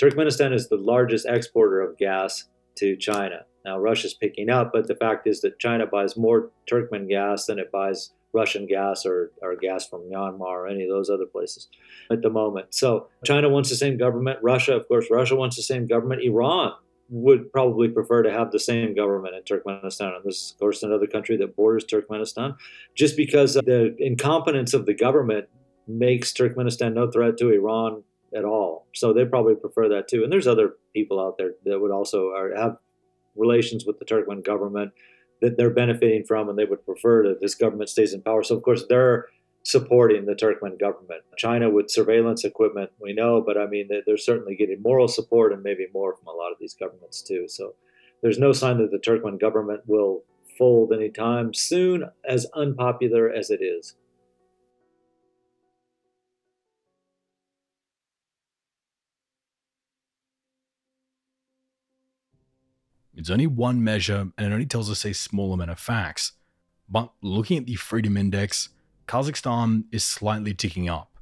[0.00, 2.44] Turkmenistan is the largest exporter of gas
[2.76, 3.44] to China.
[3.64, 7.58] Now, Russia's picking up, but the fact is that China buys more Turkmen gas than
[7.58, 11.68] it buys Russian gas or, or gas from Myanmar or any of those other places
[12.10, 12.74] at the moment.
[12.74, 14.38] So China wants the same government.
[14.42, 16.22] Russia, of course, Russia wants the same government.
[16.22, 16.72] Iran
[17.08, 20.16] would probably prefer to have the same government in Turkmenistan.
[20.16, 22.56] And this is, of course, another country that borders Turkmenistan.
[22.94, 25.48] Just because the incompetence of the government
[25.86, 28.02] makes Turkmenistan no threat to Iran
[28.34, 28.86] at all.
[28.94, 30.22] So they probably prefer that too.
[30.24, 32.76] And there's other people out there that would also are, have
[33.36, 34.92] relations with the Turkmen government
[35.40, 38.42] that they're benefiting from and they would prefer that this government stays in power.
[38.42, 39.26] So, of course, they're
[39.62, 41.22] supporting the Turkmen government.
[41.36, 45.62] China with surveillance equipment, we know, but I mean, they're certainly getting moral support and
[45.62, 47.46] maybe more from a lot of these governments too.
[47.48, 47.74] So,
[48.22, 50.22] there's no sign that the Turkmen government will
[50.56, 53.96] fold anytime soon, as unpopular as it is.
[63.14, 66.32] It's only one measure and it only tells us a small amount of facts.
[66.88, 68.68] But looking at the Freedom Index,
[69.06, 71.18] Kazakhstan is slightly ticking up,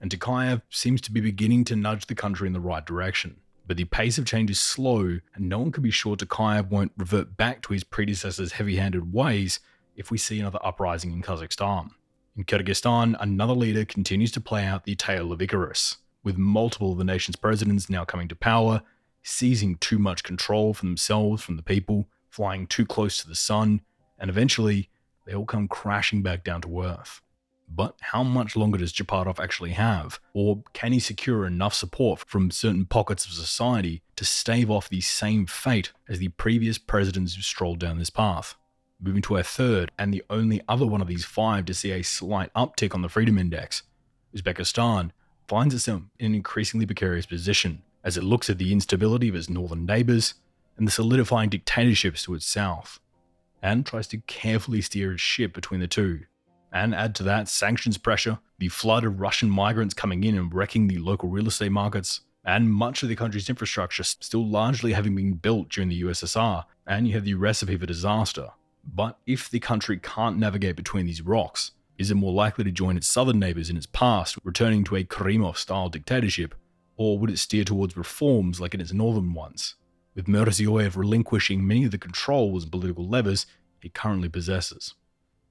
[0.00, 3.36] and Tokayev seems to be beginning to nudge the country in the right direction.
[3.66, 6.92] But the pace of change is slow, and no one can be sure Tokayev won't
[6.96, 9.60] revert back to his predecessor's heavy handed ways
[9.96, 11.90] if we see another uprising in Kazakhstan.
[12.36, 16.98] In Kyrgyzstan, another leader continues to play out the tale of Icarus, with multiple of
[16.98, 18.82] the nation's presidents now coming to power
[19.24, 23.80] seizing too much control for themselves from the people, flying too close to the sun,
[24.18, 24.90] and eventually
[25.26, 27.22] they all come crashing back down to Earth.
[27.68, 30.20] But how much longer does Japarov actually have?
[30.32, 35.00] Or can he secure enough support from certain pockets of society to stave off the
[35.00, 38.54] same fate as the previous presidents who strolled down this path?
[39.00, 42.02] Moving to our third, and the only other one of these five to see a
[42.02, 43.82] slight uptick on the Freedom Index,
[44.34, 45.10] Uzbekistan
[45.48, 49.50] finds itself in an increasingly precarious position as it looks at the instability of its
[49.50, 50.34] northern neighbours
[50.76, 53.00] and the solidifying dictatorships to its south,
[53.62, 56.20] and tries to carefully steer its ship between the two.
[56.74, 60.88] And add to that sanctions pressure, the flood of Russian migrants coming in and wrecking
[60.88, 65.34] the local real estate markets, and much of the country's infrastructure still largely having been
[65.34, 68.50] built during the USSR, and you have the recipe for disaster.
[68.84, 72.96] But if the country can't navigate between these rocks, is it more likely to join
[72.96, 76.56] its southern neighbors in its past, returning to a Karimov style dictatorship,
[76.96, 79.76] or would it steer towards reforms like in its northern ones,
[80.16, 83.46] with Mirziyoyev relinquishing many of the controls and political levers
[83.80, 84.94] he currently possesses?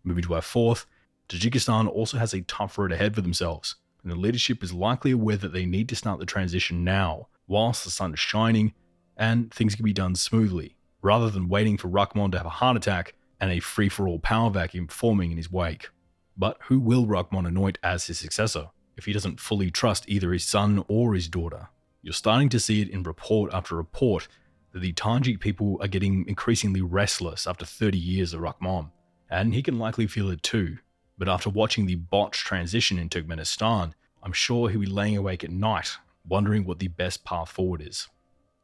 [0.03, 0.85] Moving to our fourth,
[1.33, 5.37] Tajikistan also has a tough road ahead for themselves, and the leadership is likely aware
[5.37, 8.73] that they need to start the transition now, whilst the sun is shining
[9.17, 12.77] and things can be done smoothly, rather than waiting for Rahmon to have a heart
[12.77, 15.89] attack and a free for all power vacuum forming in his wake.
[16.37, 20.45] But who will Rahmon anoint as his successor if he doesn't fully trust either his
[20.45, 21.69] son or his daughter?
[22.03, 24.27] You're starting to see it in report after report
[24.71, 28.91] that the Tajik people are getting increasingly restless after 30 years of Rahmon,
[29.29, 30.77] and he can likely feel it too.
[31.17, 35.51] But after watching the botched transition in Turkmenistan, I'm sure he'll be laying awake at
[35.51, 38.07] night, wondering what the best path forward is.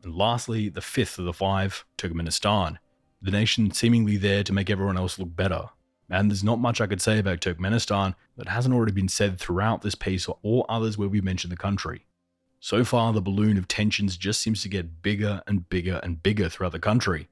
[0.03, 2.77] And lastly, the fifth of the five, Turkmenistan,
[3.21, 5.69] the nation seemingly there to make everyone else look better,
[6.09, 9.81] and there's not much I could say about Turkmenistan that hasn't already been said throughout
[9.81, 12.05] this piece or all others where we mention the country.
[12.61, 16.49] So far, the balloon of tensions just seems to get bigger and bigger and bigger
[16.49, 17.27] throughout the country.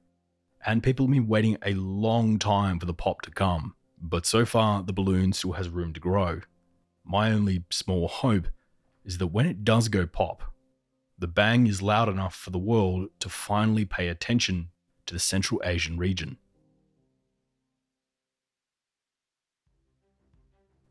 [0.64, 4.44] And people have been waiting a long time for the pop to come, but so
[4.44, 6.40] far, the balloon still has room to grow.
[7.04, 8.48] My only small hope
[9.04, 10.42] is that when it does go pop,
[11.18, 14.68] the bang is loud enough for the world to finally pay attention
[15.06, 16.36] to the Central Asian region.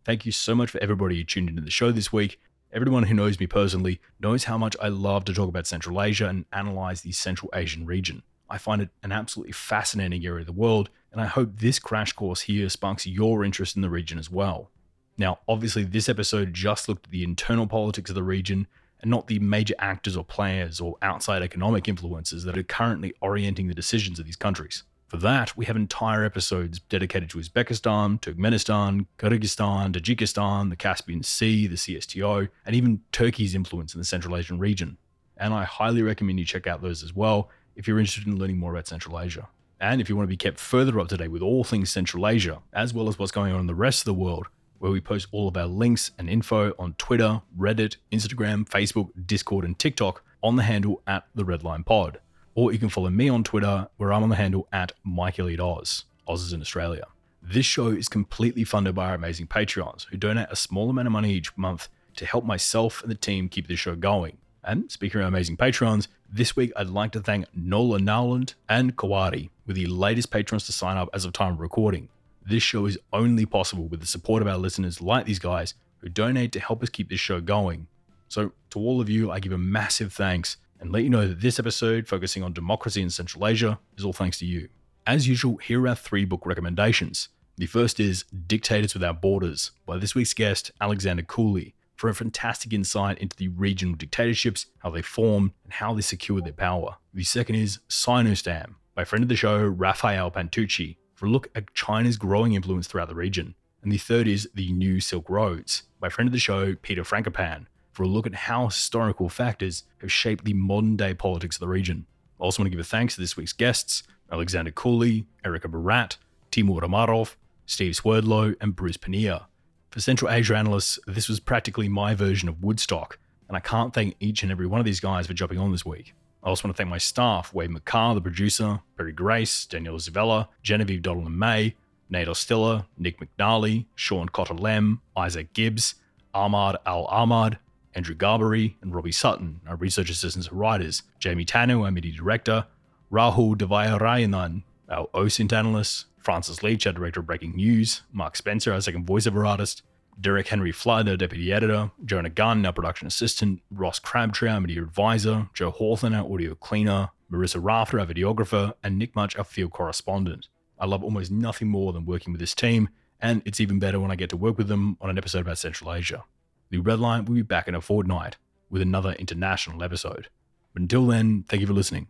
[0.04, 2.40] Thank you so much for everybody who tuned into the show this week.
[2.74, 6.28] Everyone who knows me personally knows how much I love to talk about Central Asia
[6.28, 8.24] and analyze the Central Asian region.
[8.50, 12.14] I find it an absolutely fascinating area of the world, and I hope this crash
[12.14, 14.70] course here sparks your interest in the region as well.
[15.18, 18.68] Now, obviously, this episode just looked at the internal politics of the region
[19.02, 23.68] and not the major actors or players or outside economic influences that are currently orienting
[23.68, 24.84] the decisions of these countries.
[25.08, 31.66] For that, we have entire episodes dedicated to Uzbekistan, Turkmenistan, Kyrgyzstan, Tajikistan, the Caspian Sea,
[31.66, 34.98] the CSTO, and even Turkey's influence in the Central Asian region.
[35.38, 38.58] And I highly recommend you check out those as well if you're interested in learning
[38.58, 39.48] more about Central Asia.
[39.80, 42.28] And if you want to be kept further up to date with all things Central
[42.28, 44.48] Asia, as well as what's going on in the rest of the world,
[44.80, 49.66] where we post all of our links and info on Twitter, Reddit, Instagram, Facebook, Discord,
[49.66, 52.20] and TikTok on the handle at the Redline Pod
[52.58, 55.62] or you can follow me on Twitter where I'm on the handle at Mike Hilliard
[55.62, 56.06] Oz.
[56.28, 57.06] Oz is in Australia.
[57.40, 61.12] This show is completely funded by our amazing Patreons who donate a small amount of
[61.12, 64.40] money each month to help myself and the team keep this show going.
[64.64, 69.50] And speaking of amazing patrons, this week I'd like to thank Nola Nowland and Kawari
[69.66, 72.10] with the latest patrons to sign up as of time of recording.
[72.46, 76.10] This show is only possible with the support of our listeners like these guys who
[76.10, 77.88] donate to help us keep this show going.
[78.30, 81.42] So, to all of you, I give a massive thanks and let you know that
[81.42, 84.70] this episode, focusing on democracy in Central Asia, is all thanks to you.
[85.06, 87.30] As usual, here are our three book recommendations.
[87.58, 92.72] The first is Dictators Without Borders by this week's guest, Alexander Cooley, for a fantastic
[92.72, 96.98] insight into the regional dictatorships, how they formed, and how they secured their power.
[97.14, 101.74] The second is Sinostan by friend of the show, Raphael Pantucci, for a look at
[101.74, 103.56] China's growing influence throughout the region.
[103.82, 107.66] And the third is The New Silk Roads by friend of the show, Peter Frankopan,
[107.92, 111.68] for a look at how historical factors have shaped the modern day politics of the
[111.68, 112.06] region.
[112.40, 116.18] I also want to give a thanks to this week's guests Alexander Cooley, Erica Marat,
[116.52, 119.42] Temur Umarov, Steve Swerdlow, and Bruce Pannier.
[119.90, 124.16] For Central Asia analysts, this was practically my version of Woodstock, and I can't thank
[124.20, 126.14] each and every one of these guys for jumping on this week.
[126.44, 130.48] I also want to thank my staff, Wade McCarr, the producer, Perry Grace, Daniel Zavella,
[130.62, 131.76] Genevieve Doddleman May,
[132.10, 135.96] Nate Ostiller, Nick McNally, Sean Cotter Lem, Isaac Gibbs,
[136.34, 137.58] Ahmad Al Ahmad,
[137.96, 142.66] Andrew Garbary and Robbie Sutton, our research assistants and writers, Jamie Tanu, our media director,
[143.12, 148.82] Rahul Devayarayanan, our OSINT analyst, Francis Leach, our director of breaking news, Mark Spencer, our
[148.82, 149.82] second voiceover artist,
[150.20, 154.82] Derek Henry Flood, our deputy editor, Jonah Gunn, our production assistant, Ross Crabtree, our media
[154.82, 159.72] advisor, Joe Hawthorne, our audio cleaner, Marissa Rafter, our videographer, and Nick Much, our field
[159.72, 160.50] correspondent.
[160.78, 162.90] I love almost nothing more than working with this team,
[163.22, 165.60] and it's even better when I get to work with them on an episode about
[165.60, 166.26] Central Asia.
[166.72, 168.36] The Red Line will be back in a fortnight
[168.70, 170.28] with another international episode.
[170.74, 172.08] But until then, thank you for listening,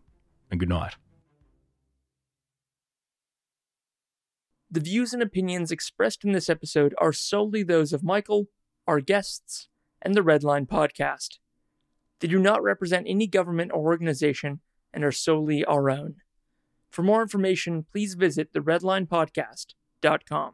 [0.49, 0.95] and good night.
[4.69, 8.48] The views and opinions expressed in this episode are solely those of Michael,
[8.85, 9.69] our guests,
[10.02, 11.38] and the Redline podcast.
[12.19, 14.60] They do not represent any government or organization
[14.94, 16.15] and are solely our own.
[16.89, 20.53] For more information, please visit theredlinepodcast.com.